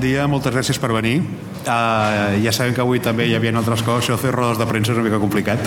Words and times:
dia, 0.00 0.26
moltes 0.30 0.52
gràcies 0.54 0.78
per 0.80 0.90
venir. 0.94 1.20
Uh, 1.60 2.38
ja 2.40 2.52
sabem 2.56 2.72
que 2.72 2.80
avui 2.80 3.02
també 3.04 3.26
hi 3.28 3.34
havia 3.36 3.52
altres 3.52 3.82
coses, 3.84 4.06
això 4.06 4.16
fer 4.20 4.32
rodes 4.32 4.56
de 4.58 4.66
premsa 4.68 4.94
és 4.94 4.98
una 4.98 5.04
mica 5.04 5.20
complicat, 5.20 5.60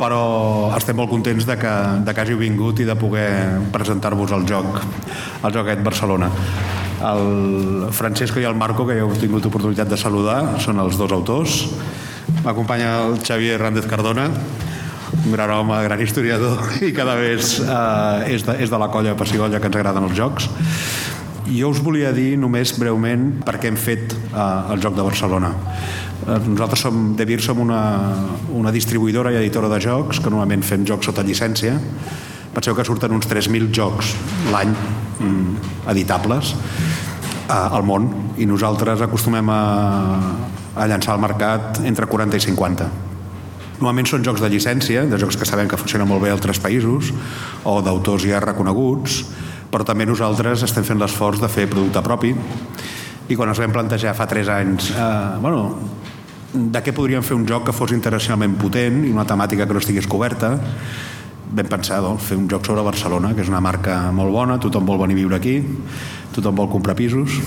però 0.00 0.72
estem 0.76 0.98
molt 0.98 1.12
contents 1.12 1.46
de 1.46 1.56
que, 1.60 1.74
de 2.02 2.14
que 2.14 2.24
hàgiu 2.24 2.40
vingut 2.40 2.82
i 2.82 2.88
de 2.88 2.96
poder 2.98 3.28
presentar-vos 3.74 4.34
el 4.34 4.46
joc, 4.50 4.82
el 5.44 5.54
joc 5.54 5.62
aquest 5.62 5.86
Barcelona. 5.86 6.30
El 7.02 7.88
Francesco 7.94 8.42
i 8.42 8.46
el 8.46 8.58
Marco, 8.58 8.86
que 8.86 8.98
ja 8.98 9.06
heu 9.06 9.14
tingut 9.18 9.46
oportunitat 9.46 9.90
de 9.90 9.98
saludar, 9.98 10.58
són 10.62 10.82
els 10.82 10.98
dos 10.98 11.14
autors. 11.14 11.62
M'acompanya 12.42 12.92
el 13.06 13.18
Xavier 13.22 13.56
Hernández 13.56 13.86
Cardona, 13.90 14.28
un 15.24 15.32
gran 15.32 15.50
home, 15.50 15.82
gran 15.84 16.00
historiador 16.00 16.58
i 16.82 16.92
cada 16.96 17.14
vegada 17.18 18.24
eh, 18.26 18.34
és, 18.34 18.46
de, 18.46 18.56
és 18.64 18.70
de 18.70 18.78
la 18.80 18.88
colla 18.90 19.14
Passigolla 19.18 19.60
que 19.60 19.68
ens 19.70 19.78
agraden 19.78 20.08
els 20.08 20.16
jocs 20.18 20.48
jo 21.58 21.70
us 21.72 21.80
volia 21.82 22.12
dir 22.14 22.36
només 22.40 22.72
breument 22.78 23.42
per 23.44 23.58
què 23.60 23.70
hem 23.70 23.78
fet 23.80 24.14
eh, 24.14 24.72
el 24.72 24.82
Joc 24.82 24.96
de 24.96 25.04
Barcelona. 25.06 25.52
Eh, 26.22 26.38
nosaltres 26.46 26.84
som, 26.86 27.12
de 27.18 27.26
Vir 27.28 27.40
som 27.42 27.60
una, 27.62 27.82
una 28.54 28.72
distribuïdora 28.74 29.32
i 29.34 29.40
editora 29.40 29.70
de 29.72 29.80
jocs 29.82 30.22
que 30.22 30.30
normalment 30.30 30.64
fem 30.66 30.86
jocs 30.88 31.10
sota 31.10 31.24
llicència. 31.26 31.76
Penseu 32.52 32.76
que 32.76 32.86
surten 32.86 33.14
uns 33.16 33.28
3.000 33.30 33.72
jocs 33.74 34.14
l'any 34.52 34.72
mm, 34.72 35.70
editables 35.92 36.54
eh, 36.54 37.54
al 37.54 37.86
món 37.88 38.10
i 38.38 38.48
nosaltres 38.48 39.02
acostumem 39.04 39.48
a, 39.52 39.62
a 40.76 40.90
llançar 40.90 41.16
al 41.16 41.24
mercat 41.24 41.82
entre 41.84 42.08
40 42.08 42.38
i 42.38 42.46
50. 42.48 42.90
Normalment 43.82 44.06
són 44.06 44.22
jocs 44.22 44.42
de 44.44 44.50
llicència, 44.52 45.02
de 45.10 45.18
jocs 45.18 45.34
que 45.34 45.48
sabem 45.48 45.66
que 45.66 45.80
funcionen 45.80 46.06
molt 46.06 46.22
bé 46.22 46.30
a 46.30 46.36
altres 46.36 46.60
països 46.62 47.10
o 47.66 47.80
d'autors 47.82 48.22
ja 48.22 48.38
reconeguts, 48.44 49.24
però 49.72 49.86
també 49.88 50.04
nosaltres 50.06 50.66
estem 50.66 50.84
fent 50.84 51.00
l'esforç 51.00 51.40
de 51.40 51.48
fer 51.48 51.66
producte 51.70 52.02
propi 52.04 52.34
i 53.32 53.36
quan 53.38 53.48
ens 53.48 53.60
vam 53.62 53.72
plantejar 53.72 54.12
fa 54.18 54.28
3 54.28 54.52
anys 54.52 54.90
eh, 54.92 55.10
bueno, 55.40 55.64
de 56.52 56.82
què 56.84 56.92
podríem 56.92 57.24
fer 57.24 57.38
un 57.38 57.46
joc 57.48 57.64
que 57.68 57.76
fos 57.76 57.94
internacionalment 57.96 58.58
potent 58.60 59.02
i 59.08 59.12
una 59.14 59.24
temàtica 59.28 59.66
que 59.66 59.72
no 59.72 59.80
estigués 59.80 60.08
coberta 60.10 60.52
vam 61.52 61.68
pensar 61.68 62.02
doncs, 62.04 62.28
fer 62.28 62.36
un 62.40 62.48
joc 62.50 62.68
sobre 62.68 62.84
Barcelona 62.84 63.32
que 63.32 63.44
és 63.44 63.52
una 63.52 63.64
marca 63.64 63.96
molt 64.12 64.32
bona, 64.34 64.60
tothom 64.60 64.84
vol 64.88 65.00
venir 65.06 65.16
a 65.16 65.22
viure 65.24 65.40
aquí 65.40 65.56
tothom 66.36 66.60
vol 66.60 66.68
comprar 66.72 66.96
pisos 66.98 67.40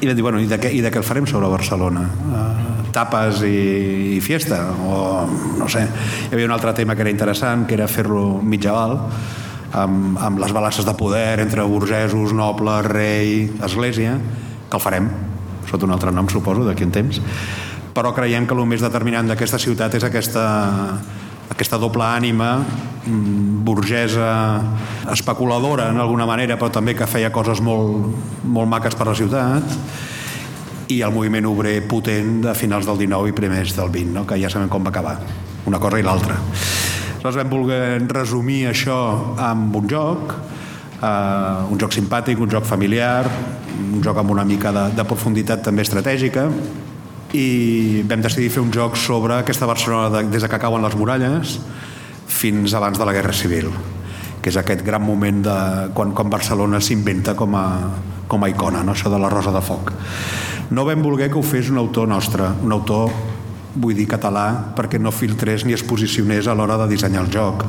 i 0.00 0.08
vam 0.08 0.16
dir, 0.16 0.22
bueno, 0.24 0.38
i 0.40 0.46
de 0.48 0.56
què, 0.56 0.70
i 0.72 0.80
de 0.80 0.88
què 0.88 0.96
el 0.96 1.04
farem 1.04 1.26
sobre 1.28 1.50
Barcelona? 1.52 2.06
Uh, 2.08 2.70
tapes 2.94 3.42
i, 3.44 4.16
i 4.16 4.20
fiesta? 4.24 4.62
O, 4.80 5.26
no 5.60 5.66
sé, 5.68 5.82
hi 5.84 6.32
havia 6.32 6.48
un 6.48 6.54
altre 6.56 6.72
tema 6.78 6.96
que 6.96 7.04
era 7.04 7.12
interessant, 7.12 7.66
que 7.68 7.76
era 7.76 7.88
fer-lo 7.90 8.40
mitjaval, 8.40 8.96
amb, 9.72 10.18
amb 10.18 10.40
les 10.42 10.52
balances 10.52 10.86
de 10.86 10.94
poder 10.98 11.40
entre 11.40 11.62
burgesos, 11.62 12.32
nobles, 12.32 12.86
rei, 12.86 13.50
església, 13.64 14.18
que 14.70 14.76
el 14.76 14.82
farem, 14.82 15.10
sota 15.70 15.86
un 15.86 15.94
altre 15.94 16.12
nom, 16.12 16.28
suposo, 16.28 16.64
d'aquí 16.66 16.86
un 16.86 16.94
temps, 16.94 17.20
però 17.94 18.12
creiem 18.14 18.46
que 18.46 18.54
el 18.54 18.66
més 18.70 18.82
determinant 18.82 19.30
d'aquesta 19.30 19.58
ciutat 19.58 19.94
és 19.98 20.06
aquesta, 20.06 20.44
aquesta 21.50 21.78
doble 21.78 22.06
ànima 22.06 22.52
mm, 22.60 23.64
burgesa, 23.66 24.30
especuladora 25.12 25.90
en 25.90 25.98
alguna 26.02 26.26
manera, 26.26 26.58
però 26.58 26.70
també 26.74 26.94
que 26.98 27.10
feia 27.10 27.32
coses 27.34 27.62
molt, 27.62 28.14
molt 28.44 28.70
maques 28.70 28.96
per 28.98 29.10
la 29.10 29.18
ciutat, 29.18 29.76
i 30.90 31.02
el 31.06 31.14
moviment 31.14 31.46
obrer 31.46 31.76
potent 31.86 32.40
de 32.42 32.54
finals 32.58 32.86
del 32.88 32.98
19 32.98 33.30
i 33.30 33.34
primers 33.36 33.76
del 33.76 33.92
20, 33.94 34.14
no? 34.16 34.26
que 34.26 34.38
ja 34.42 34.50
sabem 34.50 34.70
com 34.70 34.82
va 34.86 34.90
acabar, 34.90 35.20
una 35.70 35.78
cosa 35.78 36.00
i 36.00 36.06
l'altra. 36.06 36.38
Aleshores 37.20 37.36
vam 37.36 37.50
voler 37.52 38.00
resumir 38.08 38.62
això 38.70 38.94
amb 39.36 39.74
un 39.76 39.88
joc, 39.92 40.30
eh, 41.04 41.66
un 41.68 41.76
joc 41.76 41.92
simpàtic, 41.92 42.40
un 42.40 42.48
joc 42.48 42.64
familiar, 42.64 43.28
un 43.92 44.00
joc 44.00 44.16
amb 44.16 44.30
una 44.32 44.44
mica 44.48 44.72
de, 44.72 44.86
de 44.96 45.04
profunditat 45.04 45.60
també 45.60 45.84
estratègica, 45.84 46.46
i 47.36 48.00
vam 48.08 48.24
decidir 48.24 48.48
fer 48.48 48.64
un 48.64 48.72
joc 48.72 48.96
sobre 48.96 49.36
aquesta 49.36 49.68
Barcelona 49.68 50.08
de, 50.08 50.22
des 50.32 50.40
de 50.40 50.48
que 50.48 50.58
cauen 50.64 50.80
les 50.80 50.96
muralles 50.96 51.58
fins 52.24 52.72
abans 52.72 52.96
de 52.96 53.04
la 53.04 53.12
Guerra 53.12 53.36
Civil 53.36 53.68
que 54.40 54.48
és 54.48 54.56
aquest 54.56 54.80
gran 54.80 55.04
moment 55.04 55.42
de 55.44 55.56
quan, 55.92 56.14
quan 56.16 56.32
Barcelona 56.32 56.80
s'inventa 56.80 57.34
com, 57.36 57.52
a, 57.52 57.66
com 58.32 58.40
a 58.40 58.48
icona, 58.48 58.80
no? 58.80 58.96
això 58.96 59.12
de 59.12 59.20
la 59.20 59.28
Rosa 59.28 59.52
de 59.52 59.60
Foc. 59.60 59.92
No 60.72 60.86
vam 60.88 61.04
voler 61.04 61.28
que 61.28 61.36
ho 61.36 61.44
fes 61.44 61.68
un 61.68 61.76
autor 61.76 62.08
nostre, 62.08 62.48
un 62.64 62.72
autor 62.72 63.12
vull 63.74 63.94
dir 63.94 64.08
català 64.10 64.46
perquè 64.76 64.98
no 65.00 65.12
filtrés 65.14 65.64
ni 65.66 65.74
es 65.76 65.84
posicionés 65.86 66.48
a 66.48 66.54
l'hora 66.54 66.78
de 66.80 66.88
dissenyar 66.90 67.24
el 67.24 67.32
joc. 67.32 67.64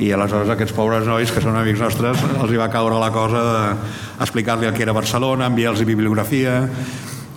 I 0.00 0.12
aleshores 0.14 0.48
aquests 0.50 0.74
pobres 0.74 1.06
nois 1.06 1.30
que 1.32 1.42
són 1.44 1.58
amics 1.60 1.82
nostres 1.82 2.22
els 2.30 2.52
hi 2.52 2.60
va 2.60 2.70
caure 2.72 2.98
la 3.00 3.10
cosa 3.14 3.42
d'explicar-li 4.18 4.70
el 4.70 4.74
que 4.74 4.84
era 4.86 4.96
Barcelona, 4.96 5.50
enviar-los 5.50 5.84
bibliografia 5.84 6.62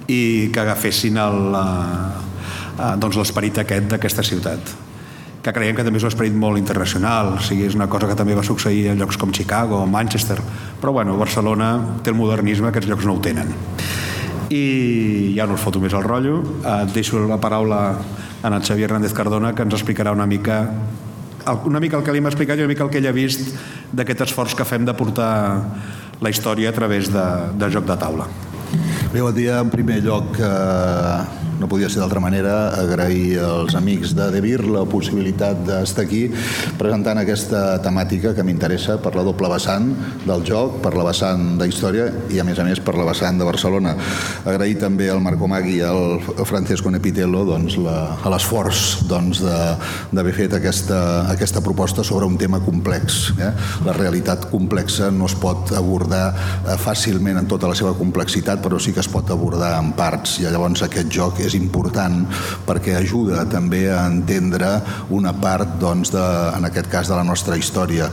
i 0.08 0.50
que 0.54 0.64
agafessin 0.64 1.20
el, 1.20 1.58
eh, 1.58 2.96
doncs 3.02 3.20
l'esperit 3.20 3.62
aquest 3.64 3.92
d'aquesta 3.92 4.24
ciutat 4.24 4.74
que 5.44 5.52
creiem 5.52 5.76
que 5.76 5.84
també 5.84 6.00
és 6.00 6.06
un 6.06 6.14
esperit 6.14 6.36
molt 6.40 6.56
internacional, 6.56 7.34
o 7.36 7.42
sigui, 7.44 7.66
és 7.68 7.76
una 7.76 7.90
cosa 7.92 8.08
que 8.08 8.16
també 8.16 8.32
va 8.32 8.46
succeir 8.48 8.86
en 8.94 9.02
llocs 9.02 9.18
com 9.20 9.34
Chicago 9.36 9.82
o 9.82 9.90
Manchester, 9.92 10.38
però 10.80 10.94
bueno, 10.96 11.18
Barcelona 11.20 11.74
té 12.00 12.14
el 12.14 12.16
modernisme, 12.16 12.72
aquests 12.72 12.88
llocs 12.88 13.04
no 13.10 13.18
ho 13.18 13.20
tenen 13.20 13.52
i 14.54 15.34
ja 15.38 15.48
no 15.50 15.58
us 15.58 15.64
foto 15.64 15.82
més 15.82 15.94
el 15.98 16.06
rotllo 16.06 16.42
eh, 16.62 16.84
deixo 16.94 17.22
la 17.28 17.40
paraula 17.42 17.82
a 18.44 18.52
en 18.52 18.60
Xavier 18.62 18.90
Hernández 18.90 19.14
Cardona 19.16 19.54
que 19.56 19.64
ens 19.66 19.74
explicarà 19.80 20.14
una 20.14 20.28
mica 20.28 20.64
una 21.66 21.80
mica 21.80 21.98
el 21.98 22.04
que 22.04 22.14
li 22.14 22.22
hem 22.22 22.30
explicat 22.30 22.60
i 22.60 22.64
una 22.64 22.72
mica 22.72 22.86
el 22.86 22.92
que 22.92 23.02
ell 23.02 23.10
ha 23.10 23.16
vist 23.16 23.54
d'aquest 23.92 24.28
esforç 24.28 24.56
que 24.56 24.68
fem 24.68 24.86
de 24.86 24.96
portar 24.96 25.34
la 26.24 26.32
història 26.32 26.70
a 26.72 26.76
través 26.76 27.10
de, 27.12 27.24
de 27.60 27.70
joc 27.74 27.88
de 27.90 27.98
taula. 28.00 28.28
Bé, 29.14 29.22
bon 29.22 29.34
dia. 29.36 29.60
En 29.60 29.70
primer 29.70 30.00
lloc, 30.06 30.38
eh, 30.40 31.18
no 31.64 31.70
podia 31.72 31.88
ser 31.88 32.02
d'altra 32.02 32.20
manera, 32.20 32.74
agrair 32.76 33.40
als 33.40 33.78
amics 33.80 34.12
de 34.18 34.28
Devir 34.34 34.60
la 34.68 34.84
possibilitat 34.90 35.62
d'estar 35.64 36.04
aquí 36.04 36.26
presentant 36.76 37.22
aquesta 37.22 37.78
temàtica 37.84 38.34
que 38.36 38.44
m'interessa 38.44 38.98
per 39.00 39.14
la 39.16 39.24
doble 39.24 39.48
vessant 39.48 39.88
del 40.26 40.44
joc, 40.44 40.82
per 40.84 40.92
la 40.98 41.06
vessant 41.08 41.54
de 41.60 41.68
història 41.70 42.10
i 42.34 42.42
a 42.42 42.44
més 42.44 42.60
a 42.60 42.66
més 42.68 42.82
per 42.84 42.98
la 42.98 43.06
vessant 43.08 43.40
de 43.40 43.48
Barcelona. 43.48 43.94
Agrair 44.44 44.76
també 44.82 45.08
al 45.12 45.24
Marco 45.24 45.48
Magui 45.48 45.78
i 45.78 45.86
al 45.88 46.20
Francesco 46.44 46.92
Nepitello 46.92 47.46
doncs, 47.48 47.78
l'esforç 47.80 49.06
doncs, 49.08 49.40
d'haver 50.12 50.36
fet 50.36 50.58
aquesta, 50.60 51.00
aquesta 51.32 51.64
proposta 51.64 52.04
sobre 52.04 52.28
un 52.28 52.36
tema 52.42 52.60
complex. 52.66 53.32
Eh? 53.40 53.54
La 53.88 53.96
realitat 53.96 54.50
complexa 54.52 55.10
no 55.16 55.32
es 55.32 55.38
pot 55.40 55.72
abordar 55.78 56.26
eh, 56.34 56.76
fàcilment 56.76 57.40
en 57.40 57.48
tota 57.48 57.72
la 57.72 57.80
seva 57.80 57.96
complexitat, 57.96 58.60
però 58.64 58.82
sí 58.84 58.92
que 58.92 59.04
es 59.04 59.12
pot 59.12 59.32
abordar 59.32 59.78
en 59.80 59.94
parts 59.96 60.42
i 60.42 60.50
llavors 60.50 60.84
aquest 60.84 61.12
joc 61.14 61.40
és 61.46 61.53
important 61.58 62.24
perquè 62.68 62.98
ajuda 63.00 63.46
també 63.50 63.86
a 63.92 64.04
entendre 64.10 64.70
una 65.14 65.34
part, 65.38 65.78
doncs, 65.82 66.14
de, 66.14 66.24
en 66.58 66.68
aquest 66.70 66.90
cas, 66.92 67.12
de 67.12 67.18
la 67.18 67.24
nostra 67.28 67.58
història. 67.60 68.10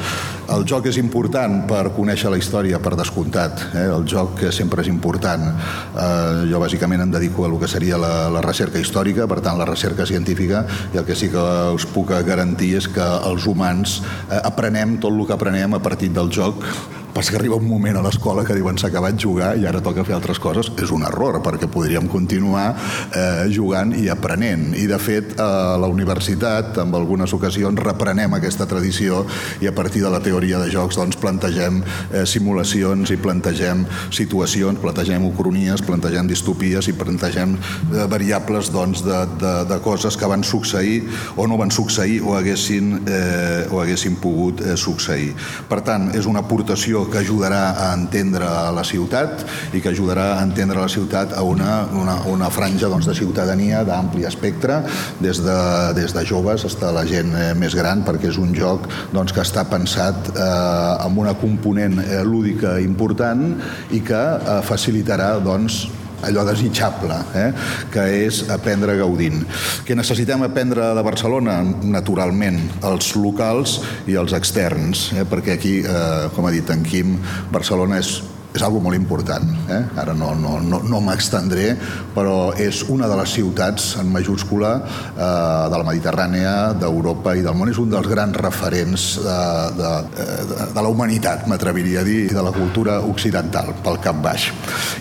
El 0.50 0.64
joc 0.66 0.88
és 0.90 0.98
important 0.98 1.60
per 1.70 1.92
conèixer 1.94 2.30
la 2.32 2.38
història, 2.40 2.80
per 2.82 2.96
descomptat. 2.98 3.66
Eh? 3.70 3.86
El 3.86 4.06
joc 4.10 4.42
sempre 4.54 4.82
és 4.82 4.90
important. 4.90 5.46
Eh, 5.50 6.46
jo 6.50 6.62
bàsicament 6.62 7.04
em 7.04 7.12
dedico 7.12 7.46
a 7.46 7.50
el 7.50 7.58
que 7.60 7.70
seria 7.70 7.98
la, 8.00 8.28
la 8.32 8.42
recerca 8.44 8.82
històrica, 8.82 9.28
per 9.30 9.40
tant, 9.44 9.58
la 9.60 9.68
recerca 9.68 10.06
científica, 10.06 10.64
i 10.94 10.98
el 10.98 11.06
que 11.06 11.18
sí 11.18 11.30
que 11.30 11.44
us 11.74 11.86
puc 11.90 12.10
garantir 12.26 12.74
és 12.80 12.88
que 12.90 13.06
els 13.30 13.46
humans 13.46 14.00
eh, 14.02 14.40
aprenem 14.42 14.98
tot 14.98 15.14
el 15.14 15.26
que 15.26 15.36
aprenem 15.36 15.78
a 15.78 15.82
partir 15.82 16.10
del 16.16 16.32
joc 16.34 16.66
Passa 17.14 17.32
que 17.32 17.38
arriba 17.40 17.56
un 17.56 17.66
moment 17.66 17.96
a 17.98 18.02
l'escola 18.04 18.44
que 18.46 18.54
diuen 18.54 18.76
s'ha 18.78 18.86
acabat 18.86 19.16
jugar 19.18 19.50
i 19.58 19.64
ara 19.66 19.80
toca 19.82 20.04
fer 20.06 20.14
altres 20.14 20.38
coses. 20.38 20.70
És 20.78 20.92
un 20.94 21.02
error, 21.06 21.40
perquè 21.42 21.66
podríem 21.70 22.06
continuar 22.08 22.68
eh, 23.16 23.48
jugant 23.50 23.90
i 23.98 24.06
aprenent. 24.12 24.70
I, 24.78 24.86
de 24.86 24.98
fet, 25.02 25.34
a 25.42 25.76
la 25.80 25.88
universitat, 25.90 26.78
en 26.84 26.94
algunes 26.94 27.34
ocasions, 27.34 27.82
reprenem 27.82 28.36
aquesta 28.38 28.66
tradició 28.70 29.24
i 29.60 29.66
a 29.66 29.74
partir 29.74 30.04
de 30.04 30.12
la 30.12 30.20
teoria 30.22 30.60
de 30.62 30.70
jocs 30.70 31.00
doncs, 31.00 31.18
plantegem 31.18 31.80
eh, 31.82 32.22
simulacions 32.30 33.10
i 33.10 33.18
plantegem 33.18 33.82
situacions, 34.14 34.78
plantegem 34.78 35.26
ucronies, 35.26 35.82
plantegem 35.82 36.30
distopies 36.30 36.88
i 36.92 36.94
plantegem 36.94 37.56
eh, 37.56 38.06
variables 38.10 38.70
doncs, 38.70 39.02
de, 39.06 39.18
de, 39.42 39.54
de 39.66 39.80
coses 39.82 40.14
que 40.16 40.30
van 40.30 40.46
succeir 40.46 41.02
o 41.34 41.48
no 41.50 41.58
van 41.58 41.74
succeir 41.74 42.20
o 42.22 42.36
haguessin, 42.38 43.00
eh, 43.02 43.66
o 43.74 43.82
haguessin 43.82 44.20
pogut 44.22 44.62
eh, 44.62 44.78
succeir. 44.78 45.34
Per 45.66 45.82
tant, 45.82 46.10
és 46.14 46.30
una 46.30 46.44
aportació 46.46 46.99
que 47.10 47.22
ajudarà 47.22 47.62
a 47.86 47.90
entendre 47.96 48.48
la 48.74 48.84
ciutat 48.84 49.44
i 49.74 49.80
que 49.80 49.92
ajudarà 49.92 50.26
a 50.38 50.42
entendre 50.44 50.80
la 50.80 50.88
ciutat 50.90 51.34
a 51.36 51.44
una, 51.46 51.86
una, 51.96 52.18
una 52.30 52.50
franja 52.50 52.90
doncs, 52.90 53.08
de 53.08 53.14
ciutadania 53.16 53.84
d'ampli 53.86 54.26
espectre, 54.28 54.82
des 55.20 55.42
de, 55.44 55.58
des 55.96 56.14
de 56.16 56.24
joves 56.26 56.66
fins 56.66 56.82
a 56.84 56.92
la 56.94 57.06
gent 57.08 57.32
eh, 57.36 57.52
més 57.58 57.74
gran, 57.76 58.04
perquè 58.06 58.30
és 58.30 58.40
un 58.40 58.52
joc 58.56 58.88
doncs, 59.14 59.34
que 59.36 59.44
està 59.44 59.66
pensat 59.70 60.32
eh, 60.34 61.04
amb 61.06 61.22
una 61.22 61.36
component 61.38 62.00
eh, 62.02 62.20
lúdica 62.26 62.78
important 62.82 63.46
i 63.94 64.02
que 64.04 64.20
eh, 64.20 64.60
facilitarà 64.66 65.36
doncs, 65.44 65.86
allò 66.26 66.44
desitjable, 66.48 67.16
eh? 67.34 67.46
que 67.92 68.06
és 68.26 68.42
aprendre 68.52 68.96
gaudint. 69.00 69.44
Que 69.86 69.96
necessitem 69.98 70.44
aprendre 70.46 70.92
de 70.96 71.04
Barcelona? 71.06 71.60
Naturalment, 71.84 72.60
els 72.90 73.14
locals 73.18 73.78
i 74.10 74.18
els 74.20 74.34
externs, 74.36 75.10
eh? 75.16 75.24
perquè 75.28 75.56
aquí, 75.56 75.78
eh, 75.84 76.28
com 76.34 76.46
ha 76.46 76.54
dit 76.54 76.70
en 76.74 76.84
Quim, 76.86 77.16
Barcelona 77.52 78.00
és 78.00 78.18
és 78.54 78.62
algo 78.66 78.80
molt 78.82 78.98
important. 78.98 79.46
Eh? 79.70 79.80
Ara 80.00 80.14
no, 80.16 80.32
no, 80.38 80.56
no, 80.62 80.80
no 80.86 81.00
m'extendré, 81.04 81.74
però 82.14 82.50
és 82.58 82.82
una 82.90 83.08
de 83.10 83.18
les 83.20 83.34
ciutats 83.36 83.92
en 84.00 84.10
majúscula 84.10 84.72
eh, 84.80 85.28
de 85.70 85.78
la 85.78 85.86
Mediterrània, 85.86 86.54
d'Europa 86.80 87.36
i 87.38 87.44
del 87.46 87.54
món. 87.58 87.70
És 87.70 87.78
un 87.82 87.92
dels 87.92 88.08
grans 88.10 88.36
referents 88.40 89.06
de, 89.22 89.38
de, 89.78 89.92
de, 90.16 90.68
de 90.74 90.82
la 90.82 90.90
humanitat, 90.90 91.46
m'atreviria 91.50 92.02
a 92.02 92.06
dir, 92.06 92.24
de 92.34 92.44
la 92.44 92.54
cultura 92.54 92.98
occidental, 93.06 93.72
pel 93.84 94.00
cap 94.02 94.18
baix. 94.24 94.50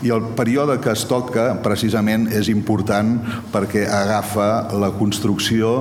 I 0.05 0.13
el 0.13 0.29
període 0.37 0.77
que 0.83 0.93
es 0.93 1.07
toca, 1.09 1.49
precisament, 1.65 2.27
és 2.35 2.51
important 2.53 3.15
perquè 3.53 3.87
agafa 3.89 4.69
la 4.77 4.91
construcció 4.97 5.73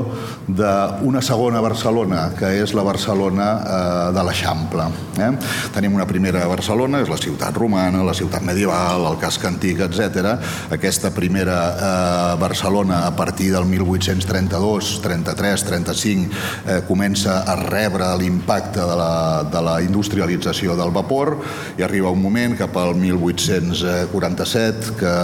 d'una 0.49 1.23
segona 1.25 1.61
Barcelona, 1.64 2.31
que 2.38 2.55
és 2.62 2.73
la 2.76 2.87
Barcelona 2.87 3.50
eh, 3.59 4.09
de 4.17 4.25
l'Eixample. 4.25 4.88
Eh? 5.21 5.32
Tenim 5.76 5.99
una 5.99 6.09
primera 6.09 6.47
Barcelona, 6.49 7.03
és 7.05 7.12
la 7.12 7.21
ciutat 7.21 7.58
romana, 7.59 8.05
la 8.07 8.15
ciutat 8.15 8.45
medieval, 8.47 9.07
el 9.11 9.19
casc 9.21 9.45
antic, 9.49 9.83
etc. 9.89 10.39
Aquesta 10.75 11.11
primera 11.15 11.59
eh, 11.75 12.37
Barcelona, 12.41 13.07
a 13.07 13.15
partir 13.17 13.53
del 13.53 13.67
1832, 13.67 15.01
33, 15.03 15.65
35, 15.65 16.31
eh, 16.67 16.81
comença 16.89 17.43
a 17.43 17.57
rebre 17.59 18.09
l'impacte 18.19 18.81
de, 18.81 18.97
la, 19.03 19.45
de 19.51 19.63
la 19.65 19.77
industrialització 19.83 20.77
del 20.79 20.95
vapor 20.95 21.37
i 21.79 21.83
arriba 21.87 22.15
un 22.15 22.23
moment 22.23 22.57
cap 22.59 22.77
al 22.79 22.95
1847 22.99 24.97
que 24.99 25.15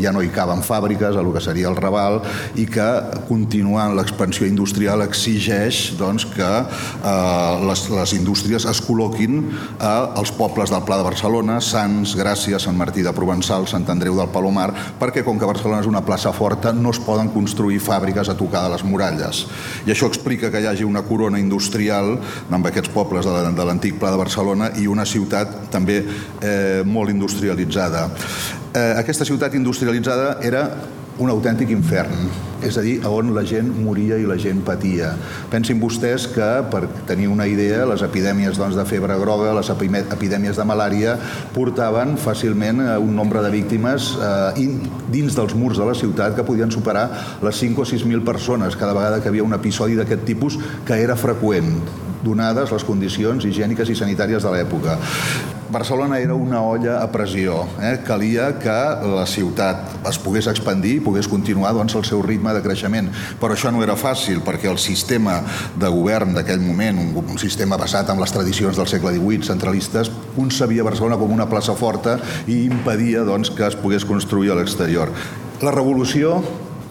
ja 0.00 0.12
no 0.12 0.22
hi 0.22 0.30
caben 0.34 0.62
fàbriques, 0.64 1.16
a 1.16 1.22
lo 1.22 1.32
que 1.32 1.42
seria 1.42 1.68
el 1.70 1.76
Raval, 1.76 2.20
i 2.58 2.66
que 2.66 2.86
continuant 3.28 3.94
l'expansió 3.96 4.46
industrial 4.46 5.04
exigeix 5.04 5.94
doncs, 5.98 6.26
que 6.34 6.44
eh, 6.44 7.66
les, 7.68 7.84
les 7.90 8.14
indústries 8.18 8.66
es 8.70 8.82
col·loquin 8.84 9.40
eh, 9.44 9.86
als 9.86 10.32
pobles 10.34 10.72
del 10.72 10.84
Pla 10.86 10.98
de 11.00 11.06
Barcelona, 11.06 11.60
Sants, 11.64 12.16
Gràcia, 12.18 12.60
Sant 12.62 12.76
Martí 12.78 13.04
de 13.06 13.14
Provençal, 13.14 13.68
Sant 13.70 13.86
Andreu 13.92 14.18
del 14.18 14.32
Palomar, 14.34 14.70
perquè 15.00 15.24
com 15.26 15.38
que 15.38 15.48
Barcelona 15.48 15.82
és 15.84 15.90
una 15.90 16.04
plaça 16.04 16.32
forta 16.34 16.72
no 16.74 16.94
es 16.94 17.00
poden 17.02 17.30
construir 17.34 17.80
fàbriques 17.82 18.30
a 18.30 18.38
tocar 18.38 18.64
de 18.66 18.74
les 18.74 18.84
muralles. 18.86 19.44
I 19.86 19.94
això 19.94 20.08
explica 20.10 20.50
que 20.50 20.62
hi 20.62 20.68
hagi 20.70 20.86
una 20.86 21.04
corona 21.06 21.40
industrial 21.40 22.16
amb 22.50 22.70
aquests 22.70 22.92
pobles 22.94 23.26
de 23.26 23.64
l'antic 23.64 23.98
Pla 24.00 24.12
de 24.14 24.20
Barcelona 24.20 24.72
i 24.80 24.88
una 24.90 25.06
ciutat 25.06 25.70
també 25.72 26.02
eh, 26.02 26.82
molt 26.84 27.12
industrialitzada 27.12 28.08
eh, 28.74 28.94
aquesta 28.98 29.24
ciutat 29.24 29.54
industrialitzada 29.84 30.38
era 30.42 30.70
un 31.20 31.30
autèntic 31.30 31.70
infern, 31.70 32.24
és 32.64 32.74
a 32.74 32.82
dir, 32.82 32.96
on 33.06 33.28
la 33.36 33.44
gent 33.46 33.68
moria 33.84 34.16
i 34.18 34.24
la 34.26 34.34
gent 34.40 34.64
patia. 34.66 35.12
Pensin 35.52 35.78
vostès 35.78 36.24
que, 36.32 36.48
per 36.72 36.88
tenir 37.06 37.28
una 37.30 37.46
idea, 37.46 37.84
les 37.86 38.02
epidèmies 38.02 38.58
doncs, 38.58 38.74
de 38.74 38.82
febre 38.88 39.14
groga, 39.20 39.52
les 39.54 39.70
epidèmies 39.70 40.58
de 40.58 40.66
malària, 40.66 41.14
portaven 41.54 42.16
fàcilment 42.18 42.82
un 42.96 43.14
nombre 43.14 43.44
de 43.44 43.52
víctimes 43.54 44.14
eh, 44.18 44.64
dins 45.12 45.36
dels 45.38 45.54
murs 45.54 45.78
de 45.78 45.86
la 45.86 45.94
ciutat 45.94 46.34
que 46.34 46.46
podien 46.48 46.72
superar 46.74 47.06
les 47.44 47.62
5 47.62 47.84
o 47.84 47.86
6.000 47.86 48.24
persones 48.26 48.74
cada 48.80 48.96
vegada 48.96 49.22
que 49.22 49.30
havia 49.30 49.46
un 49.46 49.54
episodi 49.54 50.00
d'aquest 50.00 50.26
tipus 50.26 50.58
que 50.88 50.98
era 50.98 51.14
freqüent 51.20 51.78
donades 52.24 52.72
les 52.72 52.86
condicions 52.86 53.44
higièniques 53.44 53.90
i 53.90 53.98
sanitàries 53.98 54.44
de 54.44 54.54
l'època. 54.54 54.96
Barcelona 55.74 56.20
era 56.22 56.34
una 56.34 56.60
olla 56.62 57.00
a 57.02 57.08
pressió. 57.10 57.64
Eh? 57.82 57.98
Calia 58.06 58.52
que 58.62 58.74
la 59.10 59.24
ciutat 59.26 60.06
es 60.06 60.18
pogués 60.22 60.46
expandir 60.50 60.98
i 60.98 61.02
pogués 61.02 61.26
continuar 61.28 61.72
doncs, 61.74 61.96
el 61.98 62.04
seu 62.06 62.22
ritme 62.22 62.52
de 62.54 62.62
creixement. 62.62 63.08
Però 63.40 63.56
això 63.56 63.72
no 63.74 63.82
era 63.82 63.96
fàcil, 63.98 64.42
perquè 64.46 64.70
el 64.70 64.78
sistema 64.78 65.40
de 65.74 65.90
govern 65.90 66.36
d'aquell 66.36 66.62
moment, 66.62 67.00
un, 67.02 67.14
un 67.34 67.40
sistema 67.42 67.78
basat 67.80 68.12
en 68.12 68.22
les 68.22 68.34
tradicions 68.34 68.78
del 68.78 68.90
segle 68.90 69.16
XVIII 69.16 69.48
centralistes, 69.50 70.12
concebia 70.36 70.86
Barcelona 70.86 71.18
com 71.18 71.34
una 71.34 71.48
plaça 71.50 71.74
forta 71.74 72.20
i 72.46 72.64
impedia 72.68 73.24
doncs, 73.26 73.50
que 73.50 73.66
es 73.66 73.78
pogués 73.80 74.06
construir 74.06 74.52
a 74.52 74.60
l'exterior. 74.60 75.10
La 75.64 75.72
revolució 75.74 76.38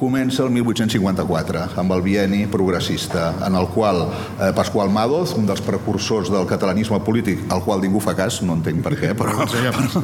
comença 0.04 0.44
el 0.44 0.52
1854 0.52 1.80
amb 1.80 1.94
el 1.96 2.02
bieni 2.04 2.42
progressista, 2.52 3.30
en 3.46 3.56
el 3.56 3.70
qual 3.72 4.02
eh, 4.04 4.50
Pasqual 4.56 4.92
Madoz, 4.92 5.32
un 5.38 5.46
dels 5.48 5.62
precursors 5.64 6.28
del 6.34 6.44
catalanisme 6.50 7.00
polític, 7.08 7.46
al 7.54 7.64
qual 7.64 7.80
ningú 7.84 8.02
fa 8.04 8.12
cas, 8.18 8.42
no 8.44 8.58
entenc 8.58 8.84
per 8.84 8.98
què, 9.00 9.14
però, 9.16 9.46
però, 9.48 10.02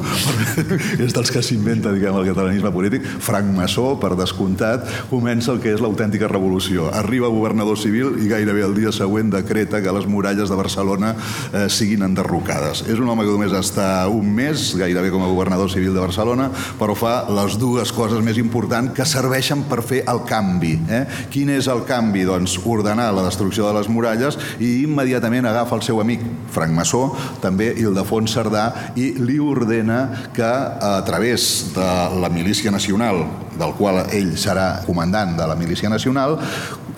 però 0.56 0.78
és 1.04 1.12
dels 1.16 1.32
que 1.34 1.42
s'inventa 1.44 1.92
diguem, 1.92 2.16
el 2.16 2.30
catalanisme 2.30 2.72
polític, 2.72 3.04
Frank 3.20 3.50
Massó, 3.52 3.90
per 4.00 4.14
descomptat, 4.16 4.88
comença 5.10 5.52
el 5.52 5.60
que 5.60 5.74
és 5.74 5.84
l'autèntica 5.84 6.30
revolució. 6.32 6.88
Arriba 6.96 7.28
governador 7.28 7.76
civil 7.80 8.16
i 8.24 8.30
gairebé 8.30 8.64
el 8.64 8.76
dia 8.78 8.94
següent 8.96 9.34
decreta 9.34 9.82
que 9.84 9.92
les 9.92 10.08
muralles 10.08 10.48
de 10.48 10.56
Barcelona 10.56 11.12
eh, 11.52 11.66
siguin 11.68 12.06
enderrocades. 12.08 12.86
És 12.88 13.02
un 13.02 13.10
home 13.12 13.26
que 13.28 13.34
només 13.34 13.52
està 13.58 14.08
un 14.08 14.32
mes, 14.32 14.70
gairebé 14.80 15.12
com 15.12 15.26
a 15.26 15.30
governador 15.30 15.68
civil 15.72 15.92
de 15.92 16.00
Barcelona, 16.06 16.48
però 16.80 16.96
fa 16.96 17.14
les 17.28 17.60
dues 17.60 17.92
coses 17.92 18.24
més 18.24 18.40
importants 18.40 18.96
que 18.96 19.04
serveixen 19.04 19.66
per 19.68 19.82
fer 19.90 20.02
el 20.10 20.22
canvi. 20.28 20.74
Eh? 20.88 21.02
Quin 21.32 21.50
és 21.54 21.68
el 21.70 21.84
canvi? 21.88 22.24
Doncs 22.28 22.56
ordenar 22.64 23.10
la 23.16 23.26
destrucció 23.26 23.66
de 23.68 23.74
les 23.78 23.90
muralles 23.92 24.38
i 24.62 24.80
immediatament 24.84 25.48
agafa 25.50 25.78
el 25.78 25.84
seu 25.86 26.00
amic 26.02 26.24
Frank 26.54 26.74
Massó, 26.76 27.04
també 27.42 27.72
Ildefons 27.82 28.34
Cerdà, 28.36 28.66
i 28.96 29.12
li 29.18 29.40
ordena 29.42 30.30
que 30.36 30.46
a 30.46 30.98
través 31.06 31.72
de 31.74 31.90
la 32.20 32.30
milícia 32.32 32.70
nacional, 32.70 33.24
del 33.60 33.74
qual 33.78 34.04
ell 34.16 34.36
serà 34.40 34.84
comandant 34.86 35.36
de 35.38 35.48
la 35.48 35.58
milícia 35.58 35.90
nacional, 35.92 36.38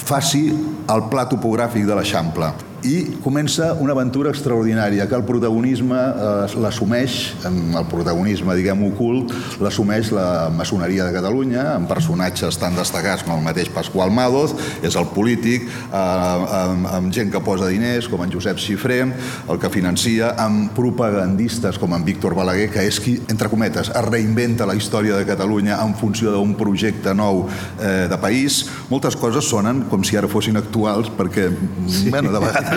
faci 0.03 0.49
el 0.93 1.09
pla 1.11 1.29
topogràfic 1.31 1.87
de 1.88 1.97
l'Eixample 1.97 2.53
i 2.84 3.19
comença 3.23 3.73
una 3.79 3.94
aventura 3.94 4.31
extraordinària 4.32 5.06
que 5.06 5.14
el 5.14 5.25
protagonisme 5.26 5.99
eh, 5.99 6.55
l'assumeix, 6.62 7.19
el 7.46 7.87
protagonisme, 7.90 8.56
diguem, 8.58 8.82
ocult, 8.90 9.32
l'assumeix 9.62 10.11
la 10.14 10.50
maçoneria 10.55 11.06
de 11.06 11.14
Catalunya, 11.14 11.64
amb 11.76 11.90
personatges 11.90 12.58
tan 12.58 12.75
destacats 12.79 13.23
com 13.26 13.37
el 13.37 13.44
mateix 13.44 13.70
Pasqual 13.73 14.11
Madoz, 14.14 14.55
és 14.82 14.96
el 14.99 15.06
polític, 15.14 15.69
eh, 15.69 15.96
amb, 15.96 16.88
amb 16.90 17.14
gent 17.14 17.31
que 17.32 17.43
posa 17.44 17.70
diners, 17.70 18.08
com 18.11 18.25
en 18.25 18.32
Josep 18.34 18.58
Xifré, 18.62 19.00
el 19.02 19.62
que 19.62 19.70
financia, 19.73 20.32
amb 20.43 20.73
propagandistes 20.76 21.78
com 21.78 21.94
en 21.94 22.06
Víctor 22.06 22.35
Balaguer, 22.38 22.69
que 22.73 22.87
és 22.88 22.99
qui, 23.02 23.17
entre 23.31 23.50
cometes, 23.52 23.93
es 23.93 24.08
reinventa 24.08 24.67
la 24.67 24.76
història 24.78 25.19
de 25.19 25.28
Catalunya 25.28 25.78
en 25.82 25.94
funció 25.99 26.35
d'un 26.35 26.56
projecte 26.58 27.14
nou 27.14 27.44
eh, 27.78 28.08
de 28.11 28.19
país. 28.19 28.64
Moltes 28.90 29.17
coses 29.19 29.46
sonen 29.46 29.87
com 29.90 30.02
si 30.06 30.19
ara 30.19 30.31
fossin 30.31 30.58
actuals, 30.58 31.12
perquè, 31.14 31.49
sí. 31.87 32.11
bueno, 32.11 32.33
de 32.35 32.42
vegades 32.42 32.72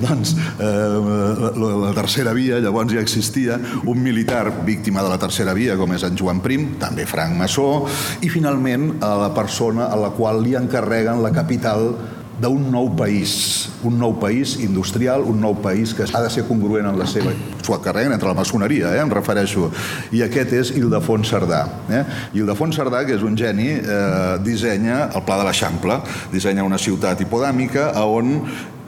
doncs 0.00 0.34
eh, 0.58 1.52
la, 1.60 1.92
tercera 1.96 2.34
via 2.36 2.60
llavors 2.62 2.94
ja 2.94 3.02
existia 3.04 3.58
un 3.84 4.02
militar 4.02 4.48
víctima 4.64 5.02
de 5.04 5.12
la 5.12 5.20
tercera 5.20 5.54
via 5.56 5.78
com 5.80 5.92
és 5.94 6.04
en 6.06 6.18
Joan 6.18 6.42
Prim, 6.44 6.74
també 6.80 7.06
Frank 7.08 7.36
Massó 7.38 7.84
i 8.24 8.32
finalment 8.32 8.98
a 9.04 9.14
la 9.26 9.30
persona 9.36 9.90
a 9.92 10.00
la 10.00 10.12
qual 10.16 10.42
li 10.44 10.56
encarreguen 10.58 11.22
la 11.22 11.32
capital 11.34 11.92
d'un 12.40 12.64
nou 12.72 12.90
país, 12.98 13.70
un 13.86 13.98
nou 13.98 14.16
país 14.18 14.56
industrial, 14.58 15.22
un 15.22 15.38
nou 15.40 15.54
país 15.62 15.94
que 15.94 16.06
ha 16.10 16.22
de 16.24 16.30
ser 16.32 16.44
congruent 16.48 16.88
en 16.90 16.98
la 16.98 17.06
seva... 17.06 17.30
S'ho 17.62 17.78
carreguen 17.82 18.16
entre 18.16 18.28
la 18.28 18.34
maçoneria, 18.34 18.90
eh, 18.94 19.02
em 19.02 19.12
refereixo. 19.12 19.70
I 20.12 20.24
aquest 20.26 20.54
és 20.58 20.72
Ildefons 20.74 21.30
Cerdà. 21.30 21.62
Eh? 21.88 22.02
Ildefons 22.40 22.76
Cerdà, 22.76 23.04
que 23.06 23.14
és 23.16 23.22
un 23.22 23.38
geni, 23.38 23.70
eh, 23.78 24.36
dissenya 24.44 25.10
el 25.14 25.24
Pla 25.26 25.38
de 25.40 25.48
l'Eixample, 25.48 26.00
dissenya 26.34 26.66
una 26.66 26.80
ciutat 26.80 27.22
hipodàmica 27.22 27.92
on 28.02 28.40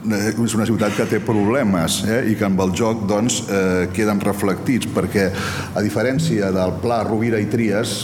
és 0.05 0.53
una 0.55 0.67
ciutat 0.67 0.93
que 0.95 1.07
té 1.09 1.19
problemes 1.23 2.03
eh, 2.05 2.21
i 2.31 2.35
que 2.37 2.45
amb 2.45 2.61
el 2.61 2.75
joc 2.77 3.07
doncs, 3.09 3.41
eh, 3.49 3.87
queden 3.93 4.21
reflectits 4.21 4.87
perquè 4.93 5.31
a 5.73 5.81
diferència 5.81 6.51
del 6.53 6.77
pla 6.83 7.01
Rovira 7.07 7.41
i 7.41 7.49
Tries 7.49 7.97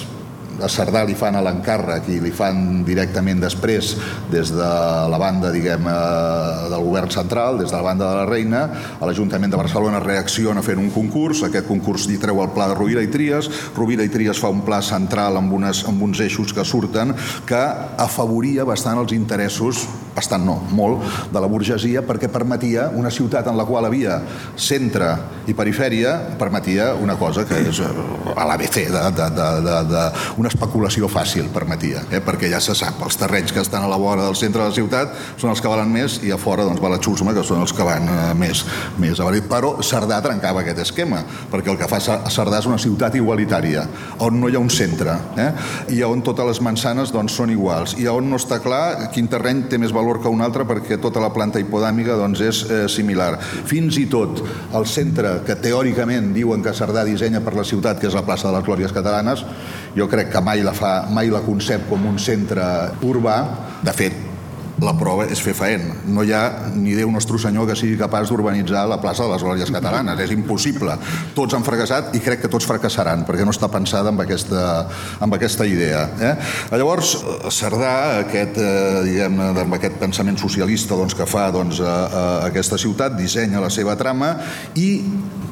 a 0.61 0.67
Cerdà 0.69 1.01
li 1.05 1.15
fan 1.17 1.33
a 1.37 1.41
l'encàrrec 1.41 2.09
i 2.13 2.19
li 2.21 2.29
fan 2.33 2.83
directament 2.85 3.39
després 3.41 3.93
des 4.29 4.51
de 4.53 4.69
la 5.09 5.19
banda 5.21 5.49
diguem 5.53 5.87
eh, 5.89 6.69
del 6.73 6.85
govern 6.85 7.09
central, 7.13 7.57
des 7.61 7.71
de 7.71 7.77
la 7.77 7.85
banda 7.85 8.09
de 8.09 8.21
la 8.21 8.27
Reina 8.29 8.63
a 8.99 9.07
l'Ajuntament 9.07 9.53
de 9.53 9.59
Barcelona 9.61 10.01
reacciona 10.03 10.65
fent 10.65 10.81
un 10.81 10.91
concurs, 10.93 11.43
aquest 11.45 11.69
concurs 11.69 12.07
hi 12.09 12.19
treu 12.21 12.41
el 12.43 12.53
pla 12.53 12.69
de 12.69 12.77
Rovira 12.77 13.05
i 13.05 13.11
Tries, 13.13 13.49
Rovira 13.77 14.05
i 14.05 14.13
Tries 14.13 14.41
fa 14.41 14.51
un 14.53 14.65
pla 14.65 14.81
central 14.81 15.37
amb, 15.37 15.53
unes, 15.53 15.85
amb 15.89 16.01
uns 16.05 16.21
eixos 16.25 16.53
que 16.53 16.65
surten 16.65 17.13
que 17.49 17.63
afavoria 18.01 18.65
bastant 18.65 19.01
els 19.01 19.13
interessos 19.15 19.87
bastant 20.15 20.45
no, 20.45 20.59
molt, 20.71 21.03
de 21.33 21.41
la 21.41 21.49
burgesia 21.49 22.03
perquè 22.05 22.29
permetia 22.31 22.89
una 22.93 23.11
ciutat 23.13 23.47
en 23.49 23.57
la 23.57 23.65
qual 23.65 23.87
havia 23.87 24.19
centre 24.55 25.09
i 25.49 25.55
perifèria, 25.57 26.13
permetia 26.39 26.93
una 27.01 27.15
cosa 27.19 27.43
que 27.47 27.57
és 27.67 27.81
eh, 27.83 27.89
a 28.35 28.45
l'ABC 28.47 28.77
de, 28.93 29.03
de, 29.17 29.27
de, 29.35 29.77
de, 29.89 30.03
una 30.41 30.51
especulació 30.51 31.09
fàcil, 31.11 31.49
permetia, 31.53 32.03
eh? 32.11 32.21
perquè 32.23 32.51
ja 32.51 32.61
se 32.63 32.75
sap, 32.77 33.01
els 33.05 33.17
terrenys 33.19 33.53
que 33.53 33.63
estan 33.63 33.83
a 33.83 33.91
la 33.91 33.99
vora 33.99 34.27
del 34.27 34.37
centre 34.39 34.61
de 34.61 34.69
la 34.69 34.75
ciutat 34.75 35.17
són 35.41 35.51
els 35.53 35.61
que 35.61 35.71
valen 35.71 35.91
més 35.91 36.19
i 36.23 36.31
a 36.31 36.39
fora 36.39 36.67
doncs, 36.67 36.81
va 36.83 36.93
la 36.93 37.01
Xusma, 37.03 37.33
que 37.35 37.43
són 37.45 37.63
els 37.65 37.73
que 37.75 37.87
van 37.87 38.07
eh, 38.07 38.21
més, 38.37 38.63
més 39.01 39.19
a 39.19 39.31
Però 39.53 39.73
Cerdà 39.83 40.19
trencava 40.23 40.61
aquest 40.61 40.79
esquema, 40.85 41.23
perquè 41.51 41.71
el 41.73 41.77
que 41.79 41.89
fa 41.89 41.99
Cerdà 41.99 42.59
és 42.61 42.69
una 42.69 42.79
ciutat 42.81 43.15
igualitària, 43.17 43.83
on 44.23 44.39
no 44.39 44.49
hi 44.49 44.55
ha 44.55 44.61
un 44.61 44.71
centre, 44.71 45.17
eh? 45.41 45.49
i 45.93 46.01
on 46.05 46.21
totes 46.25 46.47
les 46.47 46.61
mansanes 46.63 47.11
doncs, 47.13 47.35
són 47.35 47.51
iguals, 47.53 47.97
i 47.99 48.07
on 48.09 48.29
no 48.29 48.39
està 48.39 48.59
clar 48.63 49.09
quin 49.13 49.27
terreny 49.31 49.65
té 49.69 49.79
més 49.81 49.93
valor 49.93 50.02
que 50.23 50.31
un 50.31 50.43
altre 50.43 50.65
perquè 50.67 50.99
tota 51.01 51.21
la 51.23 51.31
planta 51.33 51.61
hipodàmica 51.61 52.17
doncs, 52.19 52.41
és 52.43 52.63
eh, 52.67 52.81
similar. 52.91 53.37
Fins 53.39 53.97
i 54.01 54.05
tot 54.11 54.43
el 54.75 54.87
centre 54.89 55.39
que 55.47 55.57
teòricament 55.59 56.33
diuen 56.35 56.63
que 56.63 56.75
Cerdà 56.75 57.05
dissenya 57.07 57.43
per 57.45 57.55
la 57.57 57.67
ciutat, 57.67 58.01
que 58.01 58.09
és 58.09 58.17
la 58.17 58.25
plaça 58.27 58.49
de 58.49 58.57
les 58.57 58.67
Glòries 58.67 58.95
Catalanes, 58.95 59.45
jo 59.95 60.09
crec 60.11 60.31
que 60.33 60.43
mai 60.43 60.65
la, 60.65 60.75
fa, 60.75 60.93
mai 61.09 61.31
la 61.33 61.43
concep 61.45 61.87
com 61.89 62.05
un 62.09 62.19
centre 62.19 62.65
urbà. 63.05 63.39
De 63.83 63.93
fet, 63.95 64.32
la 64.83 64.93
prova 64.99 65.25
és 65.31 65.41
fer 65.41 65.55
faent. 65.57 65.85
No 66.11 66.23
hi 66.23 66.33
ha 66.35 66.43
ni 66.75 66.93
Déu 66.97 67.11
nostre 67.11 67.39
senyor 67.41 67.67
que 67.69 67.77
sigui 67.79 67.97
capaç 67.99 68.29
d'urbanitzar 68.29 68.85
la 68.89 68.99
plaça 69.01 69.25
de 69.25 69.33
les 69.33 69.43
Glòries 69.43 69.71
Catalanes. 69.73 70.19
És 70.23 70.33
impossible. 70.35 70.97
Tots 71.35 71.57
han 71.57 71.65
fracassat 71.65 72.13
i 72.17 72.21
crec 72.23 72.43
que 72.43 72.51
tots 72.51 72.67
fracassaran 72.69 73.25
perquè 73.27 73.47
no 73.47 73.53
està 73.55 73.69
pensada 73.71 74.11
amb 74.13 74.23
aquesta, 74.23 74.63
amb 75.23 75.37
aquesta 75.39 75.67
idea. 75.69 76.05
Eh? 76.19 76.33
Llavors, 76.75 77.15
Cerdà, 77.53 77.93
aquest, 78.23 78.59
eh, 78.61 79.03
diguem 79.07 79.39
amb 79.65 79.77
aquest 79.79 79.99
pensament 80.01 80.39
socialista 80.41 80.97
doncs, 80.99 81.15
que 81.17 81.27
fa 81.29 81.49
doncs, 81.53 81.81
a, 81.81 81.93
a 81.93 82.25
aquesta 82.49 82.79
ciutat, 82.81 83.17
dissenya 83.17 83.63
la 83.63 83.71
seva 83.73 83.97
trama 83.99 84.35
i 84.79 84.89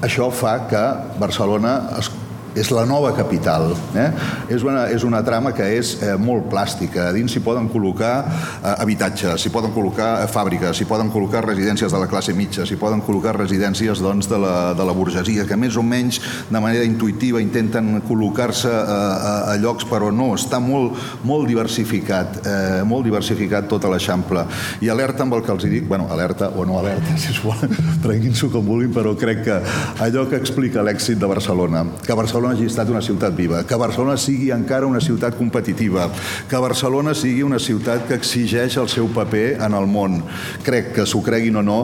això 0.06 0.32
fa 0.34 0.58
que 0.70 0.82
Barcelona 1.22 1.78
es 2.00 2.10
és 2.56 2.72
la 2.72 2.84
nova 2.86 3.14
capital. 3.16 3.72
Eh? 3.96 4.08
És, 4.52 4.64
una, 4.64 4.88
és 4.92 5.06
una 5.08 5.22
trama 5.24 5.54
que 5.56 5.66
és 5.78 5.94
eh, 6.02 6.16
molt 6.20 6.50
plàstica. 6.52 7.08
A 7.10 7.16
dins 7.16 7.32
s'hi 7.32 7.42
poden 7.44 7.70
col·locar 7.72 8.14
eh, 8.28 8.74
habitatges, 8.74 9.40
s'hi 9.42 9.52
poden 9.54 9.74
col·locar 9.76 10.12
eh, 10.24 10.30
fàbriques, 10.32 10.76
s'hi 10.78 10.88
poden 10.90 11.12
col·locar 11.14 11.46
residències 11.46 11.94
de 11.94 12.02
la 12.02 12.10
classe 12.12 12.36
mitja, 12.36 12.66
s'hi 12.68 12.80
poden 12.82 13.04
col·locar 13.06 13.36
residències 13.38 14.04
doncs, 14.04 14.30
de, 14.32 14.40
la, 14.42 14.56
de 14.78 14.88
la 14.88 14.96
burgesia, 14.96 15.46
que 15.48 15.60
més 15.60 15.78
o 15.80 15.86
menys 15.86 16.20
de 16.50 16.64
manera 16.64 16.88
intuïtiva 16.88 17.42
intenten 17.44 18.02
col·locar-se 18.08 18.72
a, 18.72 19.00
a, 19.00 19.34
a 19.54 19.58
llocs, 19.62 19.88
però 19.90 20.12
no, 20.14 20.32
està 20.36 20.60
molt, 20.64 21.00
molt 21.28 21.48
diversificat, 21.50 22.42
eh, 22.44 22.82
molt 22.88 23.08
diversificat 23.08 23.70
tota 23.72 23.92
l'Eixample. 23.92 24.46
I 24.84 24.92
alerta 24.92 25.24
amb 25.26 25.38
el 25.38 25.46
que 25.46 25.56
els 25.56 25.68
dic, 25.72 25.88
bueno, 25.88 26.10
alerta 26.12 26.52
o 26.52 26.68
no 26.68 26.80
alerta, 26.82 27.16
si 27.22 27.32
es 27.32 27.42
volen, 27.44 27.72
prenguin-s'ho 28.06 28.52
com 28.52 28.68
vulguin, 28.68 28.92
però 28.96 29.16
crec 29.20 29.46
que 29.48 29.60
allò 30.04 30.28
que 30.28 30.40
explica 30.42 30.84
l'èxit 30.84 31.20
de 31.22 31.30
Barcelona, 31.32 31.86
que 32.04 32.18
Barcelona 32.18 32.41
Barcelona 32.42 32.58
hagi 32.58 32.72
estat 32.72 32.90
una 32.90 33.02
ciutat 33.06 33.36
viva, 33.38 33.60
que 33.70 33.78
Barcelona 33.78 34.16
sigui 34.18 34.48
encara 34.50 34.88
una 34.90 35.00
ciutat 35.00 35.36
competitiva, 35.38 36.08
que 36.50 36.58
Barcelona 36.58 37.14
sigui 37.14 37.44
una 37.46 37.60
ciutat 37.62 38.08
que 38.08 38.18
exigeix 38.18 38.80
el 38.82 38.90
seu 38.90 39.12
paper 39.14 39.60
en 39.62 39.76
el 39.78 39.86
món. 39.86 40.24
Crec 40.66 40.90
que 40.96 41.06
s'ho 41.06 41.22
creguin 41.22 41.60
o 41.62 41.62
no, 41.62 41.78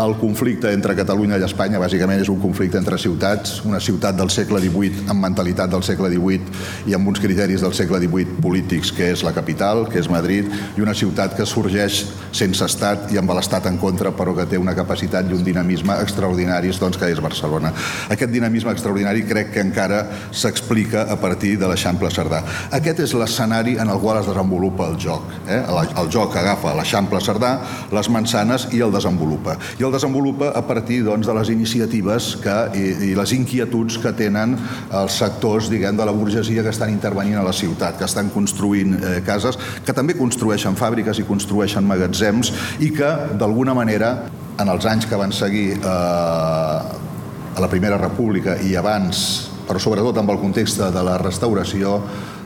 el 0.00 0.16
conflicte 0.16 0.72
entre 0.72 0.94
Catalunya 0.96 1.38
i 1.40 1.44
Espanya 1.44 1.80
bàsicament 1.80 2.22
és 2.22 2.30
un 2.32 2.40
conflicte 2.40 2.78
entre 2.80 2.98
ciutats, 2.98 3.60
una 3.68 3.80
ciutat 3.82 4.16
del 4.16 4.30
segle 4.32 4.60
XVIII 4.62 5.06
amb 5.12 5.24
mentalitat 5.24 5.70
del 5.72 5.84
segle 5.84 6.08
XVIII 6.12 6.90
i 6.90 6.96
amb 6.96 7.10
uns 7.10 7.20
criteris 7.20 7.64
del 7.64 7.74
segle 7.76 8.00
XVIII 8.00 8.38
polítics, 8.40 8.92
que 8.96 9.10
és 9.12 9.24
la 9.26 9.34
capital, 9.36 9.84
que 9.90 10.00
és 10.00 10.08
Madrid, 10.10 10.48
i 10.76 10.84
una 10.84 10.94
ciutat 10.96 11.36
que 11.36 11.46
sorgeix 11.48 12.02
sense 12.32 12.64
estat 12.64 13.12
i 13.12 13.20
amb 13.20 13.34
l'estat 13.36 13.68
en 13.70 13.76
contra, 13.80 14.14
però 14.16 14.34
que 14.36 14.46
té 14.48 14.60
una 14.60 14.74
capacitat 14.76 15.28
i 15.28 15.36
un 15.36 15.44
dinamisme 15.44 15.96
extraordinaris, 16.00 16.80
doncs, 16.80 16.98
que 17.00 17.10
és 17.12 17.20
Barcelona. 17.20 17.72
Aquest 18.10 18.32
dinamisme 18.32 18.72
extraordinari 18.72 19.26
crec 19.28 19.52
que 19.54 19.64
encara 19.64 20.02
s'explica 20.32 21.06
a 21.10 21.18
partir 21.20 21.56
de 21.60 21.68
l'Eixample 21.68 22.10
Cerdà. 22.14 22.42
Aquest 22.76 23.04
és 23.04 23.14
l'escenari 23.18 23.76
en 23.82 23.90
el 23.92 24.00
qual 24.00 24.22
es 24.22 24.30
desenvolupa 24.30 24.88
el 24.88 24.98
joc. 25.00 25.28
Eh? 25.46 25.60
El, 25.60 25.92
el 26.04 26.10
joc 26.12 26.36
agafa 26.40 26.74
l'Eixample 26.78 27.20
Cerdà, 27.24 27.52
les 27.92 28.10
mansanes 28.12 28.68
i 28.72 28.82
el 28.84 28.94
desenvolupa. 28.94 29.56
I 29.78 29.86
el 29.86 29.89
el 29.90 29.96
desenvolupa 29.98 30.52
a 30.54 30.62
partir 30.62 31.02
doncs, 31.04 31.26
de 31.26 31.34
les 31.34 31.50
iniciatives 31.50 32.36
que, 32.42 32.54
i, 32.78 32.84
i 33.10 33.14
les 33.18 33.32
inquietuds 33.34 33.98
que 34.00 34.12
tenen 34.16 34.54
els 34.94 35.18
sectors 35.18 35.70
diguem, 35.72 35.98
de 35.98 36.06
la 36.06 36.14
burgesia 36.14 36.62
que 36.62 36.70
estan 36.70 36.92
intervenint 36.94 37.40
a 37.40 37.44
la 37.44 37.54
ciutat, 37.56 37.98
que 37.98 38.06
estan 38.06 38.30
construint 38.30 38.94
eh, 39.00 39.18
cases, 39.26 39.58
que 39.84 39.96
també 39.96 40.14
construeixen 40.18 40.78
fàbriques 40.78 41.18
i 41.18 41.26
construeixen 41.26 41.86
magatzems 41.86 42.52
i 42.86 42.92
que, 42.94 43.10
d'alguna 43.40 43.74
manera, 43.74 44.14
en 44.60 44.70
els 44.70 44.86
anys 44.86 45.08
que 45.10 45.18
van 45.18 45.34
seguir 45.34 45.72
eh, 45.74 45.86
a 45.90 47.60
la 47.60 47.70
Primera 47.72 47.98
República 47.98 48.60
i 48.62 48.76
abans, 48.78 49.24
però 49.66 49.82
sobretot 49.82 50.22
amb 50.22 50.30
el 50.30 50.38
context 50.42 50.78
de 50.94 51.06
la 51.06 51.18
restauració, 51.18 51.98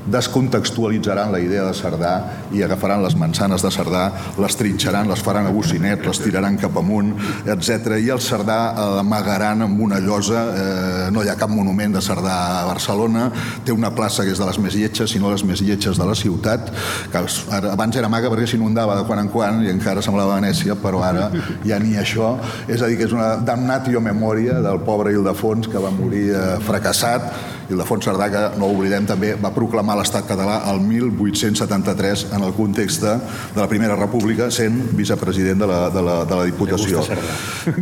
descontextualitzaran 0.06 1.32
la 1.32 1.40
idea 1.40 1.64
de 1.64 1.74
Cerdà 1.76 2.14
i 2.52 2.62
agafaran 2.62 3.02
les 3.02 3.16
mansanes 3.16 3.62
de 3.64 3.70
Cerdà, 3.72 4.04
les 4.40 4.56
trinxaran, 4.56 5.08
les 5.08 5.22
faran 5.24 5.48
a 5.48 5.52
bocinet, 5.54 6.04
les 6.06 6.20
tiraran 6.20 6.58
cap 6.60 6.76
amunt, 6.80 7.14
etc. 7.46 7.98
I 8.00 8.10
el 8.14 8.22
Cerdà 8.24 8.58
l'amagaran 8.96 9.64
amb 9.66 9.80
una 9.80 10.00
llosa, 10.00 10.44
eh, 10.52 11.08
no 11.14 11.24
hi 11.24 11.30
ha 11.32 11.38
cap 11.40 11.50
monument 11.50 11.96
de 11.96 12.02
Cerdà 12.04 12.36
a 12.60 12.66
Barcelona, 12.68 13.30
té 13.64 13.72
una 13.72 13.94
plaça 13.94 14.24
que 14.24 14.34
és 14.34 14.40
de 14.40 14.48
les 14.48 14.60
més 14.60 14.76
lletges, 14.76 15.10
sinó 15.10 15.32
les 15.32 15.44
més 15.44 15.62
lletges 15.64 15.98
de 15.98 16.08
la 16.08 16.16
ciutat, 16.18 16.70
que 17.12 17.24
abans 17.72 17.96
era 17.96 18.10
maga 18.12 18.30
perquè 18.32 18.48
s'inundava 18.50 18.98
de 18.98 19.06
quan 19.08 19.22
en 19.22 19.32
quan 19.32 19.62
i 19.64 19.72
encara 19.72 20.02
semblava 20.04 20.38
Venècia, 20.40 20.76
però 20.80 21.02
ara 21.06 21.30
ja 21.64 21.78
ni 21.78 21.94
això, 22.00 22.34
és 22.68 22.82
a 22.82 22.88
dir, 22.90 22.98
que 22.98 23.08
és 23.08 23.14
una 23.14 23.34
damnatio 23.36 24.00
memoria 24.00 24.60
del 24.64 24.80
pobre 24.84 25.12
Ildefons 25.14 25.68
que 25.70 25.80
va 25.80 25.92
morir 25.94 26.28
eh, 26.34 26.46
fracassat 26.64 27.32
Ildefons 27.70 28.04
Cerdà, 28.04 28.28
que 28.32 28.42
no 28.60 28.68
oblidem 28.74 29.06
també, 29.08 29.34
va 29.40 29.52
proclamar 29.54 29.96
l'estat 29.98 30.26
català 30.28 30.60
el 30.72 30.80
1873 30.84 32.26
en 32.36 32.44
el 32.44 32.54
context 32.56 33.04
de 33.04 33.14
la 33.56 33.68
Primera 33.70 33.96
República 33.96 34.50
sent 34.54 34.80
vicepresident 34.96 35.62
de 35.62 35.68
la, 35.70 35.80
de 35.94 36.02
la, 36.04 36.16
de 36.28 36.40
la 36.40 36.48
Diputació. 36.48 37.04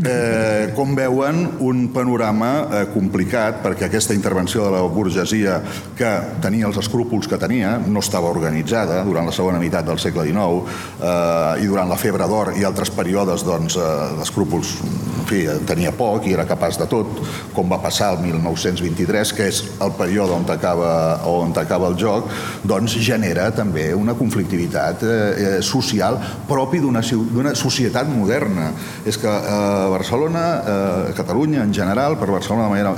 Eh, 0.03 0.73
com 0.77 0.95
veuen, 0.97 1.43
un 1.65 1.87
panorama 1.95 2.51
eh, 2.62 2.83
complicat 2.93 3.61
perquè 3.65 3.89
aquesta 3.89 4.15
intervenció 4.17 4.67
de 4.67 4.73
la 4.75 4.83
burgesia 4.87 5.59
que 5.99 6.11
tenia 6.43 6.69
els 6.69 6.79
escrúpols 6.81 7.29
que 7.31 7.39
tenia 7.41 7.77
no 7.83 8.03
estava 8.03 8.31
organitzada 8.31 9.03
durant 9.07 9.29
la 9.29 9.35
segona 9.35 9.61
meitat 9.62 9.87
del 9.89 10.01
segle 10.03 10.27
XIX 10.29 10.77
eh, 11.01 11.65
i 11.65 11.71
durant 11.71 11.91
la 11.91 11.99
febre 12.01 12.29
d'or 12.31 12.55
i 12.59 12.67
altres 12.69 12.93
períodes 12.95 13.47
doncs, 13.47 13.79
eh, 13.79 13.91
d'escrúpols 14.21 14.77
fi, 15.33 15.43
tenia 15.69 15.93
poc 15.97 16.27
i 16.29 16.35
era 16.37 16.47
capaç 16.49 16.79
de 16.81 16.89
tot, 16.91 17.21
com 17.57 17.71
va 17.73 17.81
passar 17.83 18.12
el 18.17 18.23
1923, 18.27 19.35
que 19.37 19.49
és 19.51 19.62
el 19.83 19.95
període 19.99 20.37
on 20.37 20.47
acaba, 20.53 20.93
on 21.29 21.55
acaba 21.59 21.91
el 21.93 21.99
joc, 22.01 22.29
doncs 22.69 22.97
genera 23.03 23.49
també 23.55 23.91
una 23.97 24.17
conflictivitat 24.19 25.07
eh, 25.07 25.12
eh 25.33 25.51
social 25.62 26.19
propi 26.49 26.81
d'una 26.83 27.03
societat 27.03 28.09
moderna. 28.11 28.73
És 29.07 29.19
que 29.21 29.29
eh, 29.29 29.89
Barcelona, 29.93 30.45
eh, 30.61 31.12
Catalunya 31.17 31.62
en 31.62 31.73
general, 31.75 32.19
per 32.19 32.31
Barcelona 32.31 32.69
de 32.69 32.73
manera 32.73 32.95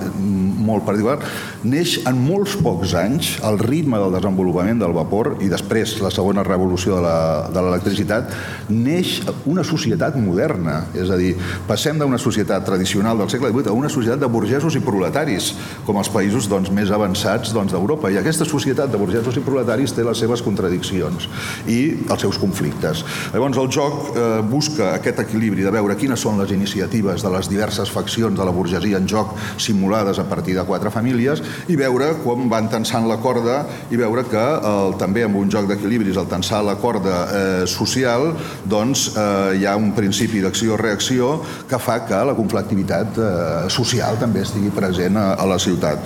molt 0.65 0.85
particular, 0.87 1.19
neix 1.65 1.99
en 2.09 2.19
molts 2.25 2.57
pocs 2.65 2.95
anys 2.99 3.35
el 3.45 3.59
ritme 3.61 3.99
del 4.01 4.15
desenvolupament 4.17 4.81
del 4.81 4.95
vapor 4.97 5.35
i 5.45 5.51
després 5.53 5.97
la 6.03 6.13
segona 6.15 6.45
revolució 6.47 7.01
de 7.05 7.61
l'electricitat, 7.61 8.33
neix 8.71 9.19
una 9.51 9.65
societat 9.67 10.17
moderna. 10.21 10.85
És 10.97 11.11
a 11.11 11.19
dir, 11.21 11.35
passem 11.69 12.01
d'una 12.01 12.21
societat 12.25 12.65
tradicional 12.67 13.21
del 13.21 13.31
segle 13.33 13.53
XVIII 13.53 13.73
a 13.73 13.77
una 13.77 13.93
societat 13.93 14.23
de 14.23 14.31
burgesos 14.33 14.77
i 14.79 14.83
proletaris, 14.85 15.53
com 15.87 16.01
els 16.01 16.11
països 16.13 16.49
doncs, 16.51 16.73
més 16.75 16.93
avançats 16.95 17.53
doncs, 17.55 17.75
d'Europa. 17.75 18.11
I 18.11 18.19
aquesta 18.21 18.49
societat 18.49 18.93
de 18.93 19.01
burgesos 19.01 19.37
i 19.37 19.45
proletaris 19.45 19.95
té 19.95 20.05
les 20.07 20.21
seves 20.21 20.43
contradiccions 20.45 21.29
i 21.71 21.81
els 22.09 22.25
seus 22.25 22.41
conflictes. 22.41 23.05
Llavors, 23.35 23.61
el 23.61 23.71
joc 23.75 24.15
eh, 24.15 24.25
busca 24.49 24.95
aquest 24.95 25.21
equilibri 25.25 25.67
de 25.67 25.73
veure 25.75 25.97
quines 26.01 26.21
són 26.21 26.41
les 26.41 26.53
iniciatives 26.55 27.25
de 27.25 27.33
les 27.35 27.51
diverses 27.51 27.91
faccions 27.93 28.39
de 28.39 28.47
la 28.47 28.55
burgesia 28.55 29.01
en 29.01 29.09
joc 29.11 29.35
simulades 29.61 30.19
a 30.19 30.27
partir 30.29 30.57
de 30.57 30.65
quatre 30.69 30.93
famílies 30.95 31.43
i 31.69 31.77
veure 31.79 32.13
com 32.25 32.49
van 32.51 32.69
tensant 32.73 33.09
la 33.09 33.19
corda 33.23 33.63
i 33.91 34.01
veure 34.01 34.25
que 34.31 34.45
el, 34.71 34.97
també 35.01 35.25
amb 35.27 35.39
un 35.41 35.51
joc 35.53 35.69
d'equilibris, 35.71 36.19
el 36.21 36.31
tensar 36.31 36.63
la 36.65 36.77
corda 36.81 37.17
eh, 37.25 37.67
social, 37.71 38.33
doncs 38.71 39.11
eh, 39.15 39.61
hi 39.61 39.67
ha 39.69 39.77
un 39.81 39.93
principi 39.97 40.43
d'acció-reacció 40.45 41.35
que 41.71 41.81
fa 41.83 42.01
que 42.09 42.21
la 42.29 42.37
conflictivitat 42.37 43.19
eh, 43.19 43.33
social 43.73 44.19
també 44.21 44.45
estigui 44.45 44.73
present 44.75 45.19
a, 45.21 45.27
a 45.41 45.49
la 45.49 45.59
ciutat. 45.63 46.05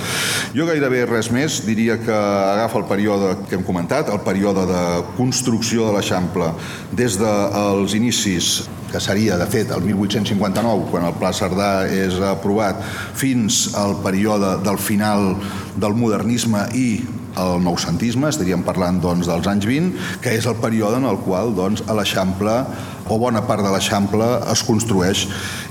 Jo 0.57 0.69
gairebé 0.69 1.05
res 1.09 1.33
més, 1.35 1.61
diria 1.67 1.99
que 2.01 2.15
agafa 2.15 2.81
el 2.83 2.89
període 2.91 3.35
que 3.49 3.59
hem 3.59 3.67
comentat, 3.67 4.11
el 4.13 4.23
període 4.27 4.67
de 4.69 4.83
construcció 5.19 5.89
de 5.89 5.99
l'Eixample 5.99 6.53
des 6.97 7.19
dels 7.21 7.97
inicis 7.99 8.69
que 8.89 9.01
seria, 9.01 9.37
de 9.37 9.47
fet, 9.47 9.71
el 9.75 9.83
1859, 9.85 10.89
quan 10.91 11.05
el 11.05 11.17
Pla 11.21 11.33
Cerdà 11.37 11.71
és 11.93 12.17
aprovat, 12.25 12.81
fins 13.19 13.75
al 13.77 13.99
període 14.05 14.57
del 14.65 14.81
final 14.81 15.35
del 15.77 15.97
modernisme 15.99 16.65
i 16.73 16.89
el 17.37 17.63
noucentisme, 17.65 18.31
estaríem 18.33 18.65
parlant 18.67 19.01
doncs, 19.03 19.29
dels 19.29 19.49
anys 19.51 19.67
20, 19.69 20.07
que 20.25 20.37
és 20.39 20.47
el 20.49 20.59
període 20.63 21.01
en 21.03 21.09
el 21.11 21.21
qual 21.25 21.55
doncs, 21.57 21.85
a 21.87 21.97
l'Eixample 21.99 22.63
o 23.09 23.17
bona 23.17 23.43
part 23.49 23.65
de 23.65 23.71
l'Eixample 23.73 24.27
es 24.53 24.63
construeix. 24.67 25.25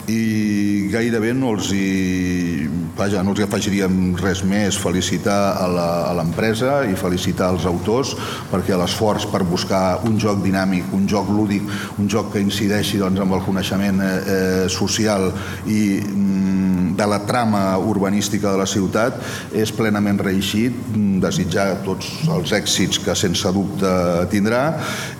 I 0.08 0.88
gairebé 0.90 1.34
no 1.36 1.52
els 1.54 1.70
hi, 1.76 2.68
vaja, 2.98 3.22
no 3.24 3.34
els 3.34 3.42
hi 3.42 3.46
afegiríem 3.46 4.16
res 4.22 4.42
més. 4.48 4.80
Felicitar 4.80 5.38
a 5.60 6.14
l'empresa 6.18 6.80
i 6.88 6.96
felicitar 6.98 7.52
els 7.54 7.68
autors 7.70 8.16
perquè 8.52 8.78
l'esforç 8.80 9.28
per 9.32 9.44
buscar 9.46 10.00
un 10.08 10.18
joc 10.22 10.42
dinàmic, 10.46 10.90
un 10.96 11.06
joc 11.12 11.30
lúdic, 11.30 11.68
un 12.00 12.10
joc 12.10 12.32
que 12.34 12.44
incideixi 12.44 13.02
doncs, 13.02 13.22
amb 13.22 13.38
el 13.38 13.46
coneixement 13.46 14.02
eh, 14.02 14.14
eh 14.38 14.70
social 14.72 15.30
i 15.68 15.82
mm, 16.02 16.87
de 16.98 17.08
la 17.08 17.20
trama 17.25 17.77
urbanística 17.77 18.51
de 18.51 18.58
la 18.58 18.68
ciutat 18.70 19.20
és 19.56 19.72
plenament 19.75 20.20
reeixit, 20.20 20.75
desitjar 21.22 21.84
tots 21.86 22.10
els 22.34 22.54
èxits 22.58 23.01
que 23.04 23.16
sense 23.18 23.51
dubte 23.54 23.92
tindrà 24.32 24.63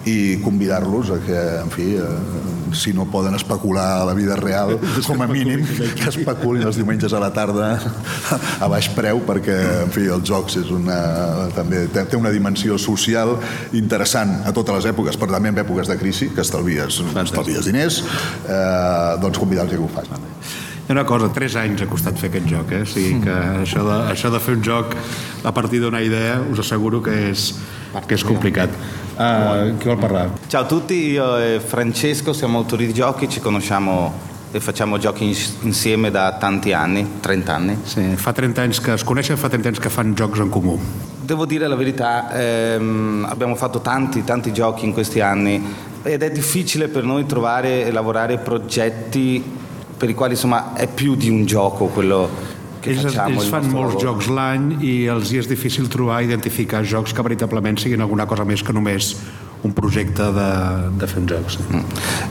i 0.10 0.39
convidar-los 0.43 1.13
a 1.13 1.19
que, 1.24 1.41
en 1.62 1.74
fi, 1.74 1.93
eh, 2.01 2.74
si 2.74 2.93
no 2.93 3.05
poden 3.12 3.36
especular 3.38 4.01
a 4.01 4.05
la 4.05 4.13
vida 4.17 4.36
real, 4.36 4.75
com 5.07 5.22
a 5.22 5.27
mínim 5.29 5.63
que 5.67 6.10
especulin 6.10 6.65
els 6.67 6.79
diumenges 6.79 7.13
a 7.13 7.22
la 7.24 7.31
tarda 7.36 7.69
a 8.63 8.69
baix 8.72 8.89
preu, 8.98 9.22
perquè, 9.27 9.57
en 9.86 9.93
fi, 9.93 10.07
els 10.13 10.25
jocs 10.27 10.60
és 10.63 10.72
una, 10.74 11.00
també 11.55 11.86
té 11.93 12.07
una 12.17 12.34
dimensió 12.34 12.77
social 12.81 13.36
interessant 13.77 14.39
a 14.48 14.53
totes 14.55 14.81
les 14.81 14.89
èpoques, 14.93 15.19
però 15.19 15.38
també 15.38 15.53
en 15.53 15.62
èpoques 15.63 15.91
de 15.91 15.98
crisi, 16.00 16.31
que 16.34 16.43
estalvies, 16.46 17.01
estalvies 17.24 17.69
diners, 17.69 18.01
eh, 18.48 19.17
doncs 19.22 19.38
convidar-los 19.38 19.74
a 19.74 19.77
que 19.77 19.84
ho 19.84 19.91
facin. 19.91 20.27
Una 20.88 21.03
cosa, 21.03 21.27
tres 21.27 21.56
anys 21.60 21.82
ha 21.84 21.86
costat 21.91 22.15
fer 22.15 22.29
aquest 22.29 22.46
joc, 22.48 22.70
eh? 22.72 22.86
O 22.86 22.88
sigui 22.88 23.17
que 23.25 23.34
això 23.65 23.82
de, 23.84 23.96
això 24.13 24.29
de 24.32 24.39
fer 24.39 24.53
un 24.56 24.62
joc 24.63 24.94
a 25.44 25.51
partir 25.51 25.82
d'una 25.84 26.00
idea 26.00 26.38
us 26.39 26.62
asseguro 26.63 27.01
che 27.01 27.29
è 27.29 27.34
che 28.06 28.15
è 28.15 28.24
complicato. 28.24 28.72
Uh, 29.17 29.75
chi 29.77 29.84
vuol 29.84 29.98
parlare? 29.98 30.29
Ciao 30.48 30.62
a 30.62 30.65
tutti, 30.65 31.12
io 31.12 31.38
e 31.38 31.60
Francesco 31.60 32.32
siamo 32.32 32.60
autori 32.60 32.86
di 32.86 32.94
giochi, 32.94 33.27
ci 33.27 33.41
conosciamo 33.41 34.13
e 34.50 34.62
facciamo 34.62 34.98
giochi 34.98 35.36
insieme 35.62 36.10
da 36.10 36.38
tanti 36.39 36.72
anni, 36.72 37.20
30 37.20 37.53
anni. 37.53 37.77
Sì, 37.84 38.15
fa 38.15 38.32
30 38.32 38.62
anni 38.62 38.79
che 38.79 38.94
es 38.94 39.03
coneixen, 39.03 39.36
fa 39.36 39.50
30 39.50 39.67
anni 39.67 39.79
che 39.79 39.89
fanno 39.89 40.13
giochi 40.13 40.39
in 40.39 40.50
comune. 40.50 40.82
Devo 41.20 41.46
dire 41.46 41.67
la 41.67 41.75
verità, 41.75 42.32
ehm, 42.32 43.27
abbiamo 43.29 43.56
fatto 43.56 43.82
tanti, 43.82 44.24
tanti 44.24 44.53
giochi 44.53 44.86
in 44.86 44.94
questi 44.94 45.20
anni 45.20 45.62
ed 46.03 46.24
è 46.24 46.32
difficile 46.32 46.88
per 46.88 47.03
noi 47.03 47.25
trovare 47.25 47.86
e 47.86 47.91
lavorare 47.91 48.38
progetti 48.38 49.56
per 49.98 50.10
i 50.10 50.13
quali 50.13 50.34
insomma 50.34 50.74
è 50.74 50.88
più 50.88 51.16
di 51.16 51.30
un 51.30 51.46
gioco 51.46 51.88
quello 51.88 52.30
que 52.82 52.92
ells, 52.92 53.01
facciamo. 53.01 53.39
Ells 53.39 53.48
fan 53.48 53.66
molts 53.70 53.96
lavoro. 53.96 54.06
jocs 54.06 54.27
l'any 54.27 54.77
i 54.80 54.94
els 55.12 55.32
hi 55.32 55.42
és 55.42 55.50
difícil 55.50 55.89
trobar, 55.92 56.22
identificar 56.24 56.84
jocs 56.84 57.13
que 57.13 57.25
veritablement 57.25 57.80
siguin 57.82 58.01
alguna 58.01 58.25
cosa 58.25 58.46
més 58.46 58.63
que 58.63 58.74
només 58.74 59.16
un 59.62 59.74
progetto. 59.74 60.32
Sì. 61.48 61.63
Mm. 61.74 61.80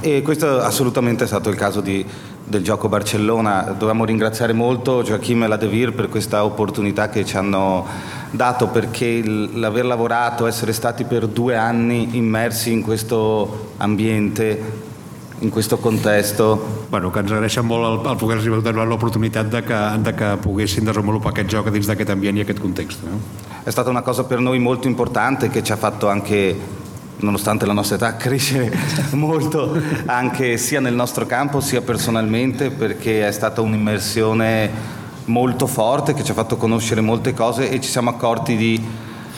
E 0.01 0.23
questo 0.23 0.61
assolutamente 0.61 1.25
è 1.25 1.27
stato 1.27 1.51
il 1.51 1.57
caso 1.57 1.81
di, 1.81 2.05
del 2.45 2.63
gioco 2.63 2.89
Barcellona. 2.89 3.75
Dobbiamo 3.77 4.05
ringraziare 4.05 4.53
molto 4.53 5.03
Joachim 5.03 5.43
e 5.43 5.49
la 5.49 5.57
De 5.57 5.67
Vir 5.67 5.93
per 5.93 6.09
questa 6.09 6.45
opportunità 6.45 7.09
che 7.09 7.25
ci 7.25 7.37
hanno 7.37 7.85
dato 8.31 8.69
perché 8.69 9.23
l'aver 9.25 9.85
lavorato, 9.85 10.47
essere 10.47 10.73
stati 10.73 11.05
per 11.05 11.27
due 11.27 11.57
anni 11.57 12.17
immersi 12.17 12.73
in 12.73 12.83
questo 12.83 13.73
ambiente 13.79 14.95
in 15.41 15.51
questo 15.51 15.79
contesto. 15.79 16.87
Bueno, 16.91 17.13
que 17.13 17.21
ens 17.21 17.33
agraeixen 17.33 17.67
molt 17.67 17.85
el, 17.85 17.99
el 18.13 18.17
poder 18.17 18.39
donar 18.65 18.87
l'opportunitat 18.89 19.51
de, 19.53 19.63
que, 19.67 19.81
de 20.05 20.15
que 20.17 20.31
poguessin 20.43 20.89
desenvolupar 20.89 21.35
aquest 21.35 21.51
gioc 21.53 21.71
dins 21.75 21.89
d'aquest 21.91 22.11
ambient 22.15 22.39
i 22.39 22.47
aquest 22.47 22.61
context. 22.63 23.05
No? 23.05 23.21
È 23.63 23.71
stata 23.71 23.91
una 23.91 24.03
cosa 24.03 24.25
per 24.25 24.41
noi 24.41 24.59
molto 24.59 24.89
importante 24.89 25.49
che 25.51 25.63
ci 25.63 25.73
ha 25.73 25.77
fatto 25.77 26.09
anche 26.09 26.85
nonostante 27.19 27.67
la 27.67 27.73
nostra 27.73 27.97
età, 27.97 28.17
crescere 28.21 28.73
molto 29.13 29.81
anche 30.07 30.57
sia 30.57 30.81
nel 30.81 30.95
nostro 30.95 31.27
campo 31.27 31.61
sia 31.61 31.81
personalmente 31.81 32.71
perché 32.71 33.27
è 33.27 33.33
stata 33.33 33.61
un'immersione 33.61 34.95
molto 35.27 35.67
forte 35.67 36.15
che 36.15 36.23
ci 36.23 36.31
ha 36.31 36.35
fatto 36.35 36.57
conoscere 36.57 37.01
molte 37.01 37.35
cose 37.35 37.71
e 37.71 37.81
ci 37.81 37.89
siamo 37.89 38.11
accorti 38.11 38.57
di 38.57 38.81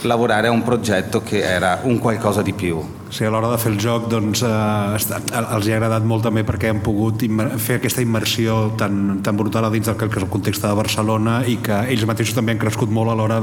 lavorare 0.02 0.48
a 0.48 0.50
un 0.50 0.62
progetto 0.62 1.22
che 1.22 1.42
era 1.42 1.80
un 1.82 1.98
qualcosa 1.98 2.42
di 2.42 2.52
più. 2.52 2.96
Sí, 3.08 3.24
a 3.24 3.30
l'hora 3.30 3.48
de 3.48 3.56
fer 3.56 3.72
el 3.72 3.78
joc 3.80 4.06
doncs, 4.12 4.42
eh, 4.44 5.16
els 5.38 5.66
hi 5.66 5.72
ha 5.72 5.78
agradat 5.78 6.04
molt 6.04 6.26
també 6.28 6.44
perquè 6.44 6.68
han 6.68 6.82
pogut 6.84 7.24
fer 7.56 7.78
aquesta 7.78 8.04
immersió 8.04 8.74
tan, 8.76 9.20
tan 9.24 9.36
brutal 9.36 9.70
dins 9.72 9.86
del 9.88 9.96
que 9.96 10.10
és 10.10 10.22
el 10.22 10.28
context 10.28 10.62
de 10.62 10.74
Barcelona 10.76 11.40
i 11.46 11.56
que 11.64 11.86
ells 11.88 12.04
mateixos 12.04 12.36
també 12.36 12.52
han 12.52 12.60
crescut 12.60 12.90
molt 12.90 13.10
a 13.10 13.14
l'hora 13.16 13.40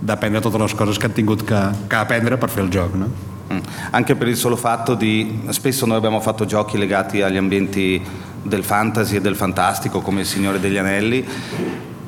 d'aprendre 0.00 0.40
totes 0.40 0.60
les 0.60 0.74
coses 0.74 0.98
que 0.98 1.06
han 1.06 1.12
tingut 1.12 1.44
que, 1.44 1.60
que 1.88 1.96
aprendre 1.96 2.38
per 2.38 2.48
fer 2.48 2.64
il 2.64 2.70
gioco. 2.70 2.96
No? 2.96 3.10
Mm. 3.52 3.60
Anche 3.90 4.16
per 4.16 4.28
il 4.28 4.36
solo 4.36 4.56
fatto 4.56 4.94
di... 4.94 5.42
Spesso 5.50 5.86
noi 5.86 5.96
abbiamo 5.96 6.20
fatto 6.20 6.46
giochi 6.46 6.78
legati 6.78 7.20
agli 7.20 7.36
ambienti 7.36 8.02
del 8.42 8.64
fantasy 8.64 9.16
e 9.16 9.20
del 9.20 9.36
fantastico 9.36 10.00
come 10.00 10.20
il 10.20 10.26
Signore 10.26 10.60
degli 10.60 10.78
Anelli 10.78 11.26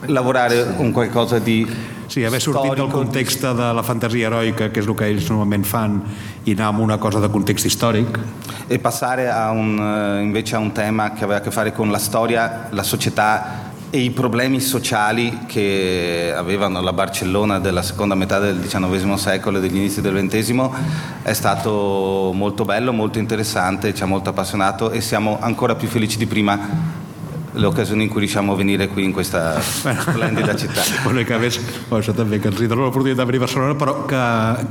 lavorare 0.07 0.75
un 0.79 0.93
qualcosa 0.93 1.39
di 1.39 1.67
Sí, 2.11 2.25
haver 2.25 2.41
sortit 2.43 2.75
del 2.75 2.89
context 2.91 3.45
de 3.45 3.67
la 3.73 3.83
fantasia 3.87 4.27
eroica, 4.27 4.67
que 4.75 4.83
és 4.83 4.87
el 4.89 4.97
que 4.99 5.07
ells 5.07 5.29
normalment 5.31 5.63
fan, 5.63 6.01
i 6.43 6.57
anar 6.57 6.73
amb 6.73 6.83
una 6.83 6.97
cosa 6.99 7.21
de 7.23 7.29
context 7.31 7.69
històric. 7.69 8.19
E 8.67 8.81
passare 8.83 9.29
a 9.31 9.53
un, 9.55 9.79
eh, 9.79 10.23
invece 10.25 10.57
a 10.57 10.59
un 10.59 10.73
tema 10.73 11.13
che 11.13 11.23
aveva 11.23 11.39
a 11.39 11.41
che 11.41 11.53
fare 11.53 11.73
con 11.73 11.93
la 11.93 11.99
storia, 11.99 12.67
la 12.71 12.83
società 12.83 13.71
e 13.91 14.01
i 14.01 14.11
problemi 14.11 14.59
sociali 14.59 15.47
che 15.47 16.35
avevano 16.37 16.81
la 16.81 16.93
Barcellona 16.93 17.61
della 17.61 17.83
seconda 17.83 18.17
metà 18.17 18.41
del 18.41 18.59
XIX 18.61 19.15
secolo 19.15 19.59
e 19.59 19.61
degli 19.61 19.77
inizi 19.77 20.01
del 20.01 20.15
XX 20.29 20.69
è 21.23 21.33
stato 21.33 22.33
molto 22.35 22.65
bello, 22.65 22.93
molto 22.93 23.21
interessante, 23.21 23.95
ci 23.95 24.03
ha 24.03 24.07
molto 24.07 24.31
appassionato 24.31 24.91
e 24.91 25.01
siamo 25.01 25.39
ancora 25.41 25.77
più 25.77 25.87
felici 25.87 26.19
di 26.19 26.27
prima 26.27 27.00
l'occasione 27.55 28.05
in 28.05 28.09
cui 28.09 28.21
riusciamo 28.21 28.53
a 28.53 28.57
venire 28.57 28.89
qui 28.89 29.05
in 29.05 29.13
questa 29.13 29.61
splendida 29.61 30.57
città. 30.57 30.83
bueno, 31.03 31.25
que 31.25 31.35
a 31.35 31.39
més, 31.39 31.61
això 31.91 32.15
també, 32.15 32.39
que 32.39 32.49
ens 32.49 32.61
dona 32.61 32.87
l'oportunitat 32.87 33.19
de 33.19 33.27
venir 33.27 33.43
a 33.43 33.45
Barcelona, 33.47 33.75
però 33.75 34.07
que, 34.07 34.23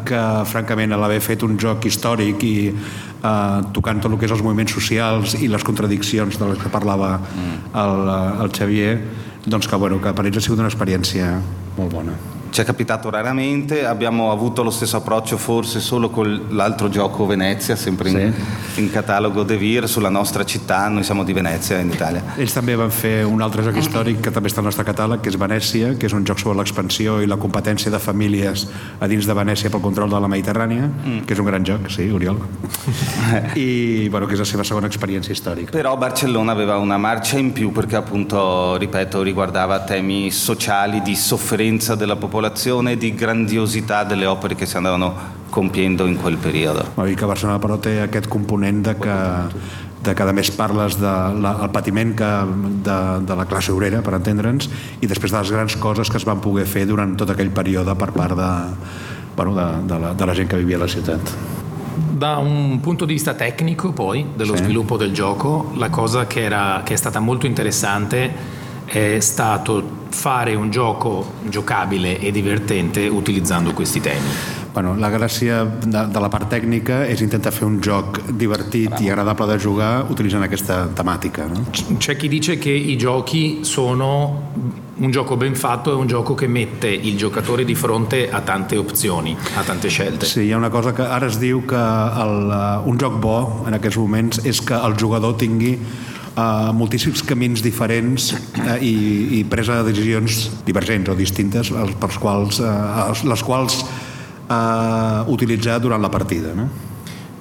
que 0.06 0.24
francament 0.46 0.96
l'haver 0.96 1.20
fet 1.22 1.44
un 1.44 1.58
joc 1.60 1.86
històric 1.86 2.44
i 2.44 2.56
eh, 2.72 3.60
tocant 3.76 4.02
tot 4.02 4.12
el 4.12 4.18
que 4.18 4.30
és 4.30 4.36
els 4.36 4.44
moviments 4.46 4.74
socials 4.74 5.36
i 5.40 5.52
les 5.52 5.64
contradiccions 5.64 6.40
de 6.40 6.52
les 6.52 6.60
que 6.60 6.72
parlava 6.72 7.18
mm. 7.20 7.62
el, 7.84 8.12
el 8.46 8.52
Xavier, 8.56 8.98
doncs 9.46 9.68
que, 9.68 9.76
bueno, 9.76 10.02
que 10.02 10.14
per 10.14 10.28
ells 10.28 10.40
ha 10.40 10.46
sigut 10.48 10.64
una 10.64 10.72
experiència 10.72 11.36
molt 11.78 11.94
bona. 11.94 12.39
Ci 12.50 12.62
è 12.62 12.64
capitato 12.64 13.10
raramente, 13.10 13.86
abbiamo 13.86 14.32
avuto 14.32 14.64
lo 14.64 14.72
stesso 14.72 14.98
approccio 14.98 15.38
forse 15.38 15.80
solo 15.80 16.10
con 16.10 16.48
l'altro 16.50 16.90
gioco 16.90 17.26
Venezia, 17.26 17.76
sempre 17.76 18.10
in, 18.10 18.34
sì. 18.74 18.82
in 18.82 18.92
catalogo 18.92 19.44
De 19.44 19.58
Vir, 19.58 19.88
sulla 19.88 20.10
nostra 20.10 20.44
città, 20.46 20.88
noi 20.88 21.04
siamo 21.04 21.24
di 21.24 21.34
Venezia 21.34 21.80
in 21.80 21.92
Italia. 21.92 22.24
Ells 22.38 22.54
també 22.54 22.76
van 22.76 22.92
fer 22.92 23.24
un 23.26 23.42
altre 23.42 23.64
joc 23.64 23.78
històric 23.78 24.24
que 24.26 24.34
també 24.34 24.50
està 24.50 24.64
al 24.64 24.70
nostre 24.70 24.86
catàleg, 24.88 25.22
que 25.22 25.30
és 25.30 25.38
Venècia, 25.38 25.94
que 26.00 26.10
és 26.10 26.16
un 26.16 26.26
joc 26.26 26.42
sobre 26.42 26.58
l'expansió 26.58 27.20
i 27.22 27.30
la 27.30 27.38
competència 27.38 27.92
de 27.94 28.00
famílies 28.02 28.66
a 29.00 29.08
dins 29.08 29.30
de 29.30 29.38
Venècia 29.38 29.70
pel 29.70 29.84
control 29.86 30.10
de 30.10 30.20
la 30.20 30.32
Mediterrània, 30.32 30.90
mm. 30.90 31.22
que 31.30 31.38
és 31.38 31.44
un 31.44 31.50
gran 31.50 31.66
joc, 31.68 31.90
sì, 31.94 32.10
Oriol. 32.10 32.42
I 33.56 34.08
bueno, 34.10 34.26
che 34.26 34.34
è 34.34 34.38
la 34.38 34.46
seva 34.46 34.64
segona 34.64 34.88
esperienza 34.88 35.34
storica. 35.34 35.72
Però 35.72 35.96
Barcellona 35.98 36.52
aveva 36.52 36.78
una 36.78 36.98
marcia 36.98 37.38
in 37.38 37.52
più 37.52 37.72
perché 37.72 37.96
appunto, 37.96 38.76
ripeto, 38.78 39.22
riguardava 39.22 39.82
temi 39.82 40.32
sociali 40.32 41.02
di 41.02 41.16
sofferenza 41.16 41.96
della 41.96 42.16
popolazione 42.16 42.38
popolazione 42.40 42.96
di 42.96 43.14
grandiosità 43.14 44.06
delle 44.06 44.26
opere 44.26 44.56
che 44.56 44.66
si 44.66 44.78
andavano 44.78 45.14
compiendo 45.50 46.06
in 46.06 46.16
quel 46.16 46.38
periodo. 46.38 46.86
Ma 46.96 47.04
que 47.04 47.26
Barcelona 47.26 47.60
però 47.60 47.78
té 47.78 48.00
aquest 48.00 48.30
component 48.30 48.82
de 48.86 48.96
que 48.96 49.18
de 50.00 50.14
que 50.16 50.24
a 50.24 50.32
més 50.32 50.48
parles 50.56 50.96
del 50.96 51.42
de 51.44 51.50
el 51.66 51.70
patiment 51.76 52.14
que, 52.16 52.30
de, 52.86 53.26
de 53.28 53.36
la 53.36 53.46
classe 53.46 53.74
obrera, 53.74 54.00
per 54.02 54.14
entendre'ns, 54.16 54.70
i 55.02 55.08
després 55.08 55.34
de 55.34 55.38
les 55.42 55.52
grans 55.52 55.76
coses 55.76 56.08
que 56.08 56.16
es 56.16 56.24
van 56.24 56.40
poder 56.40 56.64
fer 56.66 56.86
durant 56.88 57.18
tot 57.20 57.30
aquell 57.30 57.52
període 57.52 57.96
per 58.00 58.14
part 58.16 58.38
de, 58.40 58.52
bueno, 59.36 59.56
de, 59.58 59.68
de, 59.92 60.00
la, 60.00 60.14
de 60.14 60.26
la 60.26 60.36
gent 60.36 60.48
que 60.48 60.56
vivia 60.56 60.78
a 60.78 60.86
la 60.86 60.88
ciutat. 60.88 61.34
Da 62.20 62.38
un 62.38 62.80
punto 62.80 63.04
di 63.04 63.14
vista 63.14 63.34
tecnico 63.34 63.92
poi 63.92 64.26
dello 64.36 64.56
sì. 64.56 64.64
sviluppo 64.64 64.96
del 64.96 65.12
gioco, 65.12 65.74
la 65.76 65.90
cosa 65.90 66.26
che, 66.28 66.44
era, 66.44 66.82
che 66.86 66.94
è 66.94 66.98
stata 66.98 67.20
molto 67.20 67.46
interessante 67.46 68.59
è 68.90 69.20
stato 69.20 69.98
fare 70.10 70.56
un 70.56 70.72
gioco 70.72 71.34
giocabile 71.48 72.20
e 72.20 72.32
divertente 72.32 73.08
utilizzando 73.08 73.74
questi 73.74 74.02
temi. 74.02 74.58
Bueno, 74.72 74.96
la 74.96 75.10
gràcia 75.10 75.64
de, 75.66 76.06
de 76.14 76.20
la 76.22 76.30
part 76.30 76.48
tècnica 76.50 77.02
és 77.10 77.22
intentar 77.26 77.52
fer 77.52 77.66
un 77.66 77.80
gioc 77.82 78.22
divertit 78.30 78.90
Bravo. 78.90 79.04
i 79.04 79.10
agradable 79.10 79.48
da 79.48 79.58
jugar 79.58 80.06
utilizzando 80.10 80.48
questa 80.48 80.88
tematica. 80.94 81.48
No? 81.48 81.66
C'è 81.98 82.16
chi 82.16 82.28
dice 82.28 82.58
che 82.58 82.70
i 82.70 82.96
giochi 82.96 83.60
sono 83.64 84.52
un 85.00 85.12
gioco 85.12 85.38
ben 85.38 85.56
fatto 85.56 85.92
è 85.92 85.96
un 85.96 86.08
gioco 86.08 86.36
che 86.36 86.48
mette 86.48 86.88
il 86.88 87.18
giocatore 87.18 87.66
di 87.66 87.74
fronte 87.74 88.30
a 88.30 88.42
tante 88.42 88.78
opzioni, 88.78 89.36
a 89.56 89.64
tante 89.64 89.88
scelte. 89.88 90.26
Sí, 90.26 90.42
hi 90.42 90.52
ha 90.52 90.58
una 90.58 90.70
cosa 90.70 90.94
que 90.94 91.04
ara 91.04 91.28
es 91.28 91.40
diu 91.40 91.64
que 91.66 91.76
el, 91.76 92.84
un 92.86 92.98
joc 92.98 93.18
bo 93.20 93.64
en 93.66 93.74
aquests 93.74 93.98
moments 93.98 94.44
és 94.46 94.62
que 94.62 94.76
el 94.76 94.96
jugador 95.00 95.36
tingui 95.36 95.78
uh, 96.36 96.72
moltíssims 96.76 97.24
camins 97.26 97.64
diferents 97.64 98.34
uh, 98.34 98.76
i, 98.82 99.40
i 99.40 99.44
presa 99.50 99.80
de 99.80 99.92
decisions 99.92 100.50
divergents 100.68 101.10
o 101.10 101.16
distintes 101.18 101.72
els, 101.72 101.96
pels 102.00 102.20
quals, 102.22 102.60
uh, 102.64 103.14
les 103.30 103.46
quals 103.46 103.82
uh, 103.84 105.26
utilitzar 105.32 105.80
durant 105.80 106.02
la 106.02 106.12
partida. 106.12 106.54
No? 106.56 106.70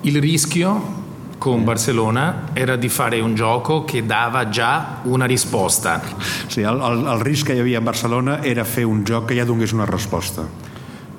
Il 0.02 0.20
rischio 0.22 0.96
con 1.38 1.64
Barcellona 1.64 2.50
era 2.52 2.76
di 2.76 2.88
fare 2.88 3.20
un 3.20 3.34
gioco 3.34 3.84
che 3.84 4.04
dava 4.04 4.48
già 4.48 5.00
una 5.04 5.24
risposta. 5.24 6.02
Sí, 6.48 6.60
el, 6.60 6.80
el, 6.80 7.06
el 7.06 7.20
risc 7.20 7.46
que 7.46 7.54
hi 7.54 7.62
havia 7.62 7.78
a 7.78 7.82
Barcelona 7.82 8.42
era 8.42 8.64
fer 8.66 8.84
un 8.84 9.04
joc 9.06 9.30
que 9.30 9.38
ja 9.38 9.46
donés 9.46 9.72
una 9.72 9.86
resposta. 9.86 10.44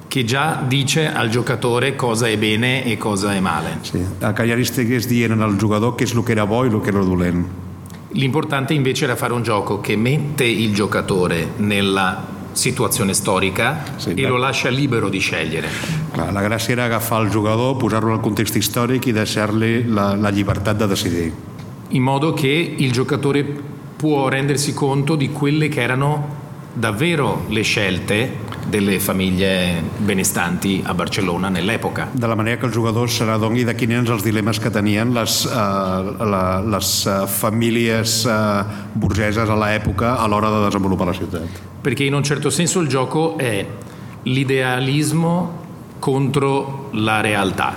Che 0.09 0.23
già 0.25 0.63
dice 0.67 1.13
al 1.13 1.29
giocatore 1.29 1.95
cosa 1.95 2.27
è 2.27 2.35
bene 2.35 2.83
e 2.83 2.97
cosa 2.97 3.35
è 3.35 3.39
male. 3.39 3.77
Ja 4.19 4.55
li 4.55 4.61
estigués 4.65 5.05
dient 5.05 5.39
al 5.39 5.55
jugador 5.55 5.93
què 5.93 6.07
és 6.07 6.15
el 6.15 6.23
que 6.25 6.33
era 6.33 6.47
bo 6.49 6.63
i 6.65 6.69
el 6.71 6.79
que 6.81 6.89
era 6.89 7.03
dolent. 7.05 7.45
L'importante 8.13 8.73
invece 8.73 9.03
era 9.05 9.15
fare 9.15 9.33
un 9.33 9.43
gioco 9.43 9.79
che 9.79 9.95
mette 9.95 10.45
il 10.45 10.73
giocatore 10.73 11.51
nella 11.57 12.25
situazione 12.53 13.13
storica 13.13 13.83
Sì, 13.97 14.15
e 14.15 14.25
lo 14.27 14.37
lascia 14.37 14.69
libero 14.69 15.09
di 15.09 15.19
scegliere. 15.19 15.67
La 16.15 16.41
gràcia 16.41 16.71
era 16.71 16.85
agafar 16.85 17.21
el 17.21 17.29
jugador, 17.29 17.77
posar-lo 17.77 18.11
al 18.11 18.19
context 18.19 18.55
històric 18.55 19.05
i 19.05 19.11
deixar-li 19.13 19.85
la, 19.87 20.15
la 20.15 20.29
llibertat 20.31 20.75
de 20.75 20.87
decidir. 20.87 21.31
in 21.89 22.01
modo 22.03 22.33
che 22.33 22.75
il 22.77 22.91
giocatore 22.91 23.45
può 23.95 24.27
rendersi 24.27 24.73
conto 24.73 25.15
di 25.15 25.29
quelle 25.29 25.69
che 25.69 25.81
erano 25.81 26.37
davvero 26.73 27.45
le 27.49 27.61
scelte 27.61 28.47
delle 28.69 28.99
famiglie 28.99 29.81
benestanti 29.97 30.81
a 30.85 30.93
Barcellona 30.93 31.49
nell'epoca. 31.49 32.09
De 32.13 32.27
la 32.27 32.35
manera 32.35 32.57
que 32.57 32.65
el 32.65 32.73
jugador 32.73 33.09
se 33.09 33.25
n'adoni 33.25 33.63
de 33.63 33.75
quins 33.75 33.93
eren 33.97 34.07
els 34.07 34.23
dilemes 34.23 34.59
que 34.59 34.69
tenien 34.69 35.13
les, 35.13 35.45
uh, 35.45 36.13
la, 36.23 36.61
les 36.61 36.91
famílies 37.27 38.25
uh, 38.29 38.63
burgeses 38.93 39.49
a 39.49 39.57
l'època 39.57 40.15
a 40.19 40.27
l'hora 40.27 40.49
de 40.53 40.65
desenvolupar 40.65 41.07
la 41.07 41.13
ciutat. 41.13 41.61
Perché 41.81 42.03
in 42.03 42.13
un 42.13 42.23
certo 42.23 42.49
senso 42.49 42.79
il 42.81 42.87
gioco 42.87 43.37
è 43.37 43.65
l'idealismo 44.23 45.67
contro 45.99 46.89
la 46.93 47.21
realtà. 47.21 47.73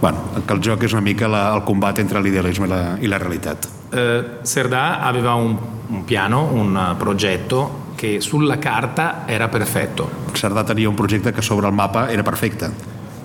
Bueno, 0.00 0.18
que 0.46 0.52
el 0.52 0.60
joc 0.60 0.82
és 0.84 0.92
una 0.92 1.00
mica 1.00 1.28
la, 1.28 1.54
el 1.54 1.62
combat 1.64 1.98
entre 1.98 2.20
l'idealisme 2.20 2.66
i 2.66 2.68
la, 2.68 2.80
i 3.00 3.08
la 3.08 3.18
realitat. 3.18 3.68
Eh, 3.94 4.24
Serdà 4.42 5.00
aveva 5.00 5.34
un, 5.34 5.56
un 5.88 6.04
piano, 6.04 6.42
un 6.52 6.76
eh, 6.76 6.94
progetto 6.98 7.83
che 7.94 8.20
sulla 8.20 8.58
carta 8.58 9.24
era 9.26 9.48
perfetto, 9.48 10.10
Cerdà 10.32 10.64
tenia 10.64 10.88
un 10.88 10.94
projecte 10.94 11.32
que 11.32 11.42
sobre 11.42 11.66
el 11.66 11.72
mapa 11.72 12.10
era 12.10 12.22
perfecte, 12.22 12.70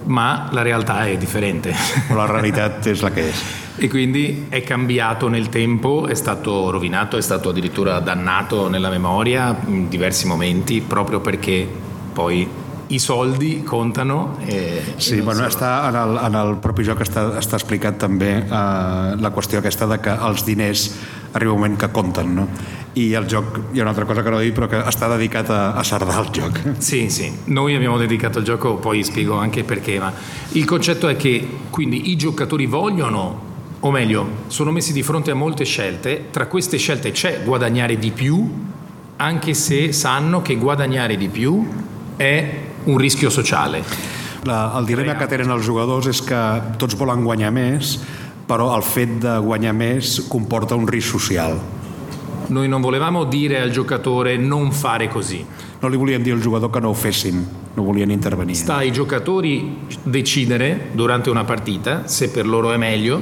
ma 0.05 0.47
la 0.51 0.61
realtà 0.61 1.05
è 1.05 1.17
differente. 1.17 1.73
la 2.13 2.25
realitat 2.25 2.85
és 2.87 3.01
la 3.01 3.11
que 3.11 3.29
és. 3.29 3.43
E 3.81 3.87
quindi 3.87 4.47
è 4.49 4.61
cambiato 4.61 5.29
nel 5.29 5.47
tempo, 5.47 6.05
è 6.07 6.13
stato 6.13 6.69
rovinato, 6.69 7.15
è 7.15 7.21
stato 7.21 7.49
addirittura 7.49 7.99
dannato 7.99 8.67
nella 8.67 8.89
memoria 8.89 9.57
in 9.67 9.87
diversi 9.87 10.27
momenti, 10.27 10.81
proprio 10.81 11.21
perché 11.21 11.65
poi 12.11 12.47
i 12.89 12.99
soldi 12.99 13.63
contano. 13.63 14.37
E, 14.45 14.81
Sí, 14.97 15.13
e 15.13 15.15
non 15.17 15.25
bueno, 15.25 15.45
està 15.47 15.87
en 15.87 15.95
el, 15.95 16.17
en 16.17 16.35
el 16.35 16.57
propi 16.59 16.83
joc 16.83 17.03
està, 17.05 17.29
està 17.39 17.55
explicat 17.59 17.99
també 18.01 18.31
eh, 18.41 19.15
la 19.15 19.31
qüestió 19.31 19.61
aquesta 19.61 19.87
de 19.87 19.99
que 20.03 20.15
els 20.27 20.43
diners 20.43 20.89
arriba 21.33 21.53
un 21.53 21.59
moment 21.61 21.77
que 21.79 21.91
compten, 21.93 22.33
no? 22.35 22.47
I 22.95 23.13
el 23.13 23.27
joc, 23.29 23.59
hi 23.71 23.79
ha 23.79 23.83
una 23.83 23.91
altra 23.91 24.05
cosa 24.05 24.23
que 24.23 24.31
no 24.31 24.39
he 24.39 24.45
dit, 24.47 24.55
però 24.55 24.67
que 24.67 24.79
està 24.89 25.07
dedicat 25.11 25.49
a, 25.53 25.59
a 25.77 25.83
Sardà 25.83 26.15
el 26.19 26.31
joc. 26.33 26.59
Sì, 26.79 27.09
sì, 27.09 27.31
noi 27.45 27.75
abbiamo 27.75 27.97
dedicato 27.97 28.39
il 28.39 28.45
gioco, 28.45 28.75
poi 28.75 29.03
spiego 29.03 29.37
anche 29.37 29.63
perché, 29.63 29.99
ma 29.99 30.11
il 30.53 30.65
concetto 30.65 31.07
è 31.07 31.15
che 31.15 31.47
quindi 31.69 32.09
i 32.09 32.15
giocatori 32.15 32.65
vogliono, 32.65 33.47
o 33.79 33.91
meglio, 33.91 34.27
sono 34.47 34.71
messi 34.71 34.91
di 34.91 35.03
fronte 35.03 35.31
a 35.31 35.35
molte 35.35 35.65
scelte, 35.65 36.25
tra 36.31 36.47
queste 36.47 36.77
scelte 36.77 37.11
c'è 37.11 37.43
guadagnare 37.43 37.97
di 37.97 38.11
più, 38.11 38.67
anche 39.17 39.53
se 39.53 39.91
sanno 39.91 40.41
che 40.41 40.55
guadagnare 40.55 41.15
di 41.15 41.29
più 41.29 41.67
è 42.15 42.59
un 42.85 42.97
rischio 42.97 43.29
sociale. 43.29 43.83
La, 44.43 44.73
el 44.79 44.85
dilema 44.85 45.17
que 45.19 45.27
tenen 45.27 45.51
els 45.51 45.65
jugadors 45.67 46.07
és 46.07 46.21
que 46.23 46.39
tots 46.79 46.95
volen 46.95 47.25
guanyar 47.27 47.51
més, 47.51 47.97
però 48.47 48.71
el 48.75 48.85
fet 48.87 49.19
de 49.21 49.35
guanyar 49.43 49.75
més 49.75 50.15
comporta 50.31 50.77
un 50.79 50.87
risc 50.87 51.19
social. 51.19 51.59
Noi 52.49 52.67
non 52.67 52.81
volevamo 52.81 53.25
dire 53.25 53.59
al 53.61 53.69
giocatore 53.71 54.37
non 54.37 54.71
fare 54.71 55.07
così, 55.07 55.45
No 55.81 55.87
li 55.87 55.95
volien 55.95 56.21
dir 56.21 56.33
al 56.33 56.41
jugador 56.41 56.69
que 56.71 56.79
no 56.81 56.89
ho 56.89 56.93
fessin, 56.93 57.47
no 57.75 57.83
volien 57.83 58.09
intervenir. 58.11 58.55
sta 58.55 58.75
ai 58.77 58.91
giocatori 58.91 59.77
decidere 60.03 60.89
durante 60.93 61.29
una 61.29 61.45
partita 61.45 62.05
se 62.05 62.29
per 62.31 62.45
loro 62.45 62.73
è 62.73 62.77
meglio 62.77 63.21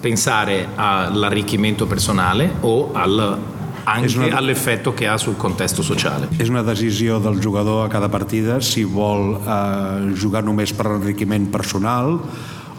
pensare 0.00 0.68
all'arricchimento 0.76 1.86
personale 1.86 2.50
o 2.60 2.90
al- 2.94 3.38
anche 3.84 4.16
una- 4.18 4.36
all'effetto 4.36 4.94
che 4.94 5.06
ha 5.08 5.16
sul 5.18 5.36
contesto 5.36 5.82
sociale. 5.82 6.28
És 6.38 6.48
una 6.48 6.62
decisió 6.62 7.18
del 7.18 7.38
jugador 7.38 7.84
a 7.84 7.88
cada 7.88 8.08
partida 8.08 8.60
si 8.60 8.84
vol 8.84 9.34
eh, 9.44 10.12
jugar 10.14 10.42
només 10.44 10.72
per 10.72 10.86
enriquiment 10.86 11.48
personal 11.50 12.18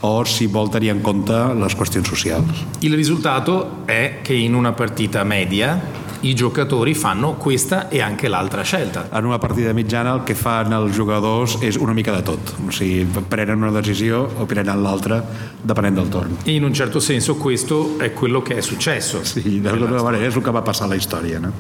o 0.02 0.24
si 0.26 0.48
vol 0.48 0.70
tenir 0.70 0.92
en 0.92 1.02
compte 1.02 1.38
les 1.58 1.76
qüestions 1.78 2.08
socials. 2.08 2.66
Il 2.82 2.96
risultato 2.96 3.84
è 3.86 4.20
che 4.22 4.34
in 4.34 4.54
una 4.54 4.74
partita 4.74 5.24
media 5.24 6.00
i 6.22 6.36
giocatori 6.36 6.94
fanno 6.94 7.34
questa 7.34 7.90
e 7.90 8.02
anche 8.02 8.28
l'altra 8.28 8.62
scelta. 8.62 9.10
En 9.12 9.26
una 9.26 9.40
partida 9.40 9.74
mitjana 9.74 10.14
el 10.14 10.24
que 10.24 10.36
fan 10.36 10.74
els 10.74 10.96
jugadors 10.96 11.58
és 11.62 11.78
una 11.78 11.94
mica 11.94 12.14
de 12.14 12.22
tot. 12.22 12.54
O 12.68 12.72
sigui, 12.72 13.08
prenen 13.30 13.62
una 13.62 13.72
decisió 13.74 14.28
o 14.38 14.46
prenen 14.46 14.84
l'altra 14.84 15.22
depenent 15.62 15.98
del 15.98 16.10
torn. 16.10 16.38
E 16.44 16.54
in 16.54 16.64
un 16.64 16.74
certo 16.74 17.00
senso 17.00 17.36
questo 17.36 17.98
è 17.98 18.14
quello 18.14 18.42
che 18.42 18.58
è 18.58 18.62
successo. 18.62 19.24
Sí, 19.24 19.62
d'alguna 19.62 20.02
manera 20.04 20.28
és 20.28 20.36
el 20.36 20.44
que 20.44 20.52
va 20.52 20.62
passar 20.62 20.86
a 20.86 20.90
la 20.90 20.96
història. 20.96 21.40
No? 21.40 21.52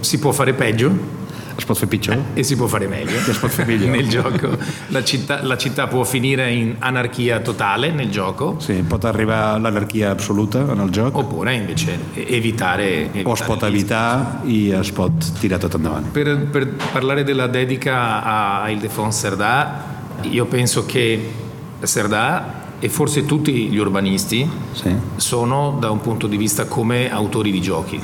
Si 0.00 0.18
può 0.18 0.32
fare 0.32 0.52
peggio 0.54 1.22
Es 1.56 1.64
pot 1.64 1.78
fer 1.78 1.88
pitjor? 1.88 2.18
e 2.34 2.42
si 2.42 2.56
può 2.56 2.66
fare 2.66 2.88
meglio. 2.88 3.16
Es 3.16 3.38
pot 3.38 3.50
fer 3.50 3.66
millor. 3.66 3.90
nel 3.90 4.08
gioco. 4.08 4.56
La 4.88 5.04
città, 5.04 5.42
la 5.42 5.56
città 5.56 5.86
può 5.86 6.04
finire 6.04 6.50
in 6.50 6.76
anarchia 6.78 7.40
totale 7.40 7.90
nel 7.90 8.10
gioco 8.10 8.56
Sí, 8.58 8.72
pot 8.86 9.04
arribar 9.04 9.60
l'anarquia 9.60 10.10
absoluta 10.10 10.60
en 10.60 10.80
el 10.80 10.90
joc 10.90 11.16
oppure 11.16 11.54
invece 11.54 11.98
evitare, 12.14 13.10
evitare 13.10 13.22
o 13.24 13.32
es 13.32 13.42
pot 13.42 13.62
il 13.62 13.68
rischio. 13.70 13.96
evitar 13.96 14.40
i 14.44 14.70
es 14.70 14.90
pot 14.92 15.38
tirar 15.40 15.58
tot 15.58 15.74
endavant. 15.74 16.08
Per, 16.10 16.36
per 16.50 16.68
parlare 16.92 17.24
della 17.24 17.46
dedica 17.46 18.22
a, 18.22 18.62
a 18.62 18.70
Ildefonso 18.70 19.18
Serdà, 19.18 19.84
io 20.22 20.44
penso 20.46 20.84
che 20.86 21.30
Serdà 21.82 22.62
e 22.84 22.88
forse 22.90 23.24
tutti 23.24 23.68
gli 23.70 23.78
urbanisti 23.78 24.46
Sí. 24.74 24.90
sono 25.16 25.78
da 25.80 25.90
un 25.90 26.00
punto 26.02 26.26
di 26.26 26.36
vista 26.36 26.66
come 26.66 27.10
autori 27.10 27.50
di 27.50 27.60
giochi. 27.62 27.98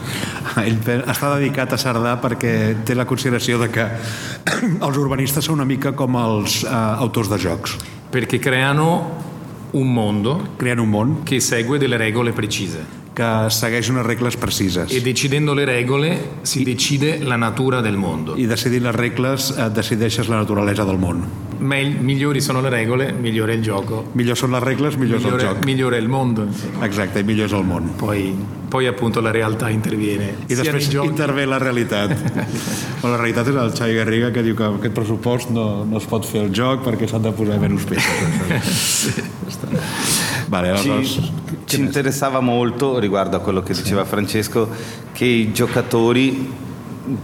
Ell 0.56 0.76
pe- 0.78 1.02
està 1.04 1.34
dedicat 1.36 1.72
a 1.72 1.76
Sardà 1.76 2.16
perquè 2.16 2.76
té 2.82 2.94
la 2.94 3.04
consideració 3.04 3.58
de 3.60 3.68
que 3.68 3.84
els 4.86 4.96
urbanistes 4.96 5.44
són 5.44 5.58
una 5.60 5.66
mica 5.68 5.92
com 5.92 6.16
els 6.16 6.62
eh, 6.64 6.68
autors 6.72 7.28
de 7.28 7.36
jocs. 7.38 7.76
perché 8.10 8.38
creano 8.40 9.28
un 9.72 9.92
mondo 9.92 10.54
Creen 10.56 10.80
un 10.80 10.88
món 10.90 11.22
che 11.22 11.38
segue 11.40 11.78
delle 11.78 11.96
regole 11.96 12.32
precise 12.32 12.84
que 13.20 13.28
segueix 13.52 13.90
unes 13.92 14.06
regles 14.08 14.36
precises. 14.40 14.88
e 14.90 15.00
decidendo 15.04 15.54
le 15.54 15.66
regole 15.68 16.16
si 16.42 16.64
decide 16.64 17.18
la 17.20 17.36
natura 17.36 17.82
del 17.84 17.98
mondo. 18.00 18.36
I 18.40 18.46
decidir 18.48 18.80
les 18.82 18.94
regles 18.96 19.52
eh, 19.52 19.68
decideixes 19.68 20.28
la 20.32 20.40
naturalesa 20.40 20.86
del 20.88 20.96
món. 20.98 21.20
Mel- 21.60 21.98
migliori 22.00 22.40
sono 22.40 22.62
le 22.62 22.70
regole, 22.70 23.12
migliore 23.12 23.52
il 23.54 23.62
gioco, 23.62 24.06
Millor 24.14 24.36
són 24.40 24.54
les 24.56 24.62
regles, 24.64 24.96
millor 24.96 25.18
és 25.20 25.24
el 25.26 25.30
migliore, 25.32 25.44
joc. 25.58 25.64
migliore 25.68 25.98
il 26.00 26.08
mondo. 26.08 26.46
Exacte, 26.82 27.20
i 27.20 27.24
millor 27.28 27.50
és 27.50 27.52
el 27.52 27.64
món. 27.68 27.90
Poi, 28.00 28.32
poi 28.70 28.86
appunto 28.88 29.20
la 29.20 29.30
realtà 29.30 29.68
interviene. 29.70 30.30
I 30.48 30.54
després 30.56 30.88
giochi- 30.88 31.10
intervé 31.12 31.44
la 31.44 31.58
realitat. 31.60 32.16
Però 33.02 33.10
la 33.12 33.18
realitat 33.20 33.48
és 33.52 33.56
el 33.60 33.74
Xavi 33.76 33.94
Garriga 34.00 34.32
que 34.32 34.42
diu 34.42 34.56
que 34.56 34.64
aquest 34.64 34.94
pressupost 34.96 35.50
no, 35.52 35.84
no 35.84 35.98
es 36.00 36.06
pot 36.08 36.24
fer 36.24 36.46
el 36.46 36.54
joc 36.56 36.80
perquè 36.86 37.06
s'han 37.10 37.22
de 37.28 37.32
posar 37.36 37.60
menys 37.60 37.84
peces. 37.84 39.10
vale, 40.50 40.76
Ci, 40.76 41.32
ci 41.64 41.80
interessava 41.80 42.40
molto 42.40 42.98
riguardo 42.98 43.36
a 43.36 43.40
quello 43.40 43.62
che 43.62 43.72
diceva 43.72 44.04
Francesco 44.04 44.68
che 45.12 45.24
i 45.24 45.52
giocatori 45.52 46.68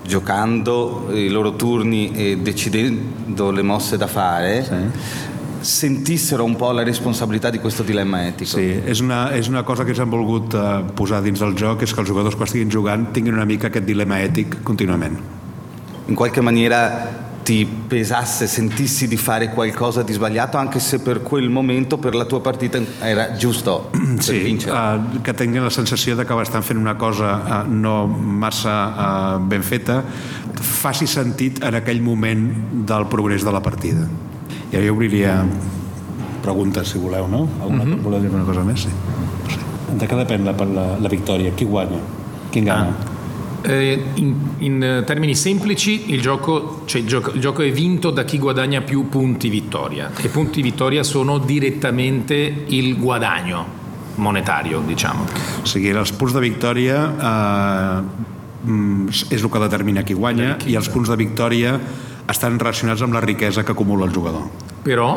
giocando 0.02 1.08
i 1.12 1.28
loro 1.28 1.54
turni 1.54 2.12
e 2.12 2.38
decidendo 2.38 3.50
le 3.50 3.62
mosse 3.62 3.96
da 3.96 4.06
fare 4.06 5.24
sentissero 5.60 6.44
un 6.44 6.54
po' 6.54 6.70
la 6.70 6.84
responsabilità 6.84 7.50
di 7.50 7.58
questo 7.58 7.82
dilemma 7.82 8.26
etico. 8.26 8.56
Sí, 8.56 8.80
és 8.86 9.00
una, 9.00 9.32
és 9.34 9.48
una 9.48 9.64
cosa 9.64 9.82
que 9.82 9.90
ens 9.90 9.98
han 9.98 10.10
volgut 10.12 10.54
eh, 10.54 10.84
posar 10.94 11.18
dins 11.24 11.42
del 11.42 11.56
joc, 11.58 11.82
és 11.82 11.92
que 11.92 12.04
els 12.04 12.08
jugadors 12.08 12.36
quan 12.38 12.46
estiguin 12.46 12.70
jugant 12.70 13.08
tinguin 13.12 13.34
una 13.34 13.48
mica 13.48 13.66
aquest 13.66 13.88
dilema 13.88 14.20
ètic 14.22 14.60
contínuament. 14.62 15.18
In 16.06 16.14
qualche 16.14 16.40
maniera 16.40 17.25
ti 17.46 17.64
pesasse, 17.64 18.48
sentissi 18.48 19.06
di 19.06 19.16
fare 19.16 19.50
qualcosa 19.50 20.02
di 20.02 20.12
sbagliato 20.12 20.56
anche 20.56 20.80
se 20.80 20.98
per 20.98 21.22
quel 21.22 21.48
momento, 21.48 21.96
per 21.96 22.16
la 22.16 22.24
tua 22.24 22.40
partita 22.40 22.80
era 23.00 23.34
giusto 23.34 23.88
per 23.94 24.20
Sí, 24.20 24.38
vincere. 24.40 24.74
eh, 24.74 25.20
que 25.22 25.32
tinguin 25.32 25.62
la 25.62 25.70
sensació 25.70 26.16
de 26.16 26.26
que 26.26 26.34
estan 26.42 26.64
fent 26.66 26.80
una 26.80 26.96
cosa 26.98 27.62
eh, 27.62 27.68
no 27.68 28.08
massa 28.08 28.74
eh, 29.36 29.38
ben 29.46 29.62
feta, 29.62 30.02
faci 30.58 31.06
sentit 31.06 31.62
en 31.62 31.78
aquell 31.78 32.02
moment 32.02 32.50
del 32.84 33.06
progrés 33.06 33.44
de 33.44 33.52
la 33.52 33.62
partida. 33.62 34.08
I 34.72 34.76
ara 34.76 34.84
jo 34.88 34.94
obriria 34.98 35.38
preguntes, 36.42 36.88
si 36.90 36.98
voleu, 36.98 37.28
no? 37.28 37.48
Alguna, 37.62 37.84
mm 37.84 37.92
-hmm. 37.92 38.02
Voleu 38.02 38.20
dir 38.20 38.30
una 38.34 38.44
cosa 38.44 38.64
més? 38.64 38.80
Sí. 38.80 38.88
De 39.98 40.06
què 40.08 40.16
depèn 40.16 40.44
la, 40.44 40.52
la, 40.52 40.98
la 40.98 41.08
victòria? 41.08 41.52
Chi 41.54 41.64
guanya? 41.64 41.98
Chi 42.50 42.60
gana? 42.60 42.90
Ah. 42.90 43.15
Eh, 43.66 44.00
in, 44.14 44.34
in, 44.58 45.02
termini 45.04 45.34
semplici 45.34 46.12
il 46.12 46.20
gioco, 46.20 46.82
cioè 46.84 47.00
il, 47.00 47.08
gioco, 47.08 47.32
il 47.32 47.40
gioco, 47.40 47.62
è 47.62 47.72
vinto 47.72 48.10
da 48.10 48.24
chi 48.24 48.38
guadagna 48.38 48.80
più 48.80 49.08
punti 49.08 49.48
vittoria 49.48 50.12
e 50.16 50.28
punti 50.28 50.62
vittoria 50.62 51.02
sono 51.02 51.38
direttamente 51.38 52.64
il 52.68 52.96
guadagno 52.96 53.84
monetario, 54.16 54.80
diciamo. 54.86 55.24
O 55.62 55.66
sigui, 55.66 55.90
els 55.90 56.12
punts 56.12 56.34
de 56.36 56.40
victòria 56.40 57.00
eh, 57.10 58.02
mm, 58.70 59.08
és 59.34 59.42
el 59.42 59.50
que 59.50 59.62
determina 59.66 60.04
qui 60.06 60.14
guanya 60.14 60.56
i 60.66 60.76
els 60.78 60.88
punts 60.92 61.10
de 61.10 61.18
victòria 61.18 61.74
estan 62.30 62.58
relacionats 62.58 63.02
amb 63.02 63.18
la 63.18 63.22
riquesa 63.24 63.64
que 63.64 63.74
acumula 63.74 64.06
el 64.06 64.14
jugador. 64.14 64.46
Però 64.86 65.10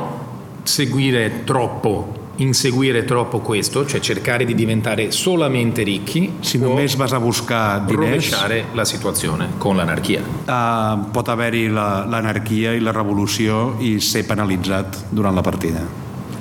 seguire 0.64 1.44
troppo 1.46 2.19
inseguire 2.40 3.04
troppo 3.06 3.40
questo, 3.40 3.86
cioè 3.86 4.00
cercare 4.00 4.46
di 4.46 4.56
diventare 4.56 5.12
solamente 5.12 5.84
ricchi, 5.84 6.34
si 6.40 6.58
només 6.58 6.96
vas 6.96 7.14
a 7.14 7.20
buscar 7.20 7.82
diners, 7.82 8.06
rovesciare 8.06 8.66
la 8.74 8.86
situazione 8.86 9.50
con 9.58 9.76
l'anarchia. 9.76 10.22
Uh, 10.22 11.10
pot 11.12 11.28
haver-hi 11.28 11.68
l'anarquia 11.68 12.74
i 12.74 12.80
la 12.80 12.92
revolució 12.92 13.76
i 13.80 14.00
ser 14.00 14.26
penalitzat 14.26 15.06
durant 15.10 15.36
la 15.36 15.42
partida. 15.42 15.86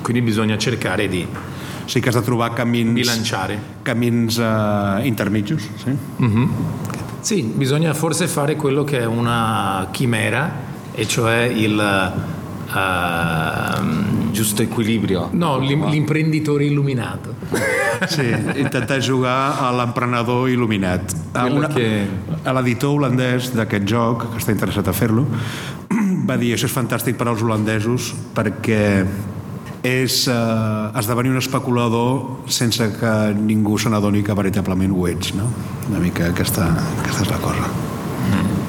Quindi 0.01 0.21
bisogna 0.21 0.57
cercare 0.57 1.07
di 1.07 1.27
sí 1.89 2.01
que 2.01 2.09
has 2.09 2.15
de 2.15 2.21
trobar 2.21 2.53
camins 2.53 2.93
bilanciare 2.93 3.57
camins 3.81 4.37
uh, 4.37 5.03
intermedios 5.03 5.67
sì? 5.75 5.97
Mm-hmm. 6.21 6.49
sì, 7.19 7.41
bisogna 7.41 7.93
forse 7.95 8.27
fare 8.27 8.55
quello 8.55 8.83
che 8.83 8.99
è 8.99 9.05
una 9.05 9.87
chimera 9.89 10.67
e 10.93 11.07
cioè 11.07 11.43
il 11.45 11.75
uh, 12.67 12.77
giusto 14.33 14.63
equilibrio. 14.63 15.29
No, 15.33 15.57
l'imprenditore 15.59 16.65
illuminato. 16.65 17.35
Sí, 18.07 18.23
intentar 18.55 19.01
jugar 19.03 19.59
a 19.59 19.73
l'emprenedor 19.75 20.47
il·luminat. 20.47 21.11
Una, 21.51 21.67
que... 21.67 22.07
l'editor 22.47 22.95
holandès 22.95 23.49
d'aquest 23.51 23.89
joc 23.91 24.23
que 24.29 24.39
està 24.39 24.55
interessat 24.55 24.87
a 24.87 24.93
fer-lo 24.95 25.25
va 26.29 26.37
dir 26.39 26.53
això 26.55 26.69
és 26.69 26.77
fantàstic 26.77 27.19
per 27.19 27.27
als 27.27 27.43
holandesos 27.43 28.13
perquè 28.37 29.03
és 29.83 30.21
eh, 30.27 30.99
esdevenir 30.99 31.35
un 31.35 31.43
especulador 31.43 32.47
sense 32.47 32.91
que 32.99 33.13
ningú 33.35 33.77
se 33.79 33.91
n'adoni 33.91 34.23
que 34.23 34.35
veritablement 34.35 34.95
ho 34.95 35.07
ets 35.07 35.35
no? 35.35 35.51
una 35.89 35.99
mica 36.03 36.31
aquesta, 36.33 36.71
aquesta 36.99 37.23
és 37.27 37.31
la 37.31 37.39
cosa 37.43 37.88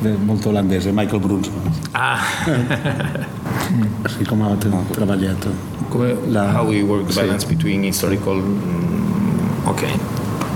mm. 0.03 0.27
molt 0.27 0.45
holandès, 0.47 0.87
eh? 0.87 0.93
Michael 0.93 1.21
Brunsman 1.21 1.63
ah 1.93 2.21
sí, 4.09 4.25
com 4.29 4.43
ha 4.43 4.55
treballat 4.93 5.49
come, 5.89 6.15
la... 6.29 6.51
how 6.57 6.67
we 6.67 6.83
work 6.83 7.07
the 7.07 7.21
balance 7.21 7.47
sí. 7.47 7.55
between 7.55 7.85
historical 7.85 8.37
mm, 8.37 9.67
ok 9.67 9.83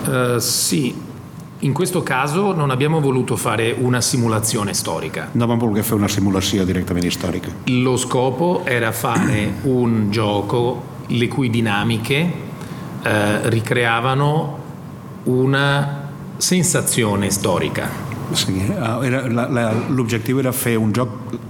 uh, 0.07 0.39
sì 0.39 0.95
In 1.65 1.73
questo 1.73 2.03
caso 2.03 2.53
non 2.53 2.71
abbiamo 2.71 3.01
voluto 3.01 3.37
fare 3.37 3.75
una 3.79 4.03
simulazione 4.03 4.75
storica. 4.75 5.31
Non 5.33 5.45
abbiamo 5.45 5.65
voluto 5.65 5.83
fare 5.83 5.95
una 5.95 6.09
simulazione 6.09 6.67
direttamente 6.67 7.11
storica. 7.11 7.49
Lo 7.67 7.97
scopo 7.97 8.63
era 8.65 8.93
fare 8.93 9.51
un 9.63 10.11
gioco 10.11 10.83
le 11.07 11.27
cui 11.27 11.49
dinamiche 11.49 12.33
eh, 13.03 13.49
ricreavano 13.49 14.59
una 15.25 16.11
sensazione 16.37 17.31
storica. 17.31 17.89
Sí, 18.33 18.57
eh, 18.59 19.31
l'objectiu 19.89 20.39
era 20.39 20.53
fer 20.53 20.77
un 20.77 20.93
joc 20.93 21.09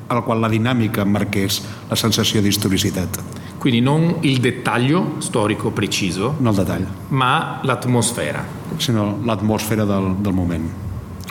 al 0.09 0.23
qual 0.25 0.41
la 0.41 0.49
dinàmica 0.49 1.05
marqués 1.05 1.63
la 1.89 1.97
sensació 1.97 2.43
d'historicitat. 2.43 3.21
Quindi 3.59 3.81
non 3.81 4.17
il 4.21 4.41
dettaglio 4.41 5.17
storico 5.19 5.71
preciso, 5.71 6.35
no 6.39 6.53
dettaglio, 6.53 6.87
ma 7.09 7.61
l'atmosfera. 7.63 8.45
Sinó 8.77 9.21
l'atmosfera 9.25 9.85
del, 9.85 10.17
del 10.19 10.33
moment. 10.33 10.71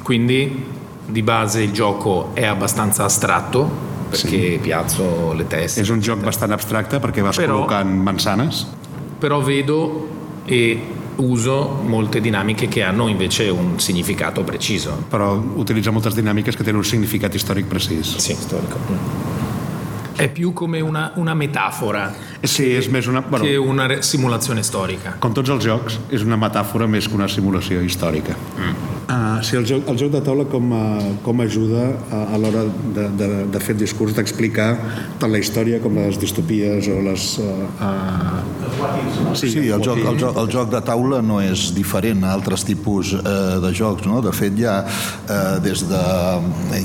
Quindi 0.01 0.65
di 1.05 1.21
base 1.21 1.61
il 1.61 1.71
gioco 1.71 2.31
è 2.33 2.45
abbastanza 2.45 3.03
astratto 3.03 3.91
perché 4.09 4.53
sì. 4.53 4.59
piazzo 4.61 5.33
le 5.33 5.47
teste. 5.47 5.81
És 5.81 5.89
un 5.89 5.99
joc 5.99 6.21
bastant 6.23 6.51
abstracte 6.53 6.99
perquè 7.01 7.21
vas 7.25 7.37
però, 7.37 7.63
col·locant 7.63 7.89
manzanes. 8.05 8.65
Però 9.19 9.41
vedo 9.41 10.07
e 10.45 10.81
uso 11.17 11.81
molte 11.85 12.21
dinamiche 12.21 12.67
che 12.67 12.83
hanno 12.83 13.07
invece 13.07 13.49
un 13.49 13.79
significato 13.79 14.43
preciso. 14.43 15.05
Però 15.09 15.33
utilizza 15.55 15.91
moltes 15.91 16.13
dinàmiques 16.13 16.55
que 16.55 16.63
tenen 16.63 16.81
un 16.81 16.85
significat 16.85 17.33
històric 17.33 17.67
precís. 17.67 18.15
Sì, 18.17 18.33
storico. 18.33 18.77
È 20.15 20.29
più 20.29 20.53
come 20.53 20.79
una, 20.79 21.11
una 21.15 21.33
metafora 21.33 22.13
sí, 22.43 22.67
és 22.75 22.87
més 22.87 23.07
una, 23.07 23.21
bueno, 23.21 23.45
que 23.45 23.57
una 23.57 24.01
simulazione 24.01 24.63
storica. 24.63 25.15
Com 25.19 25.33
tots 25.33 25.49
els 25.49 25.63
jocs, 25.65 25.97
és 26.13 26.23
una 26.23 26.37
metàfora 26.37 26.87
més 26.87 27.07
que 27.07 27.17
una 27.17 27.27
simulació 27.27 27.81
històrica. 27.81 28.35
Mm. 28.57 28.92
Uh, 29.13 29.43
sí, 29.45 29.57
el 29.59 29.65
joc, 29.69 29.85
el 29.91 29.97
joc 29.99 30.11
de 30.13 30.21
taula 30.25 30.45
com, 30.49 30.71
uh, 30.73 31.11
com 31.25 31.41
ajuda 31.43 31.83
a, 32.09 32.21
a 32.33 32.39
l'hora 32.41 32.63
de, 32.95 33.07
de, 33.19 33.27
de 33.53 33.59
fer 33.61 33.75
el 33.75 33.81
discurs, 33.83 34.15
d'explicar 34.17 34.69
tant 35.21 35.29
la 35.29 35.41
història 35.41 35.77
com 35.83 35.99
les 36.01 36.17
distopies 36.21 36.89
o 36.89 36.97
les... 37.05 37.27
Uh, 37.43 37.67
uh... 37.77 38.41
Sí, 39.37 39.49
sí 39.53 39.67
el, 39.67 39.83
joc, 39.85 39.99
el, 40.01 40.17
joc, 40.19 40.37
el 40.41 40.49
joc 40.53 40.71
de 40.73 40.81
taula 40.85 41.21
no 41.25 41.39
és 41.43 41.69
diferent 41.75 42.23
a 42.25 42.33
altres 42.33 42.65
tipus 42.65 43.13
uh, 43.19 43.59
de 43.61 43.71
jocs, 43.75 44.07
no? 44.09 44.21
De 44.25 44.33
fet, 44.35 44.55
ja 44.57 44.79
uh, 44.83 45.59
des 45.63 45.85
de... 45.89 46.03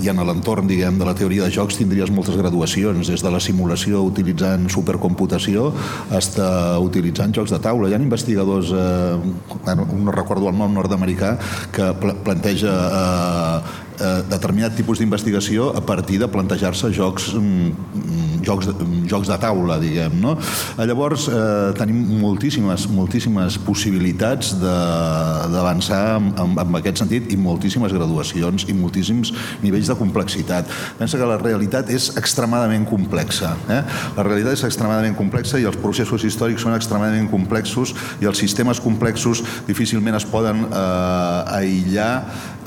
ja 0.05 0.13
en 0.13 0.23
l'entorn, 0.29 0.69
diguem, 0.69 0.99
de 1.01 1.09
la 1.09 1.17
teoria 1.17 1.49
de 1.49 1.55
jocs 1.55 1.79
tindries 1.81 2.13
moltes 2.13 2.37
graduacions, 2.37 3.09
des 3.09 3.25
de 3.25 3.33
la 3.33 3.41
simulació 3.41 4.05
utilitzant 4.07 4.69
supercomputació 4.73 5.71
fins 6.11 6.35
a 6.43 6.51
utilitzant 6.83 7.33
jocs 7.35 7.53
de 7.55 7.61
taula. 7.63 7.89
Hi 7.89 7.97
ha 7.97 8.03
investigadors, 8.03 8.73
eh, 8.75 9.75
no 9.75 10.13
recordo 10.15 10.49
el 10.51 10.57
nom 10.59 10.75
nord-americà, 10.75 11.37
que 11.73 11.93
planteja 12.25 12.73
eh, 12.73 13.57
eh, 14.01 14.23
determinat 14.31 14.77
tipus 14.77 15.01
d'investigació 15.01 15.73
a 15.77 15.83
partir 15.85 16.19
de 16.23 16.29
plantejar-se 16.31 16.91
jocs, 16.95 17.33
mm, 17.35 18.43
jocs, 18.47 18.69
de, 18.71 18.87
jocs 19.11 19.29
de 19.29 19.39
taula, 19.39 19.79
diguem. 19.79 20.21
No? 20.21 20.37
Eh, 20.79 20.87
llavors, 20.87 21.29
eh, 21.29 21.73
tenim 21.79 22.21
moltíssimes, 22.21 22.89
moltíssimes 22.89 23.59
possibilitats 23.67 24.55
d'avançar 24.61 26.19
en, 26.19 26.59
en 26.59 26.79
aquest 26.79 27.03
sentit 27.03 27.33
i 27.33 27.37
moltíssimes 27.37 27.93
graduacions 27.93 28.69
i 28.69 28.77
moltíssims 28.77 29.33
nivells 29.63 29.91
de 29.91 29.99
complexitat. 29.99 30.69
Pensa 30.99 31.19
que 31.19 31.29
la 31.29 31.39
realitat 31.39 31.91
és 31.91 32.11
extremadament 32.17 32.87
complexa. 32.89 33.55
Eh? 33.69 33.83
La 34.17 34.27
realitat 34.27 34.59
és 34.59 34.65
extremadament 34.69 35.17
complexa 35.19 35.59
i 35.59 35.67
els 35.69 35.79
processos 35.79 36.25
històrics 36.25 36.63
són 36.63 36.77
extremadament 36.77 37.31
complexos 37.31 37.95
i 38.23 38.29
els 38.29 38.39
sistemes 38.39 38.81
complexos 38.81 39.43
difícilment 39.67 40.17
es 40.19 40.27
poden 40.29 40.65
eh, 40.69 41.59
aïllar 41.59 42.13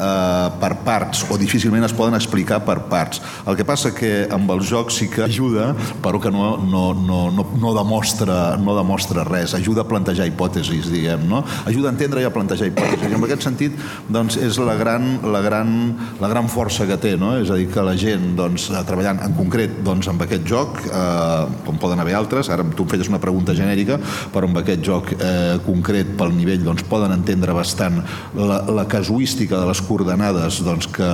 eh, 0.02 0.48
per 0.62 0.74
parts 0.86 1.20
o 1.29 1.38
difícilment 1.39 1.86
es 1.88 1.95
poden 1.95 2.15
explicar 2.17 2.62
per 2.65 2.77
parts. 2.91 3.21
El 3.47 3.57
que 3.60 3.65
passa 3.67 3.93
que 3.95 4.27
amb 4.31 4.51
els 4.55 4.69
jocs 4.69 5.01
sí 5.01 5.10
que 5.12 5.23
ajuda, 5.25 5.71
però 6.03 6.21
que 6.21 6.31
no, 6.34 6.55
no, 6.57 6.84
no, 6.97 7.21
no, 7.34 7.47
no, 7.62 7.73
demostra, 7.77 8.57
no 8.62 8.75
demostra 8.77 9.25
res. 9.27 9.55
Ajuda 9.57 9.86
a 9.86 9.89
plantejar 9.89 10.27
hipòtesis, 10.29 10.89
diguem, 10.91 11.27
no? 11.29 11.43
Ajuda 11.69 11.91
a 11.91 11.95
entendre 11.95 12.23
i 12.23 12.27
a 12.27 12.34
plantejar 12.34 12.69
hipòtesis. 12.71 13.07
I 13.10 13.17
en 13.17 13.27
aquest 13.27 13.47
sentit, 13.47 13.77
doncs, 14.12 14.38
és 14.41 14.60
la 14.62 14.75
gran, 14.79 15.17
la 15.34 15.43
gran, 15.45 15.75
la 16.21 16.31
gran 16.31 16.49
força 16.51 16.88
que 16.89 16.99
té, 17.01 17.15
no? 17.19 17.34
És 17.41 17.51
a 17.51 17.60
dir, 17.60 17.69
que 17.71 17.86
la 17.86 17.95
gent, 17.99 18.31
doncs, 18.39 18.69
treballant 18.88 19.21
en 19.25 19.36
concret 19.38 19.81
doncs, 19.86 20.10
amb 20.12 20.25
aquest 20.25 20.47
joc, 20.47 20.81
eh, 20.88 21.62
com 21.65 21.79
poden 21.81 22.01
haver 22.01 22.15
altres, 22.17 22.49
ara 22.53 22.65
tu 22.75 22.86
em 22.86 22.93
feies 22.93 23.10
una 23.12 23.21
pregunta 23.23 23.55
genèrica, 23.57 23.99
però 24.34 24.49
amb 24.49 24.62
aquest 24.62 24.84
joc 24.86 25.13
eh, 25.17 25.57
concret 25.65 26.15
pel 26.19 26.34
nivell, 26.36 26.63
doncs, 26.65 26.86
poden 26.89 27.13
entendre 27.15 27.55
bastant 27.55 28.01
la, 28.38 28.62
la 28.71 28.88
casuística 28.89 29.60
de 29.60 29.67
les 29.69 29.81
coordenades 29.86 30.62
doncs, 30.65 30.89
que 30.91 31.11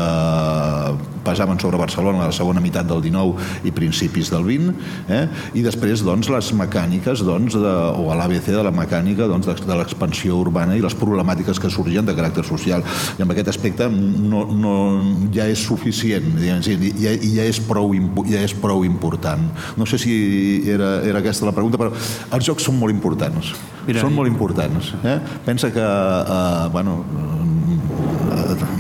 pesaven 1.28 1.60
sobre 1.60 1.78
Barcelona 1.78 2.24
a 2.24 2.30
la 2.32 2.36
segona 2.36 2.62
meitat 2.64 2.88
del 2.88 3.02
19 3.04 3.68
i 3.68 3.74
principis 3.76 4.32
del 4.32 4.46
20, 4.48 4.72
eh? 5.12 5.24
i 5.60 5.64
després 5.66 6.04
doncs, 6.08 6.30
les 6.32 6.52
mecàniques 6.56 7.24
doncs, 7.28 7.58
de, 7.60 7.74
o 8.00 8.08
a 8.14 8.18
l'ABC 8.20 8.52
de 8.56 8.64
la 8.64 8.72
mecànica 8.72 9.28
doncs, 9.28 9.50
de, 9.50 9.58
de 9.68 9.80
l'expansió 9.80 10.40
urbana 10.40 10.78
i 10.78 10.84
les 10.84 10.96
problemàtiques 10.98 11.60
que 11.60 11.72
sorgien 11.74 12.08
de 12.08 12.16
caràcter 12.18 12.46
social. 12.48 12.86
I 13.20 13.26
en 13.26 13.36
aquest 13.36 13.52
aspecte 13.52 13.90
no, 13.92 14.46
no, 14.48 14.76
ja 15.36 15.50
és 15.52 15.64
suficient, 15.68 16.32
diguem, 16.38 16.64
ja, 17.02 17.16
ja, 17.20 17.48
és 17.48 17.60
prou, 17.68 17.92
ja 18.30 18.44
és 18.46 18.56
prou 18.56 18.86
important. 18.88 19.50
No 19.78 19.88
sé 19.90 20.00
si 20.02 20.16
era, 20.70 20.98
era 21.08 21.24
aquesta 21.24 21.50
la 21.50 21.56
pregunta, 21.56 21.80
però 21.82 21.92
els 21.92 22.48
jocs 22.48 22.68
són 22.68 22.80
molt 22.80 22.96
importants. 22.96 23.56
Mira, 23.88 24.04
són 24.04 24.16
molt 24.16 24.28
importants. 24.28 24.92
Eh? 25.08 25.18
Pensa 25.46 25.72
que, 25.72 25.84
eh, 25.84 26.70
bueno, 26.74 27.00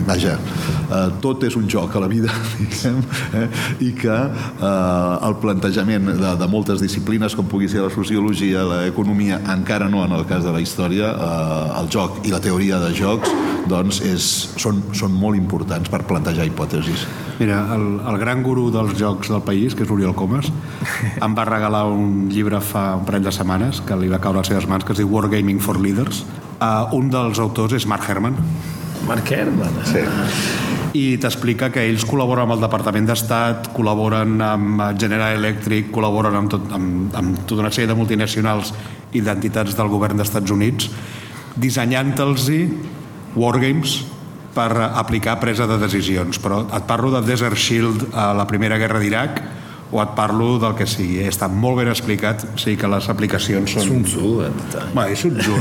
vaja, 0.08 0.38
eh, 0.38 1.10
tot 1.22 1.44
és 1.44 1.56
un 1.60 1.68
joc 1.70 1.96
a 1.96 2.02
la 2.04 2.08
vida, 2.12 2.32
diguem, 2.60 3.02
eh? 3.36 3.48
i 3.84 3.92
que 3.98 4.16
eh, 4.16 5.28
el 5.28 5.38
plantejament 5.44 6.14
de, 6.14 6.34
de 6.40 6.48
moltes 6.52 6.82
disciplines, 6.84 7.36
com 7.36 7.50
pugui 7.52 7.70
ser 7.72 7.84
la 7.84 7.92
sociologia, 7.94 8.64
l'economia, 8.72 9.42
encara 9.54 9.90
no 9.92 10.06
en 10.06 10.16
el 10.16 10.26
cas 10.30 10.48
de 10.48 10.56
la 10.56 10.64
història, 10.64 11.12
eh, 11.12 11.78
el 11.82 11.92
joc 11.94 12.24
i 12.26 12.34
la 12.34 12.42
teoria 12.44 12.82
de 12.84 12.94
jocs 12.96 13.36
doncs 13.68 14.00
és, 14.08 14.26
són, 14.56 14.80
són 14.96 15.12
molt 15.12 15.36
importants 15.36 15.92
per 15.92 16.06
plantejar 16.08 16.48
hipòtesis. 16.48 17.04
Mira, 17.38 17.60
el, 17.76 18.00
el 18.08 18.18
gran 18.22 18.40
guru 18.46 18.70
dels 18.72 18.96
jocs 18.98 19.28
del 19.30 19.44
país, 19.46 19.76
que 19.76 19.84
és 19.84 19.92
Oriol 19.92 20.16
Comas, 20.16 20.48
em 21.26 21.36
va 21.38 21.46
regalar 21.46 21.84
un 21.92 22.30
llibre 22.32 22.64
fa 22.64 22.94
un 22.96 23.06
parell 23.06 23.28
de 23.28 23.36
setmanes 23.36 23.84
que 23.84 24.00
li 24.00 24.08
va 24.10 24.24
caure 24.24 24.40
a 24.40 24.46
les 24.46 24.56
seves 24.56 24.72
mans, 24.72 24.88
que 24.88 24.96
es 24.96 25.04
diu 25.04 25.12
Wargaming 25.12 25.60
for 25.62 25.82
Leaders, 25.84 26.24
Uh, 26.58 26.90
un 26.98 27.12
dels 27.14 27.38
autors 27.38 27.76
és 27.78 27.86
Mark 27.86 28.08
Herman. 28.10 28.34
Mark 29.06 29.30
Herman. 29.32 29.82
Sí. 29.88 30.02
I 30.98 31.06
t'explica 31.22 31.70
que 31.74 31.84
ells 31.86 32.06
col·laboren 32.08 32.48
amb 32.48 32.56
el 32.56 32.64
Departament 32.64 33.06
d'Estat, 33.10 33.70
col·laboren 33.76 34.40
amb 34.42 34.82
General 35.00 35.38
Electric, 35.38 35.92
col·laboren 35.94 36.38
amb, 36.40 36.52
tot, 36.52 36.66
amb, 36.74 37.14
amb 37.18 37.44
tota 37.50 37.66
una 37.66 37.74
sèrie 37.74 37.92
de 37.92 37.98
multinacionals 38.00 38.74
i 39.14 39.22
d'entitats 39.22 39.78
del 39.78 39.92
govern 39.92 40.18
d'Estats 40.18 40.54
Units, 40.56 40.90
dissenyant-los 41.58 42.50
wargames 43.38 44.00
per 44.58 44.72
aplicar 44.88 45.38
presa 45.40 45.68
de 45.70 45.78
decisions. 45.78 46.42
Però 46.42 46.64
et 46.66 46.90
parlo 46.90 47.12
de 47.14 47.22
Desert 47.28 47.60
Shield 47.62 48.10
a 48.16 48.32
la 48.34 48.48
Primera 48.50 48.80
Guerra 48.82 49.04
d'Iraq, 49.04 49.42
o 49.92 50.02
et 50.02 50.10
parlo 50.18 50.58
del 50.60 50.74
que 50.76 50.88
sigui. 50.90 51.22
Està 51.28 51.48
molt 51.52 51.80
ben 51.80 51.92
explicat, 51.92 52.44
o 52.50 52.60
sigui 52.60 52.78
que 52.82 52.90
les 52.92 53.08
aplicacions 53.12 53.76
són... 53.78 53.86
Sun 53.88 54.04
Tzu, 54.08 54.32
eh? 54.44 54.50
Bé, 54.96 55.06
és 55.14 55.24
un 55.30 55.38
Tzu. 55.40 55.60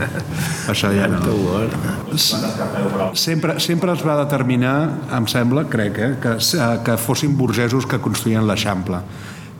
Això 0.72 0.92
ja 0.94 1.08
no. 1.12 1.20
Sempre, 3.18 3.58
sempre 3.60 3.92
es 3.96 4.06
va 4.06 4.16
determinar, 4.22 4.76
em 5.16 5.28
sembla, 5.30 5.66
crec, 5.70 6.00
eh, 6.00 6.14
que, 6.22 6.38
que 6.86 6.96
fossin 7.00 7.36
burgesos 7.36 7.88
que 7.88 8.00
construïen 8.00 8.48
l'Eixample 8.48 9.04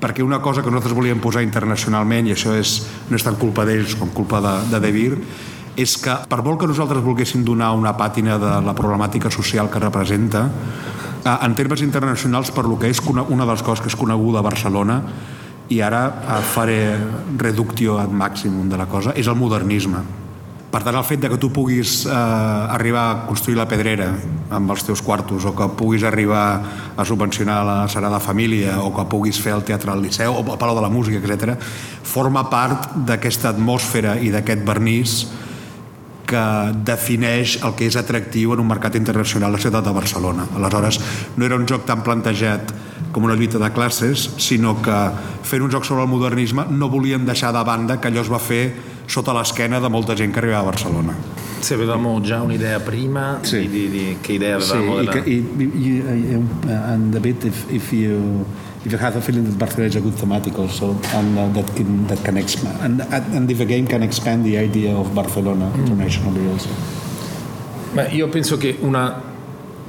perquè 0.00 0.24
una 0.24 0.38
cosa 0.40 0.62
que 0.64 0.70
nosaltres 0.72 0.96
volíem 0.96 1.18
posar 1.20 1.42
internacionalment, 1.44 2.24
i 2.24 2.32
això 2.32 2.54
és, 2.56 2.78
no 3.10 3.18
és 3.18 3.24
tant 3.26 3.36
culpa 3.36 3.66
d'ells 3.68 3.98
com 4.00 4.08
culpa 4.16 4.40
de, 4.40 4.54
de 4.72 4.80
De 4.80 4.92
Beer, 4.94 5.18
és 5.76 5.92
que 6.00 6.14
per 6.28 6.40
molt 6.40 6.62
que 6.62 6.68
nosaltres 6.70 7.04
volguéssim 7.04 7.44
donar 7.44 7.74
una 7.76 7.92
pàtina 7.98 8.38
de 8.40 8.54
la 8.64 8.74
problemàtica 8.76 9.28
social 9.28 9.68
que 9.68 9.82
representa, 9.82 10.46
eh, 10.48 11.09
en 11.24 11.54
termes 11.54 11.82
internacionals 11.82 12.50
per 12.54 12.64
lo 12.64 12.78
que 12.78 12.88
és 12.88 13.00
una 13.06 13.44
de 13.44 13.52
les 13.52 13.62
coses 13.62 13.84
que 13.84 13.92
és 13.92 13.98
coneguda 13.98 14.40
a 14.40 14.46
Barcelona 14.46 15.02
i 15.70 15.80
ara 15.80 16.06
eh, 16.10 16.40
faré 16.52 16.80
reductio 17.38 17.98
ad 17.98 18.10
màximum 18.10 18.68
de 18.68 18.78
la 18.78 18.88
cosa, 18.90 19.14
és 19.14 19.30
el 19.30 19.38
modernisme. 19.38 20.02
Per 20.70 20.84
tant, 20.86 20.94
el 20.94 21.06
fet 21.06 21.18
de 21.18 21.28
que 21.30 21.38
tu 21.42 21.48
puguis 21.50 22.04
eh, 22.06 22.14
arribar 22.14 23.04
a 23.10 23.14
construir 23.26 23.58
la 23.58 23.66
pedrera 23.70 24.10
amb 24.54 24.70
els 24.70 24.84
teus 24.86 25.02
quartos, 25.02 25.46
o 25.46 25.54
que 25.54 25.66
puguis 25.78 26.04
arribar 26.06 26.44
a 26.96 27.06
subvencionar 27.06 27.60
la 27.66 27.76
Sagrada 27.90 28.20
Família, 28.22 28.78
o 28.82 28.92
que 28.94 29.06
puguis 29.10 29.38
fer 29.42 29.54
el 29.56 29.64
teatre 29.66 29.90
al 29.94 30.02
Liceu, 30.02 30.34
o 30.34 30.42
el 30.42 30.58
Palau 30.58 30.78
de 30.78 30.84
la 30.86 30.90
Música, 30.90 31.18
etc., 31.22 31.56
forma 32.02 32.44
part 32.50 32.90
d'aquesta 33.06 33.50
atmosfera 33.50 34.16
i 34.18 34.30
d'aquest 34.34 34.66
vernís 34.66 35.16
que 36.30 36.42
defineix 36.86 37.56
el 37.66 37.74
que 37.74 37.88
és 37.90 37.96
atractiu 37.98 38.52
en 38.54 38.62
un 38.62 38.68
mercat 38.70 38.94
internacional 38.98 39.50
a 39.50 39.56
la 39.56 39.62
ciutat 39.62 39.84
de 39.84 39.92
Barcelona. 39.96 40.46
Aleshores, 40.56 41.00
no 41.36 41.44
era 41.48 41.58
un 41.58 41.66
joc 41.66 41.84
tan 41.88 42.04
plantejat 42.06 42.70
com 43.10 43.24
una 43.26 43.34
lluita 43.34 43.58
de 43.58 43.72
classes, 43.74 44.28
sinó 44.38 44.76
que 44.82 44.96
fent 45.42 45.64
un 45.66 45.72
joc 45.74 45.84
sobre 45.88 46.04
el 46.06 46.08
modernisme 46.12 46.64
no 46.70 46.88
volien 46.88 47.26
deixar 47.26 47.50
de 47.52 47.64
banda 47.66 47.98
que 48.00 48.08
allò 48.08 48.22
es 48.22 48.30
va 48.30 48.38
fer 48.38 48.62
sota 49.10 49.34
l'esquena 49.34 49.80
de 49.82 49.88
molta 49.90 50.14
gent 50.14 50.30
que 50.32 50.38
arribava 50.38 50.68
a 50.68 50.70
Barcelona. 50.70 51.14
Se 51.60 51.74
avevamo 51.74 52.20
già 52.22 52.40
un'idea 52.42 52.78
prima 52.80 53.38
Sì. 53.42 53.68
di, 53.68 53.90
di- 53.90 54.16
che 54.22 54.32
idea 54.34 54.54
avevamo 54.56 54.94
Sí, 54.96 55.02
i, 55.02 55.04
della... 55.04 55.12
que, 55.12 55.30
i, 55.30 55.36
i, 55.58 55.90
i, 55.90 56.70
and 56.70 57.14
a 57.16 57.20
bit 57.20 57.44
if, 57.44 57.64
if 57.68 57.92
you 57.92 58.46
if 58.84 58.92
you 58.92 58.98
have 58.98 59.16
a 59.16 59.20
feeling 59.20 59.44
that 59.44 59.58
Barcelona 59.58 59.88
is 59.88 59.96
a 59.96 60.00
good 60.00 60.14
thematic 60.14 60.58
also 60.58 60.96
and 61.14 61.36
uh, 61.36 61.48
that 61.52 61.70
can 61.74 62.06
that 62.06 62.22
can 62.24 62.36
expand 62.36 62.78
and, 62.80 63.00
and 63.34 63.50
if 63.50 63.58
the 63.58 63.66
game 63.66 63.86
can 63.86 64.02
expand 64.02 64.44
the 64.44 64.56
idea 64.56 64.94
of 64.96 65.12
Barcelona 65.12 65.70
internationally 65.76 66.46
also. 66.50 66.68
Beh, 67.92 68.08
io 68.12 68.28
penso 68.28 68.56
che 68.56 68.76
una... 68.80 69.28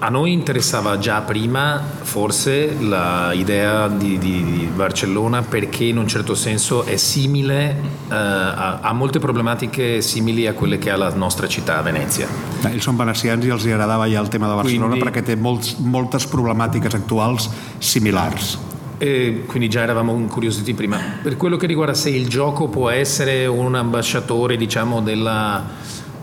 A 0.03 0.09
noi 0.09 0.31
interessava 0.31 0.97
già 0.97 1.21
prima 1.21 1.79
forse 2.01 2.69
l'idea 2.79 3.87
di, 3.87 4.17
di- 4.17 4.43
di 4.43 4.69
Barcellona 4.75 5.43
perché 5.43 5.83
in 5.83 5.97
un 5.97 6.07
certo 6.07 6.33
senso 6.33 6.85
è 6.85 6.95
simile, 6.95 7.69
eh, 8.09 8.15
ha, 8.15 8.79
ha 8.81 8.93
molte 8.93 9.19
problematiche 9.19 10.01
simili 10.01 10.47
a 10.47 10.53
quelle 10.53 10.79
che 10.79 10.89
ha 10.89 10.97
la 10.97 11.13
nostra 11.13 11.45
città, 11.47 11.79
Venezia. 11.83 12.25
Ells 12.63 12.81
són 12.81 12.97
venecians 12.97 13.45
i 13.45 13.53
els 13.53 13.63
agradava 13.69 14.07
ja 14.09 14.19
el 14.19 14.27
tema 14.33 14.49
de 14.49 14.55
Barcelona 14.55 14.95
Quindi- 14.95 15.05
perquè 15.05 15.21
té 15.23 15.35
molts, 15.35 15.75
moltes 15.77 16.25
problemàtiques 16.25 16.95
actuals 16.97 17.51
similars. 17.77 18.57
E 19.03 19.45
quindi 19.47 19.67
già 19.67 19.81
eravamo 19.81 20.13
incuriositi 20.15 20.75
prima. 20.75 20.99
Per 21.23 21.35
quello 21.35 21.57
che 21.57 21.65
riguarda 21.65 21.95
se 21.95 22.11
il 22.11 22.27
gioco 22.27 22.67
può 22.67 22.87
essere 22.91 23.47
un 23.47 23.73
ambasciatore, 23.73 24.57
diciamo, 24.57 25.01
della... 25.01 25.65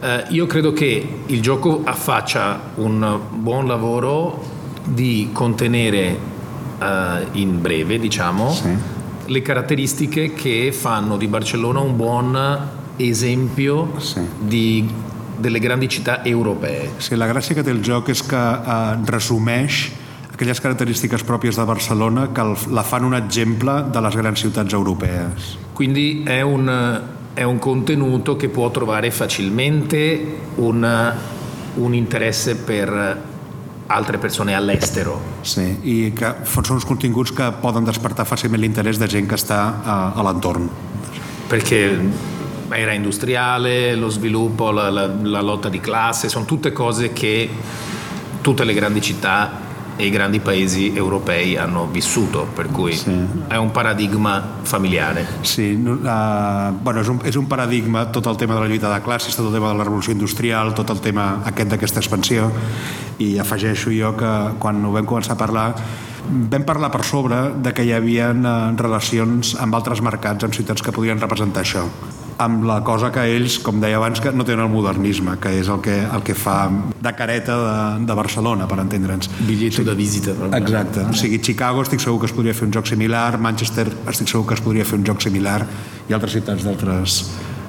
eh, 0.01 0.25
io 0.29 0.47
credo 0.47 0.73
che 0.73 1.23
il 1.27 1.41
gioco 1.43 1.81
affaccia 1.83 2.61
un 2.77 3.19
buon 3.31 3.67
lavoro 3.67 4.41
di 4.85 5.31
contenere 5.33 6.17
eh, 6.81 7.27
in 7.33 7.61
breve, 7.61 7.99
diciamo, 7.99 8.53
Sì. 8.53 8.69
le 9.27 9.43
caratteristiche 9.43 10.33
che 10.33 10.71
fanno 10.71 11.17
di 11.17 11.27
Barcellona 11.27 11.81
un 11.81 11.97
buon 11.97 12.69
esempio 12.97 13.95
Sì. 13.99 14.21
di- 14.39 14.89
delle 15.37 15.59
grandi 15.59 15.89
città 15.89 16.25
europee. 16.25 16.91
Sí, 16.99 17.17
la 17.17 17.27
gràcia 17.27 17.55
que 17.55 17.63
té 17.63 17.71
el 17.71 17.81
joc 17.81 18.09
és 18.09 18.23
que 18.23 18.37
eh, 18.37 18.97
resumeix 19.05 19.91
aquelles 20.39 20.61
característiques 20.63 21.25
pròpies 21.27 21.57
de 21.59 21.65
Barcelona 21.67 22.29
que 22.31 22.41
el, 22.47 22.55
la 22.71 22.85
fan 22.87 23.03
un 23.05 23.15
exemple 23.19 23.73
de 23.91 24.01
les 24.05 24.15
grans 24.15 24.39
ciutats 24.39 24.73
europees. 24.73 25.57
Quindi 25.75 26.23
è 26.25 26.41
un, 26.43 26.71
è 27.35 27.43
un 27.43 27.59
contenuto 27.59 28.37
che 28.37 28.49
può 28.49 28.71
trovare 28.71 29.11
facilmente 29.11 30.39
un, 30.57 30.87
un 31.75 31.95
interesse 31.95 32.55
per 32.55 33.19
altre 33.89 34.19
persone 34.19 34.55
all'estero. 34.55 35.19
Sí, 35.43 35.65
i 35.83 36.13
que 36.15 36.31
són 36.47 36.77
uns 36.77 36.85
continguts 36.87 37.33
que 37.35 37.51
poden 37.63 37.87
despertar 37.89 38.27
fàcilment 38.29 38.61
l'interès 38.63 38.99
de 39.01 39.09
gent 39.11 39.27
que 39.27 39.35
està 39.39 39.59
a, 39.83 39.99
a 40.15 40.23
l'entorn. 40.23 40.69
Perché 41.49 41.99
era 42.71 42.93
industriale, 42.93 43.97
lo 43.97 44.11
sviluppo, 44.11 44.71
la, 44.71 44.91
la- 44.91 45.09
la 45.09 45.41
lotta 45.41 45.69
di 45.69 45.81
classe, 45.81 46.29
sono 46.29 46.45
tutte 46.45 46.71
cose 46.71 47.13
che 47.13 47.49
tutte 48.43 48.63
le 48.65 48.75
grandi 48.75 49.01
città 49.01 49.67
e 49.99 50.07
i 50.07 50.11
grandi 50.11 50.39
paesi 50.39 50.95
europei 50.95 51.57
hanno 51.57 51.89
vissuto, 51.91 52.47
per 52.55 52.71
cui 52.71 52.95
Sì. 52.95 53.11
è 53.49 53.57
un 53.57 53.73
paradigma 53.73 54.43
familiare. 54.63 55.27
No, 55.77 55.93
uh, 55.93 56.73
bueno, 56.81 57.01
és, 57.01 57.09
un, 57.09 57.19
és 57.25 57.35
un 57.35 57.47
paradigma 57.49 58.07
tot 58.07 58.27
el 58.27 58.37
tema 58.37 58.55
de 58.55 58.61
la 58.61 58.67
lluita 58.67 58.95
de 58.95 59.03
classes, 59.03 59.35
tot 59.35 59.47
el 59.47 59.53
tema 59.53 59.73
de 59.73 59.79
la 59.79 59.85
revolució 59.85 60.13
industrial, 60.13 60.73
tot 60.73 60.91
el 60.91 61.01
tema 61.01 61.41
aquest 61.45 61.69
d'aquesta 61.69 61.99
expansió 61.99 62.51
i 63.19 63.39
afegeixo 63.39 63.91
jo 63.91 64.15
que 64.17 64.31
quan 64.63 64.85
ho 64.85 64.93
vam 64.95 65.05
començar 65.05 65.35
a 65.35 65.41
parlar 65.41 65.75
vam 66.29 66.65
parlar 66.69 66.93
per 66.95 67.05
sobre 67.09 67.41
de 67.65 67.73
que 67.75 67.87
hi 67.87 67.93
havia 67.97 68.31
uh, 68.35 68.55
relacions 68.79 69.57
amb 69.61 69.75
altres 69.79 70.03
mercats, 70.05 70.45
amb 70.45 70.57
ciutats 70.57 70.85
que 70.85 70.95
podien 70.95 71.21
representar 71.21 71.65
això 71.65 71.87
amb 72.39 72.63
la 72.65 72.79
cosa 72.87 73.11
que 73.11 73.25
ells, 73.35 73.59
com 73.67 73.81
deia 73.83 73.99
abans, 73.99 74.21
que 74.23 74.31
no 74.31 74.45
tenen 74.47 74.69
el 74.69 74.71
modernisme, 74.71 75.35
que 75.43 75.51
és 75.59 75.69
el 75.69 75.81
que, 75.83 75.97
el 76.07 76.23
que 76.23 76.37
fa 76.39 76.69
de 76.71 77.13
careta 77.19 77.57
de, 77.59 78.07
de 78.07 78.15
Barcelona, 78.15 78.69
per 78.71 78.79
entendre'ns. 78.85 79.31
Biglietto 79.41 79.83
da 79.83 79.97
visita. 79.99 80.37
proprio. 80.39 80.63
Exacte. 80.63 81.09
O 81.11 81.19
sigui, 81.19 81.43
Chicago 81.43 81.83
estic 81.83 82.05
segur 82.05 82.23
que 82.23 82.31
es 82.31 82.37
podria 82.37 82.55
fer 82.55 82.69
un 82.69 82.77
joc 82.79 82.87
similar, 82.87 83.41
Manchester 83.43 83.89
estic 84.07 84.31
segur 84.31 84.47
que 84.47 84.55
es 84.55 84.63
podria 84.63 84.87
fer 84.87 85.01
un 85.01 85.07
joc 85.11 85.25
similar 85.27 85.65
i 86.09 86.15
altres 86.15 86.39
ciutats 86.39 86.67
d'altres... 86.67 87.21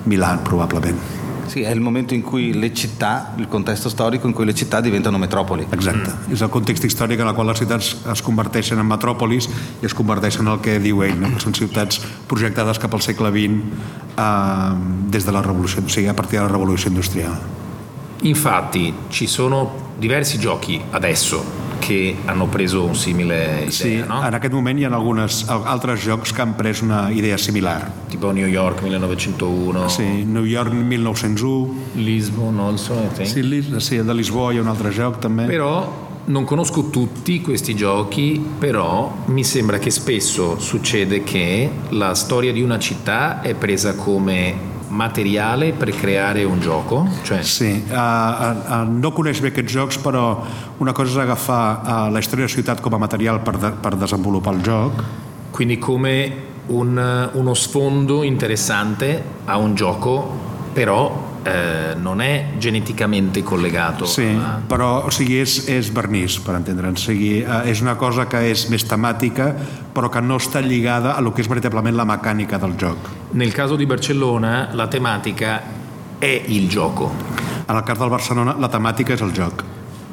Milan, 0.09 0.39
probablement. 0.47 1.28
Sì, 1.49 1.61
è 1.61 1.71
il 1.71 1.81
momento 1.81 2.13
in 2.13 2.21
cui 2.21 2.53
le 2.53 2.71
città, 2.75 3.33
il 3.37 3.47
contesto 3.47 3.89
storico 3.89 4.27
in 4.27 4.33
cui 4.33 4.45
le 4.45 4.53
città 4.53 4.81
diventano 4.81 5.17
metropoli. 5.17 5.65
Exacte. 5.71 6.11
Mm. 6.11 6.33
És 6.33 6.43
el 6.45 6.49
context 6.53 6.85
històric 6.85 7.23
en 7.23 7.31
el 7.31 7.33
qual 7.33 7.49
les 7.49 7.57
ciutats 7.57 7.95
es 8.13 8.21
converteixen 8.21 8.77
en 8.77 8.85
metròpolis 8.85 9.49
i 9.81 9.89
es 9.89 9.95
converteixen 9.97 10.45
en 10.45 10.53
el 10.53 10.61
que 10.61 10.77
diu 10.83 11.01
ell, 11.01 11.17
no? 11.17 11.31
que 11.33 11.41
són 11.41 11.57
ciutats 11.57 12.03
projectades 12.29 12.77
cap 12.77 12.93
al 12.93 13.01
segle 13.01 13.31
XX 13.33 13.65
eh, 14.13 14.75
des 15.09 15.25
de 15.25 15.33
la 15.33 15.41
revolució, 15.41 15.81
o 15.81 15.89
sigui, 15.89 16.05
a 16.05 16.13
partir 16.13 16.37
de 16.37 16.45
la 16.45 16.53
revolució 16.53 16.93
industrial. 16.93 17.33
Infatti 18.29 18.93
ci 19.09 19.25
sono 19.25 19.95
diversi 19.97 20.37
giochi 20.37 20.79
adesso 20.91 21.68
che 21.89 22.15
hanno 22.25 22.45
preso 22.47 22.83
un 22.85 22.93
simile 22.95 23.63
idea, 23.65 23.71
Sí, 23.71 23.95
no? 24.07 24.21
en 24.25 24.33
aquest 24.37 24.53
moment 24.53 24.77
hi 24.79 24.83
ha 24.85 24.89
algunes, 24.93 25.45
altres 25.49 26.03
jocs 26.05 26.31
que 26.33 26.41
han 26.43 26.53
pres 26.55 26.81
una 26.85 27.09
idea 27.11 27.37
similar. 27.37 27.87
tipo 28.09 28.31
New 28.31 28.47
York 28.47 28.81
1901, 28.83 29.89
Sí, 29.89 30.23
New 30.25 30.45
York 30.45 30.71
1901, 30.71 31.73
Lisbon, 31.95 32.55
non 32.55 32.77
so, 32.77 32.93
sì. 33.15 33.25
sí, 33.25 33.41
Lis- 33.41 33.75
sí, 33.77 33.97
de 33.97 34.13
Lisboa 34.13 34.51
hi 34.53 34.57
ha 34.57 34.61
un 34.61 34.67
altre 34.67 34.91
joc 34.91 35.17
també. 35.19 35.45
Però 35.45 36.07
non 36.25 36.43
conosco 36.45 36.89
tutti 36.91 37.41
questi 37.41 37.73
giochi, 37.75 38.39
però 38.59 39.11
mi 39.25 39.43
sembra 39.43 39.79
che 39.79 39.89
spesso 39.89 40.59
succede 40.59 41.23
che 41.23 41.69
la 41.89 42.13
storia 42.13 42.51
di 42.53 42.61
una 42.61 42.77
città 42.77 43.41
è 43.41 43.55
presa 43.55 43.95
come 43.95 44.77
materiale 44.89 45.71
per 45.73 45.91
creare 45.91 46.43
un 46.43 46.59
gioco, 46.59 47.07
cioè 47.23 47.39
uh, 47.39 47.95
uh, 47.95 47.95
uh, 47.95 48.99
no 48.99 49.11
coneix 49.13 49.39
bé 49.39 49.47
aquests 49.53 49.71
jocs, 49.71 49.97
però 49.97 50.43
una 50.79 50.91
cosa 50.93 51.11
és 51.11 51.17
agafar 51.23 51.63
uh, 51.79 52.11
la 52.11 52.19
història 52.19 52.45
de 52.45 52.51
la 52.51 52.55
ciutat 52.55 52.81
com 52.81 52.93
a 52.93 52.97
material 52.97 53.41
per, 53.41 53.57
de, 53.57 53.71
per 53.81 53.95
desenvolupar 53.95 54.55
el 54.55 54.61
joc, 54.61 55.03
quindi 55.51 55.77
come 55.77 56.15
un- 56.67 57.29
uno 57.33 57.53
sfondo 57.53 58.23
interessante 58.23 59.23
a 59.45 59.57
un 59.57 59.75
gioco, 59.75 60.23
però 60.73 61.27
eh, 61.43 61.95
non 61.95 62.21
è 62.21 62.45
geneticamente 62.57 63.43
collegato. 63.43 64.05
sí, 64.05 64.25
a- 64.25 64.59
però 64.67 65.05
o 65.05 65.09
sigui, 65.09 65.39
és, 65.39 65.67
és 65.67 65.91
vernís, 65.93 66.39
per 66.39 66.55
entendre'ns. 66.55 67.01
O 67.01 67.11
sigui, 67.11 67.41
uh, 67.43 67.61
és 67.65 67.81
una 67.81 67.95
cosa 67.95 68.27
que 68.27 68.37
és 68.51 68.67
més 68.69 68.85
temàtica, 68.85 69.55
però 69.93 70.09
que 70.09 70.21
no 70.21 70.37
està 70.37 70.61
lligada 70.61 71.15
a 71.15 71.21
lo 71.21 71.33
que 71.33 71.41
és 71.41 71.47
veritablement 71.47 71.95
la 71.95 72.05
mecànica 72.05 72.57
del 72.59 72.75
joc. 72.77 72.97
Nel 73.33 73.53
caso 73.53 73.75
di 73.75 73.85
Barcellona 73.85 74.69
la 74.73 74.87
tematica 74.87 75.61
è 76.19 76.43
il 76.47 76.67
gioco. 76.69 77.11
En 77.67 77.75
el 77.75 77.83
cas 77.83 77.97
del 77.99 78.09
Barcelona, 78.09 78.55
la 78.59 78.67
temàtica 78.69 79.13
és 79.13 79.21
el 79.21 79.31
joc. 79.31 79.63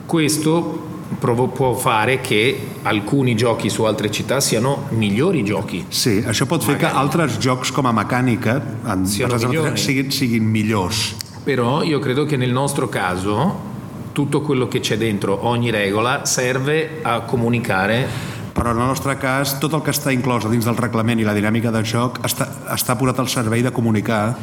Questo 0.06 0.95
provo- 1.18 1.48
può 1.48 1.74
fare 1.74 2.20
che 2.20 2.58
alcuni 2.82 3.34
giochi 3.34 3.68
su 3.70 3.84
altre 3.84 4.10
città 4.10 4.40
siano 4.40 4.86
migliori 4.90 5.44
giochi. 5.44 5.84
Sí, 5.88 6.22
això 6.26 6.46
pot 6.46 6.62
fer 6.62 6.76
que 6.76 6.86
altres 6.86 7.38
jocs 7.38 7.70
com 7.72 7.86
a 7.86 7.92
mecànica 7.92 8.60
en 8.86 9.06
Siano 9.06 9.32
basats 9.32 9.44
en 9.44 9.52
la- 9.54 9.62
migliori. 9.62 9.78
siguin, 9.80 10.10
siguin 10.10 10.44
millors. 10.44 11.14
Però 11.44 11.82
io 11.82 11.98
credo 12.00 12.24
che 12.24 12.36
nel 12.36 12.50
nostro 12.52 12.88
caso 12.88 13.74
tutto 14.12 14.40
quello 14.40 14.66
che 14.68 14.80
c'è 14.80 14.96
dentro 14.96 15.46
ogni 15.46 15.70
regola 15.70 16.24
serve 16.24 17.00
a 17.02 17.20
comunicare 17.20 18.34
Però 18.56 18.70
en 18.70 18.78
el 18.78 18.86
nostre 18.86 19.18
cas, 19.18 19.58
tot 19.58 19.74
el 19.74 19.82
que 19.82 19.90
està 19.90 20.10
inclòs 20.10 20.46
a 20.46 20.48
dins 20.48 20.64
del 20.64 20.76
reglament 20.76 21.20
i 21.20 21.24
la 21.24 21.34
dinàmica 21.34 21.70
del 21.70 21.84
joc 21.84 22.20
està, 22.24 22.46
està 22.72 22.96
posat 22.96 23.18
al 23.18 23.28
servei 23.28 23.60
de 23.62 23.70
comunicar 23.70 24.34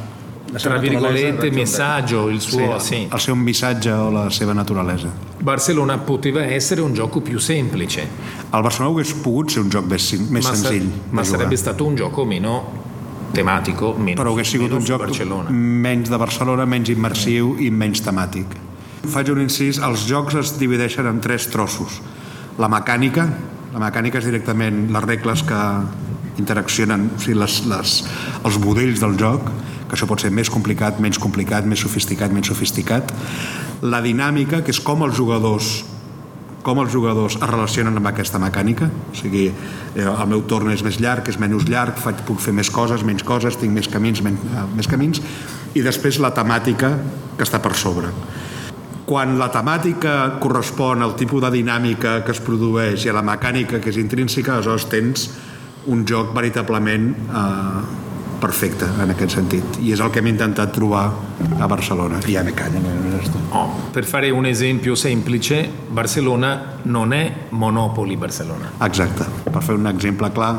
tra 0.58 0.78
virgolette 0.78 1.52
messaggio, 1.52 2.30
il 2.30 2.40
suo 2.40 2.80
sí, 2.80 2.94
sì. 2.94 3.08
el 3.12 3.20
seu 3.20 3.36
missatge 3.36 3.92
o 3.92 4.10
la 4.10 4.30
seva 4.30 4.54
naturalesa. 4.54 5.12
Barcellona 5.40 5.98
poteva 5.98 6.44
essere 6.44 6.82
un 6.82 6.94
gioco 6.94 7.22
più 7.22 7.40
semplice, 7.40 8.08
El 8.54 8.62
Barcelona 8.62 8.94
hagués 8.94 9.14
pogut 9.14 9.50
ser 9.50 9.64
un 9.64 9.70
joc 9.74 9.88
més, 9.90 10.12
més 10.30 10.46
ma, 10.46 10.54
senzill 10.54 10.90
ma 11.10 11.24
sarebbe 11.26 11.58
stato 11.58 11.86
un 11.86 11.96
gioco 11.96 12.24
meno 12.24 12.60
tematico, 13.34 13.96
meno, 13.98 14.22
però 14.22 14.36
hagués 14.36 14.52
sigut 14.54 14.76
un 14.78 14.86
joc 14.86 15.08
Barcellona. 15.08 15.50
menys 15.50 16.12
de 16.12 16.20
Barcelona, 16.22 16.68
menys 16.70 16.92
immersiu 16.94 17.56
i 17.58 17.72
menys 17.74 18.04
temàtic. 18.06 18.54
Faig 19.10 19.32
un 19.34 19.42
incís, 19.42 19.82
els 19.82 20.06
jocs 20.08 20.38
es 20.38 20.54
divideixen 20.60 21.10
en 21.10 21.20
tres 21.20 21.50
trossos. 21.50 21.98
La 22.62 22.70
mecànica, 22.70 23.26
la 23.74 23.82
mecànica 23.82 24.22
és 24.22 24.30
directament 24.30 24.86
les 24.94 25.04
regles 25.10 25.42
que 25.50 25.62
interaccionen, 26.38 27.10
o 27.18 27.20
sigui, 27.20 27.40
les, 27.42 27.58
les, 27.74 27.96
els 28.46 28.62
budells 28.62 29.02
del 29.02 29.18
joc, 29.18 29.50
que 29.94 30.00
això 30.00 30.10
pot 30.10 30.24
ser 30.24 30.32
més 30.34 30.50
complicat, 30.50 30.98
menys 30.98 31.20
complicat, 31.22 31.68
més 31.70 31.84
sofisticat, 31.86 32.34
menys 32.34 32.50
sofisticat. 32.50 33.12
La 33.86 34.00
dinàmica, 34.02 34.64
que 34.66 34.74
és 34.74 34.80
com 34.82 35.06
els 35.06 35.14
jugadors 35.14 35.84
com 36.64 36.80
els 36.80 36.94
jugadors 36.94 37.36
es 37.36 37.50
relacionen 37.50 38.00
amb 38.00 38.08
aquesta 38.08 38.40
mecànica. 38.40 38.88
O 38.88 39.16
sigui, 39.20 39.50
eh, 39.52 40.06
el 40.08 40.30
meu 40.32 40.46
torn 40.48 40.72
és 40.72 40.82
més 40.82 40.98
llarg 41.04 41.28
és 41.28 41.38
menys 41.38 41.68
llarg, 41.68 42.00
faig, 42.00 42.24
puc 42.26 42.40
fer 42.40 42.54
més 42.56 42.72
coses 42.72 43.04
menys 43.04 43.22
coses, 43.28 43.58
tinc 43.60 43.76
més 43.76 43.90
camins, 43.92 44.24
men, 44.24 44.34
eh, 44.34 44.64
més 44.74 44.88
camins. 44.88 45.22
I 45.76 45.84
després 45.84 46.22
la 46.24 46.32
temàtica 46.34 46.94
que 47.38 47.44
està 47.44 47.60
per 47.62 47.76
sobre. 47.76 48.08
Quan 49.06 49.38
la 49.38 49.52
temàtica 49.52 50.40
correspon 50.40 51.04
al 51.04 51.18
tipus 51.20 51.44
de 51.44 51.52
dinàmica 51.52 52.24
que 52.24 52.32
es 52.32 52.40
produeix 52.40 53.06
i 53.06 53.10
a 53.10 53.14
la 53.14 53.22
mecànica 53.22 53.82
que 53.82 53.90
és 53.90 53.98
intrínseca, 53.98 54.56
aleshores 54.56 54.88
tens 54.88 55.30
un 55.88 56.06
joc 56.08 56.34
veritablement 56.34 57.12
eh, 57.12 58.13
perfecte 58.44 58.90
en 59.00 59.14
aquest 59.14 59.38
sentit 59.38 59.80
i 59.80 59.94
és 59.96 60.04
el 60.04 60.12
que 60.12 60.20
hem 60.20 60.28
intentat 60.34 60.74
trobar 60.76 61.06
a 61.64 61.70
Barcelona 61.72 62.20
i 62.28 62.36
ja 62.36 62.44
me 62.44 62.52
callo 62.58 62.84
no 62.84 62.92
és 63.22 63.32
Oh, 63.54 63.70
per 63.94 64.04
fare 64.10 64.32
un 64.34 64.48
esempio 64.50 64.96
semplice, 64.96 65.70
Barcellona 65.90 66.80
non 66.90 67.14
è 67.14 67.32
Monopoli 67.52 68.18
Barcellona. 68.18 68.72
Exacte, 68.82 69.26
per 69.52 69.62
fer 69.62 69.76
un 69.78 69.86
exemple 69.88 70.32
clar, 70.34 70.54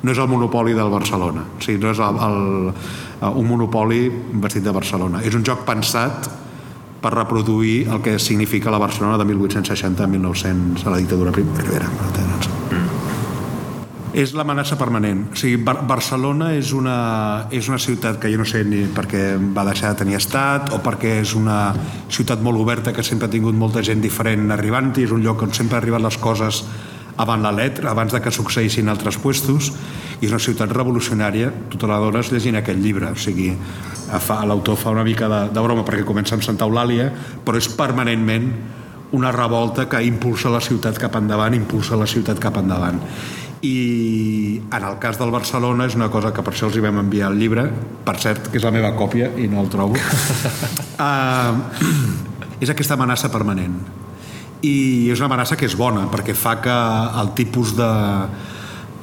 no 0.00 0.14
és 0.14 0.18
el 0.22 0.28
monopoli 0.30 0.72
del 0.72 0.88
Barcelona, 0.92 1.42
o 1.58 1.62
sigui, 1.62 1.80
no 1.82 1.90
és 1.90 1.98
el, 1.98 2.20
el, 2.22 3.32
un 3.32 3.50
monopoli 3.50 4.06
vestit 4.38 4.62
de 4.62 4.72
Barcelona. 4.72 5.24
És 5.26 5.34
un 5.34 5.42
joc 5.42 5.66
pensat 5.66 6.30
per 7.02 7.12
reproduir 7.16 7.88
el 7.90 8.00
que 8.02 8.18
significa 8.22 8.70
la 8.70 8.78
Barcelona 8.78 9.18
de 9.18 9.26
1860 9.26 10.04
a 10.04 10.06
1900, 10.06 10.86
a 10.86 10.94
la 10.94 11.02
dictadura 11.02 11.34
primera. 11.34 11.90
És 14.16 14.32
l'amenaça 14.32 14.78
permanent. 14.80 15.26
O 15.28 15.36
sigui, 15.36 15.58
Bar 15.60 15.82
Barcelona 15.84 16.54
és 16.56 16.70
una, 16.72 16.96
és 17.52 17.66
una 17.68 17.76
ciutat 17.76 18.16
que 18.16 18.30
jo 18.32 18.38
no 18.40 18.46
sé 18.48 18.62
ni 18.64 18.86
perquè 18.96 19.34
va 19.36 19.66
deixar 19.68 19.90
de 19.92 20.00
tenir 20.00 20.16
estat 20.16 20.72
o 20.72 20.78
perquè 20.80 21.18
és 21.20 21.34
una 21.36 21.74
ciutat 22.08 22.40
molt 22.40 22.56
oberta 22.62 22.94
que 22.96 23.04
sempre 23.04 23.28
ha 23.28 23.34
tingut 23.34 23.58
molta 23.60 23.84
gent 23.84 24.00
diferent 24.00 24.48
arribant-hi, 24.56 25.04
és 25.04 25.12
un 25.12 25.20
lloc 25.20 25.44
on 25.44 25.52
sempre 25.52 25.76
han 25.76 25.84
arribat 25.84 26.06
les 26.06 26.16
coses 26.16 26.62
abans 27.20 27.44
la 27.44 27.52
letra, 27.52 27.90
abans 27.92 28.12
de 28.12 28.22
que 28.24 28.32
succeïssin 28.32 28.88
altres 28.88 29.20
puestos, 29.20 29.68
i 30.20 30.24
és 30.24 30.32
una 30.32 30.40
ciutat 30.40 30.72
revolucionària, 30.72 31.52
totes 31.72 31.92
les 31.92 32.04
dones 32.08 32.32
llegint 32.32 32.56
aquest 32.56 32.80
llibre, 32.80 33.12
o 33.12 33.20
sigui, 33.20 33.50
l'autor 34.48 34.80
fa 34.80 34.96
una 34.96 35.04
mica 35.04 35.28
de, 35.28 35.44
de 35.52 35.64
broma 35.64 35.84
perquè 35.84 36.08
comença 36.08 36.36
amb 36.36 36.44
Santa 36.44 36.64
Eulàlia, 36.64 37.10
però 37.44 37.60
és 37.60 37.68
permanentment 37.68 38.52
una 39.16 39.30
revolta 39.32 39.86
que 39.88 40.00
impulsa 40.04 40.50
la 40.52 40.60
ciutat 40.60 40.96
cap 41.00 41.16
endavant, 41.20 41.54
impulsa 41.54 41.96
la 42.00 42.08
ciutat 42.10 42.40
cap 42.42 42.56
endavant. 42.60 43.00
I 43.66 44.62
en 44.70 44.84
el 44.84 44.98
cas 45.02 45.18
del 45.18 45.32
Barcelona 45.34 45.88
és 45.88 45.96
una 45.98 46.10
cosa 46.12 46.30
que 46.34 46.44
per 46.44 46.52
això 46.54 46.68
els 46.68 46.76
hi 46.78 46.82
vam 46.84 47.00
enviar 47.02 47.32
el 47.32 47.38
llibre, 47.40 47.66
per 48.06 48.16
cert, 48.22 48.50
que 48.52 48.60
és 48.60 48.66
la 48.66 48.74
meva 48.74 48.92
còpia 48.98 49.32
i 49.40 49.48
no 49.50 49.64
el 49.64 49.70
trobo, 49.72 49.98
uh, 49.98 51.52
és 52.62 52.70
aquesta 52.70 52.94
amenaça 52.94 53.32
permanent. 53.32 53.78
I 54.62 54.76
és 55.12 55.18
una 55.18 55.30
amenaça 55.30 55.58
que 55.58 55.66
és 55.68 55.74
bona 55.78 56.06
perquè 56.12 56.34
fa 56.36 56.56
que 56.62 56.76
el 57.22 57.32
tipus 57.38 57.74
de 57.78 57.90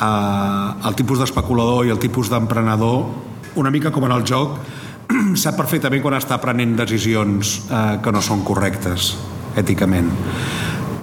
uh, 0.01 0.87
el 0.87 0.95
tipus 0.99 1.21
d'especulador 1.21 1.85
i 1.87 1.93
el 1.93 2.01
tipus 2.01 2.31
d'emprenedor 2.31 3.59
una 3.59 3.71
mica 3.71 3.91
com 3.93 4.07
en 4.07 4.15
el 4.15 4.25
joc 4.25 4.57
sap 5.43 5.59
perfectament 5.59 6.01
quan 6.01 6.17
està 6.17 6.39
prenent 6.41 6.75
decisions 6.79 7.59
uh, 7.67 7.99
que 8.03 8.11
no 8.15 8.23
són 8.23 8.43
correctes 8.47 9.13
èticament 9.59 10.09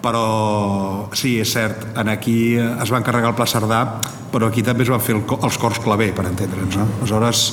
però 0.02 1.08
sí, 1.12 1.38
és 1.40 1.52
cert 1.52 1.98
en 1.98 2.08
aquí 2.08 2.56
es 2.56 2.92
va 2.92 3.00
encarregar 3.00 3.32
el 3.32 3.36
Pla 3.38 3.46
Cerdà 3.50 3.82
però 4.32 4.48
aquí 4.48 4.62
també 4.62 4.86
es 4.86 4.92
van 4.92 5.02
fer 5.02 5.16
el, 5.18 5.24
els 5.26 5.58
cors 5.60 5.80
claver 5.82 6.12
per 6.16 6.26
entendre'ns 6.30 6.78
no? 6.80 6.86
aleshores 7.00 7.44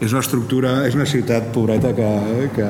és 0.00 0.12
una 0.12 0.20
estructura, 0.24 0.82
és 0.88 0.96
una 0.98 1.06
ciutat 1.06 1.52
pobreta 1.54 1.92
que, 1.94 2.08
que, 2.56 2.68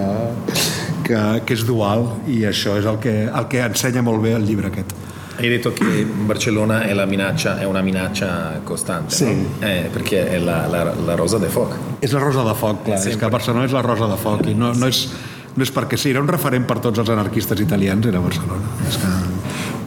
que, 1.06 1.22
que 1.46 1.56
és 1.56 1.64
dual 1.66 2.04
i 2.30 2.42
això 2.48 2.76
és 2.78 2.86
el 2.86 3.00
que, 3.02 3.14
el 3.26 3.48
que 3.50 3.62
ensenya 3.64 4.02
molt 4.04 4.22
bé 4.22 4.34
el 4.36 4.44
llibre 4.46 4.68
aquest. 4.70 4.92
Hai 5.34 5.48
detto 5.50 5.72
che 5.74 6.04
Barcellona 6.28 6.82
è, 6.84 6.92
la 6.94 7.06
minaccia, 7.06 7.58
è 7.58 7.64
una 7.64 7.82
minaccia 7.82 8.60
costante, 8.62 9.14
Sì. 9.16 9.24
no? 9.24 9.66
Eh, 9.66 9.88
perché 9.90 10.28
è 10.30 10.38
la, 10.38 10.68
la, 10.68 10.94
la 10.94 11.14
rosa 11.16 11.38
de 11.38 11.48
foc. 11.48 11.74
És 12.00 12.12
la 12.12 12.20
rosa 12.20 12.44
de 12.46 12.54
foc, 12.54 12.84
clar, 12.84 13.00
és 13.02 13.16
que 13.18 13.30
Barcelona 13.32 13.64
és 13.66 13.74
la 13.74 13.82
rosa 13.82 14.06
de 14.06 14.16
foc 14.20 14.46
i 14.46 14.54
no, 14.54 14.70
no, 14.78 14.86
és, 14.86 15.08
no 15.54 15.62
és 15.62 15.72
perquè 15.74 15.98
sí, 16.00 16.10
era 16.10 16.22
un 16.22 16.30
referent 16.30 16.66
per 16.66 16.80
tots 16.82 17.00
els 17.02 17.10
anarquistes 17.14 17.60
italians, 17.62 18.06
era 18.10 18.22
Barcelona. 18.22 18.74
És 18.88 18.98
que 18.98 19.12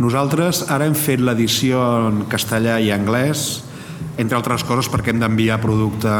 nosaltres 0.03 0.65
ara 0.71 0.87
hem 0.87 0.95
fet 0.97 1.23
l'edició 1.23 1.83
en 2.07 2.25
castellà 2.31 2.77
i 2.83 2.91
anglès, 2.95 3.47
entre 4.17 4.37
altres 4.37 4.63
coses 4.65 4.89
perquè 4.89 5.13
hem 5.13 5.19
d'enviar 5.21 5.59
producte 5.61 6.11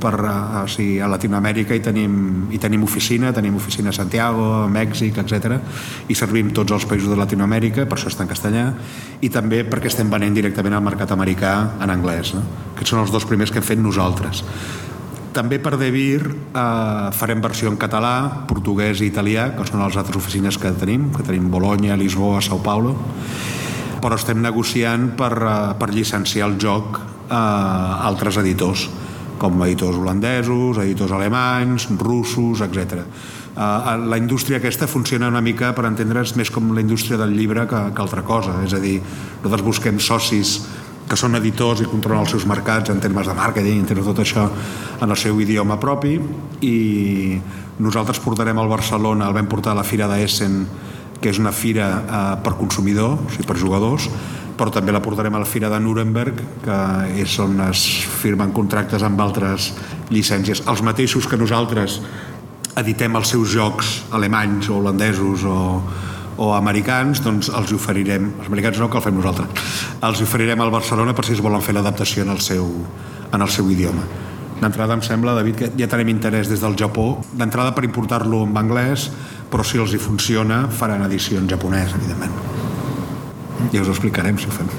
per, 0.00 0.12
a, 0.20 0.64
o 0.64 0.68
sigui, 0.68 0.98
a 1.00 1.08
Latinoamèrica 1.08 1.76
i 1.76 1.82
tenim, 1.84 2.18
i 2.52 2.60
tenim 2.60 2.84
oficina, 2.84 3.32
tenim 3.36 3.56
oficina 3.56 3.88
a 3.88 3.96
Santiago, 3.96 4.44
a 4.62 4.66
Mèxic, 4.72 5.16
etc. 5.22 5.56
i 6.08 6.16
servim 6.18 6.52
tots 6.56 6.76
els 6.76 6.84
països 6.88 7.08
de 7.08 7.16
Latinoamèrica, 7.18 7.86
per 7.88 7.96
això 7.96 8.12
està 8.12 8.26
en 8.26 8.32
castellà, 8.32 8.66
i 9.24 9.32
també 9.32 9.62
perquè 9.64 9.88
estem 9.88 10.12
venent 10.12 10.36
directament 10.36 10.76
al 10.76 10.84
mercat 10.84 11.14
americà 11.16 11.54
en 11.80 11.94
anglès. 11.94 12.34
No? 12.36 12.44
Aquests 12.74 12.94
són 12.94 13.06
els 13.06 13.14
dos 13.14 13.26
primers 13.28 13.52
que 13.52 13.62
hem 13.62 13.70
fet 13.70 13.80
nosaltres. 13.80 14.44
També 15.38 15.60
per 15.62 15.76
De 15.78 15.92
Vir 15.94 16.24
eh, 16.26 17.10
farem 17.14 17.38
versió 17.38 17.70
en 17.70 17.76
català, 17.78 18.42
portuguès 18.50 18.98
i 18.98 19.06
italià, 19.06 19.52
que 19.54 19.66
són 19.68 19.84
les 19.84 19.98
altres 20.00 20.18
oficines 20.18 20.58
que 20.58 20.72
tenim, 20.74 21.12
que 21.14 21.22
tenim 21.22 21.46
Bologna, 21.52 21.94
Lisboa, 22.00 22.40
Sao 22.42 22.58
Paulo, 22.58 22.96
però 24.02 24.18
estem 24.18 24.42
negociant 24.42 25.12
per, 25.20 25.30
eh, 25.38 25.52
per 25.78 25.92
llicenciar 25.94 26.48
el 26.50 26.58
joc 26.58 26.98
a 27.30 27.42
altres 28.08 28.40
editors, 28.42 28.88
com 29.38 29.62
editors 29.62 30.00
holandesos, 30.00 30.80
editors 30.82 31.14
alemanys, 31.14 31.86
russos, 32.00 32.64
etc. 32.66 33.04
Uh, 33.58 34.06
la 34.06 34.18
indústria 34.18 34.58
aquesta 34.58 34.86
funciona 34.86 35.28
una 35.30 35.42
mica, 35.42 35.72
per 35.74 35.84
entendre's, 35.86 36.34
més 36.38 36.50
com 36.50 36.72
la 36.74 36.82
indústria 36.82 37.18
del 37.18 37.34
llibre 37.34 37.64
que, 37.70 37.80
que 37.94 38.02
altra 38.02 38.22
cosa. 38.26 38.56
És 38.66 38.74
a 38.74 38.78
dir, 38.82 39.00
nosaltres 39.42 39.66
busquem 39.66 39.98
socis 40.02 40.60
que 41.08 41.16
són 41.16 41.38
editors 41.38 41.80
i 41.82 41.88
controlen 41.88 42.26
els 42.26 42.34
seus 42.34 42.44
mercats 42.48 42.92
en 42.92 43.00
termes 43.00 43.26
de 43.26 43.34
màrqueting, 43.36 43.80
en 43.80 43.88
termes 43.88 44.04
de 44.04 44.12
tot 44.12 44.22
això 44.24 44.44
en 45.00 45.08
el 45.08 45.16
seu 45.16 45.40
idioma 45.40 45.78
propi 45.80 46.18
i 46.64 46.76
nosaltres 47.78 48.20
portarem 48.20 48.58
al 48.58 48.68
Barcelona, 48.68 49.28
el 49.28 49.36
vam 49.36 49.48
portar 49.48 49.72
a 49.72 49.80
la 49.80 49.86
Fira 49.86 50.08
d'Essen 50.10 50.62
que 51.18 51.32
és 51.32 51.38
una 51.42 51.52
fira 51.52 51.86
eh, 51.98 52.18
per 52.44 52.54
consumidor, 52.58 53.16
o 53.24 53.32
sigui, 53.32 53.46
per 53.48 53.56
jugadors, 53.58 54.06
però 54.58 54.72
també 54.74 54.94
la 54.94 55.02
portarem 55.02 55.34
a 55.34 55.42
la 55.42 55.48
fira 55.48 55.70
de 55.70 55.78
Nuremberg, 55.82 56.40
que 56.64 56.78
és 57.22 57.36
on 57.42 57.60
es 57.68 57.84
firmen 58.22 58.52
contractes 58.54 59.04
amb 59.06 59.20
altres 59.22 59.72
llicències. 60.10 60.64
Els 60.66 60.82
mateixos 60.86 61.28
que 61.30 61.38
nosaltres 61.38 62.00
editem 62.78 63.18
els 63.18 63.34
seus 63.34 63.50
jocs 63.54 63.92
alemanys 64.14 64.70
o 64.70 64.78
holandesos 64.78 65.44
o, 65.46 65.58
o 66.38 66.52
americans, 66.54 67.20
doncs 67.24 67.50
els 67.50 67.74
oferirem, 67.74 68.30
els 68.38 68.48
americans 68.48 68.78
no, 68.78 68.88
que 68.88 68.98
el 69.00 69.04
fem 69.04 69.16
nosaltres, 69.18 69.68
els 70.06 70.22
oferirem 70.22 70.62
al 70.62 70.72
Barcelona 70.72 71.14
per 71.14 71.26
si 71.26 71.34
es 71.34 71.42
volen 71.44 71.62
fer 71.64 71.74
l'adaptació 71.74 72.24
en, 72.24 72.32
el 72.34 72.42
seu, 72.44 72.68
en 73.34 73.42
el 73.42 73.50
seu 73.52 73.70
idioma. 73.74 74.06
D'entrada 74.58 74.96
em 74.96 75.02
sembla, 75.06 75.36
David, 75.38 75.58
que 75.58 75.70
ja 75.78 75.86
tenim 75.90 76.10
interès 76.14 76.48
des 76.50 76.62
del 76.62 76.74
Japó, 76.78 77.20
d'entrada 77.38 77.74
per 77.74 77.84
importar-lo 77.86 78.42
en 78.46 78.56
anglès, 78.58 79.08
però 79.50 79.66
si 79.66 79.78
els 79.78 79.94
hi 79.94 80.00
funciona 80.02 80.64
faran 80.70 81.04
edició 81.06 81.38
en 81.42 81.50
japonès, 81.50 81.94
evidentment. 81.98 82.34
Ja 83.72 83.82
us 83.82 83.90
ho 83.90 83.94
explicarem 83.94 84.38
si 84.38 84.50
ho 84.50 84.54
fem. 84.54 84.70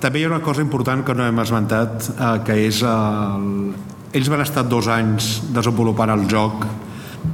També 0.00 0.20
hi 0.20 0.26
ha 0.28 0.30
una 0.30 0.44
cosa 0.44 0.62
important 0.62 1.02
que 1.04 1.16
no 1.16 1.26
hem 1.26 1.40
esmentat, 1.42 2.10
eh, 2.14 2.34
que 2.46 2.56
és 2.68 2.84
el... 2.86 3.72
ells 4.16 4.28
van 4.32 4.44
estar 4.44 4.64
dos 4.64 4.88
anys 4.88 5.38
desenvolupant 5.52 6.12
el 6.14 6.28
joc 6.30 6.64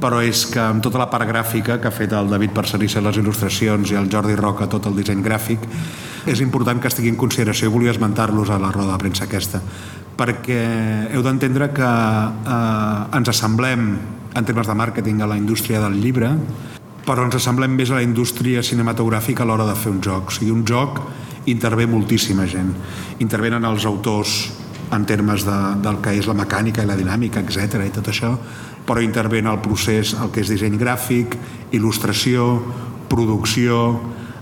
però 0.01 0.21
és 0.25 0.45
que 0.51 0.61
amb 0.61 0.83
tota 0.83 0.99
la 1.01 1.09
part 1.11 1.27
gràfica 1.29 1.79
que 1.81 1.89
ha 1.89 1.93
fet 1.93 2.13
el 2.13 2.29
David 2.31 2.53
Parcerissa 2.55 3.03
les 3.03 3.19
il·lustracions 3.21 3.91
i 3.91 3.99
el 3.99 4.09
Jordi 4.11 4.35
Roca 4.39 4.67
tot 4.71 4.89
el 4.89 4.97
disseny 4.97 5.23
gràfic 5.25 5.65
és 6.25 6.41
important 6.41 6.81
que 6.81 6.89
estigui 6.89 7.13
en 7.13 7.19
consideració 7.19 7.69
i 7.69 7.73
volia 7.73 7.93
esmentar-los 7.93 8.49
a 8.49 8.59
la 8.59 8.71
roda 8.73 8.93
de 8.93 9.01
premsa 9.03 9.25
aquesta 9.29 9.61
perquè 10.17 10.61
heu 11.13 11.23
d'entendre 11.23 11.71
que 11.75 11.89
eh, 11.89 13.17
ens 13.17 13.31
assemblem 13.31 13.89
en 14.35 14.47
termes 14.47 14.67
de 14.67 14.75
màrqueting 14.75 15.21
a 15.21 15.29
la 15.31 15.37
indústria 15.39 15.81
del 15.83 15.99
llibre 16.01 16.33
però 17.05 17.23
ens 17.27 17.37
assemblem 17.37 17.75
més 17.77 17.91
a 17.91 17.99
la 17.99 18.05
indústria 18.05 18.63
cinematogràfica 18.65 19.45
a 19.45 19.47
l'hora 19.47 19.67
de 19.67 19.75
fer 19.77 19.91
un 19.93 20.01
joc. 20.01 20.31
O 20.31 20.33
sigui, 20.33 20.51
un 20.51 20.65
joc 20.65 20.99
intervé 21.45 21.85
moltíssima 21.85 22.47
gent. 22.49 22.71
Intervenen 23.21 23.65
els 23.69 23.85
autors 23.85 24.35
en 24.95 25.05
termes 25.05 25.45
de, 25.45 25.57
del 25.85 25.99
que 26.01 26.15
és 26.17 26.27
la 26.29 26.35
mecànica 26.37 26.83
i 26.83 26.89
la 26.89 26.97
dinàmica, 26.97 27.41
etc 27.45 27.85
i 27.85 27.93
tot 27.93 28.09
això, 28.09 28.33
però 28.85 29.01
intervé 29.01 29.39
el 29.39 29.61
procés, 29.61 30.13
el 30.13 30.31
que 30.31 30.41
és 30.41 30.49
disseny 30.49 30.77
gràfic, 30.77 31.37
il·lustració, 31.73 32.61
producció, 33.09 33.99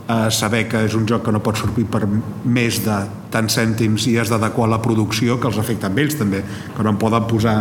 eh, 0.08 0.30
saber 0.32 0.68
que 0.68 0.84
és 0.86 0.94
un 0.96 1.08
joc 1.08 1.24
que 1.24 1.32
no 1.32 1.42
pot 1.44 1.58
sortir 1.58 1.86
per 1.86 2.06
més 2.44 2.84
de 2.84 2.98
tants 3.32 3.58
cèntims 3.58 4.08
i 4.08 4.18
has 4.20 4.30
d'adequar 4.30 4.70
la 4.70 4.82
producció 4.82 5.40
que 5.40 5.48
els 5.48 5.58
afecta 5.58 5.88
a 5.88 5.96
ells 5.96 6.18
també, 6.20 6.44
que 6.76 6.84
no 6.84 6.94
en 6.94 6.98
poden 7.02 7.28
posar 7.28 7.58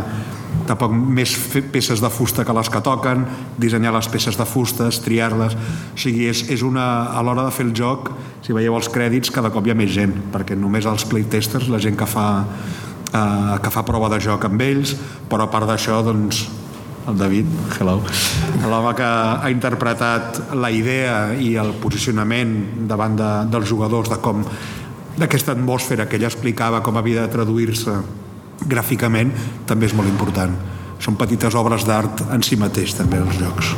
tampoc 0.66 0.93
més 0.93 1.33
peces 1.72 2.01
de 2.03 2.11
fusta 2.12 2.45
que 2.45 2.55
les 2.55 2.68
que 2.70 2.83
toquen, 2.85 3.24
dissenyar 3.59 3.93
les 3.95 4.09
peces 4.09 4.37
de 4.39 4.47
fustes, 4.47 5.01
triar-les... 5.03 5.57
O 5.57 5.99
sigui, 5.99 6.28
és, 6.30 6.45
és 6.53 6.62
una... 6.62 7.09
a 7.11 7.22
l'hora 7.24 7.47
de 7.49 7.55
fer 7.55 7.66
el 7.66 7.74
joc, 7.74 8.12
si 8.45 8.55
veieu 8.55 8.76
els 8.76 8.91
crèdits, 8.93 9.33
cada 9.35 9.51
cop 9.51 9.66
hi 9.66 9.72
ha 9.72 9.78
més 9.78 9.91
gent, 9.95 10.14
perquè 10.33 10.57
només 10.59 10.87
els 10.87 11.07
playtesters, 11.09 11.70
la 11.72 11.80
gent 11.83 11.97
que 11.99 12.07
fa, 12.07 12.28
eh, 13.11 13.59
que 13.64 13.74
fa 13.74 13.85
prova 13.89 14.12
de 14.12 14.20
joc 14.22 14.45
amb 14.47 14.62
ells, 14.62 14.95
però 15.30 15.49
a 15.49 15.53
part 15.53 15.66
d'això, 15.70 16.03
doncs, 16.07 16.45
el 17.09 17.19
David, 17.19 17.47
hello, 17.79 17.99
l'home 18.63 18.95
que 18.99 19.07
ha 19.07 19.51
interpretat 19.51 20.55
la 20.55 20.71
idea 20.71 21.33
i 21.35 21.55
el 21.61 21.75
posicionament 21.83 22.87
davant 22.89 23.17
de, 23.19 23.31
dels 23.53 23.69
jugadors 23.69 24.11
de 24.13 24.21
com 24.23 24.45
d'aquesta 25.19 25.53
atmosfera 25.53 26.07
que 26.09 26.17
ella 26.17 26.31
explicava 26.31 26.83
com 26.83 26.97
havia 26.97 27.27
de 27.27 27.33
traduir-se 27.33 27.97
gràficament 28.69 29.33
també 29.67 29.91
és 29.91 29.97
molt 29.99 30.09
important 30.09 30.55
són 31.03 31.19
petites 31.19 31.57
obres 31.59 31.85
d'art 31.89 32.23
en 32.31 32.47
si 32.47 32.57
mateix 32.61 32.95
també 32.99 33.19
els 33.23 33.41
jocs 33.41 33.75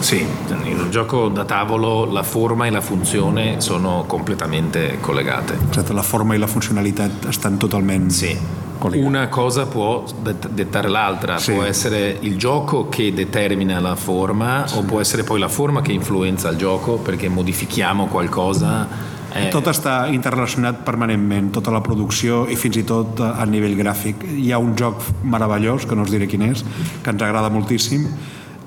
Sì, 0.00 0.24
in 0.64 0.78
un 0.80 0.88
gioco 0.90 1.28
da 1.28 1.44
tavolo 1.44 2.06
la 2.06 2.22
forma 2.22 2.66
e 2.66 2.70
la 2.70 2.80
funzione 2.80 3.60
sono 3.60 4.04
completamente 4.06 4.96
collegate. 4.98 5.58
Esatto, 5.68 5.92
la 5.92 6.02
forma 6.02 6.34
e 6.34 6.38
la 6.38 6.46
funzionalità 6.46 7.06
estan 7.28 7.58
totalmente 7.58 8.14
sì. 8.14 8.38
Collegate. 8.80 9.06
Una 9.06 9.28
cosa 9.28 9.66
può 9.66 10.04
dettare 10.50 10.88
l'altra, 10.88 11.38
sì. 11.38 11.52
può 11.52 11.62
essere 11.62 12.16
il 12.20 12.36
gioco 12.36 12.88
che 12.88 13.12
determina 13.12 13.78
la 13.78 13.94
forma 13.94 14.66
sì. 14.66 14.78
o 14.78 14.82
può 14.82 15.00
essere 15.00 15.22
poi 15.22 15.38
la 15.38 15.48
forma 15.48 15.82
che 15.82 15.92
influenza 15.92 16.48
il 16.48 16.56
gioco 16.56 16.96
perché 16.96 17.28
modifichiamo 17.28 18.06
qualcosa 18.06 19.18
Eh... 19.30 19.46
Tot 19.54 19.68
està 19.70 20.08
interrelacionat 20.10 20.80
permanentment, 20.86 21.52
tota 21.54 21.70
la 21.70 21.82
producció 21.84 22.42
i 22.50 22.56
fins 22.58 22.80
i 22.80 22.84
tot 22.86 23.20
a 23.22 23.44
nivell 23.46 23.76
gràfic. 23.78 24.24
Hi 24.26 24.50
ha 24.50 24.58
un 24.58 24.74
joc 24.78 25.04
meravellós, 25.22 25.86
que 25.86 25.94
no 25.94 26.06
us 26.06 26.10
diré 26.10 26.26
quin 26.30 26.48
és, 26.48 26.64
que 27.04 27.14
ens 27.14 27.22
agrada 27.22 27.52
moltíssim, 27.54 28.08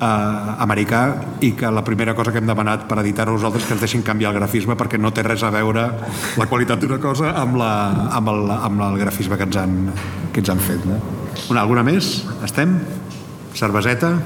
eh, 0.04 0.56
americà 0.66 1.04
i 1.42 1.54
que 1.58 1.72
la 1.72 1.84
primera 1.88 2.16
cosa 2.16 2.32
que 2.32 2.42
hem 2.42 2.50
demanat 2.50 2.88
per 2.90 3.00
editar-ho 3.02 3.38
nosaltres 3.38 3.68
que 3.68 3.78
ens 3.78 3.84
deixin 3.84 4.04
canviar 4.06 4.34
el 4.34 4.40
grafisme 4.42 4.78
perquè 4.80 5.00
no 5.00 5.14
té 5.16 5.26
res 5.26 5.44
a 5.44 5.52
veure 5.54 5.88
la 6.40 6.50
qualitat 6.52 6.84
d'una 6.84 7.00
cosa 7.04 7.34
amb, 7.40 7.58
la, 7.62 7.72
amb, 8.20 8.34
el, 8.34 8.52
amb 8.58 8.88
el 8.90 9.00
grafisme 9.06 9.40
que 9.40 9.50
ens 9.50 9.62
han, 9.64 9.80
que 10.34 10.44
ens 10.44 10.54
han 10.54 10.62
fet. 10.64 10.86
No? 10.90 11.00
Una, 11.50 11.64
alguna 11.64 11.86
més? 11.88 12.20
Estem? 12.46 12.78
Cerveseta? 13.58 14.18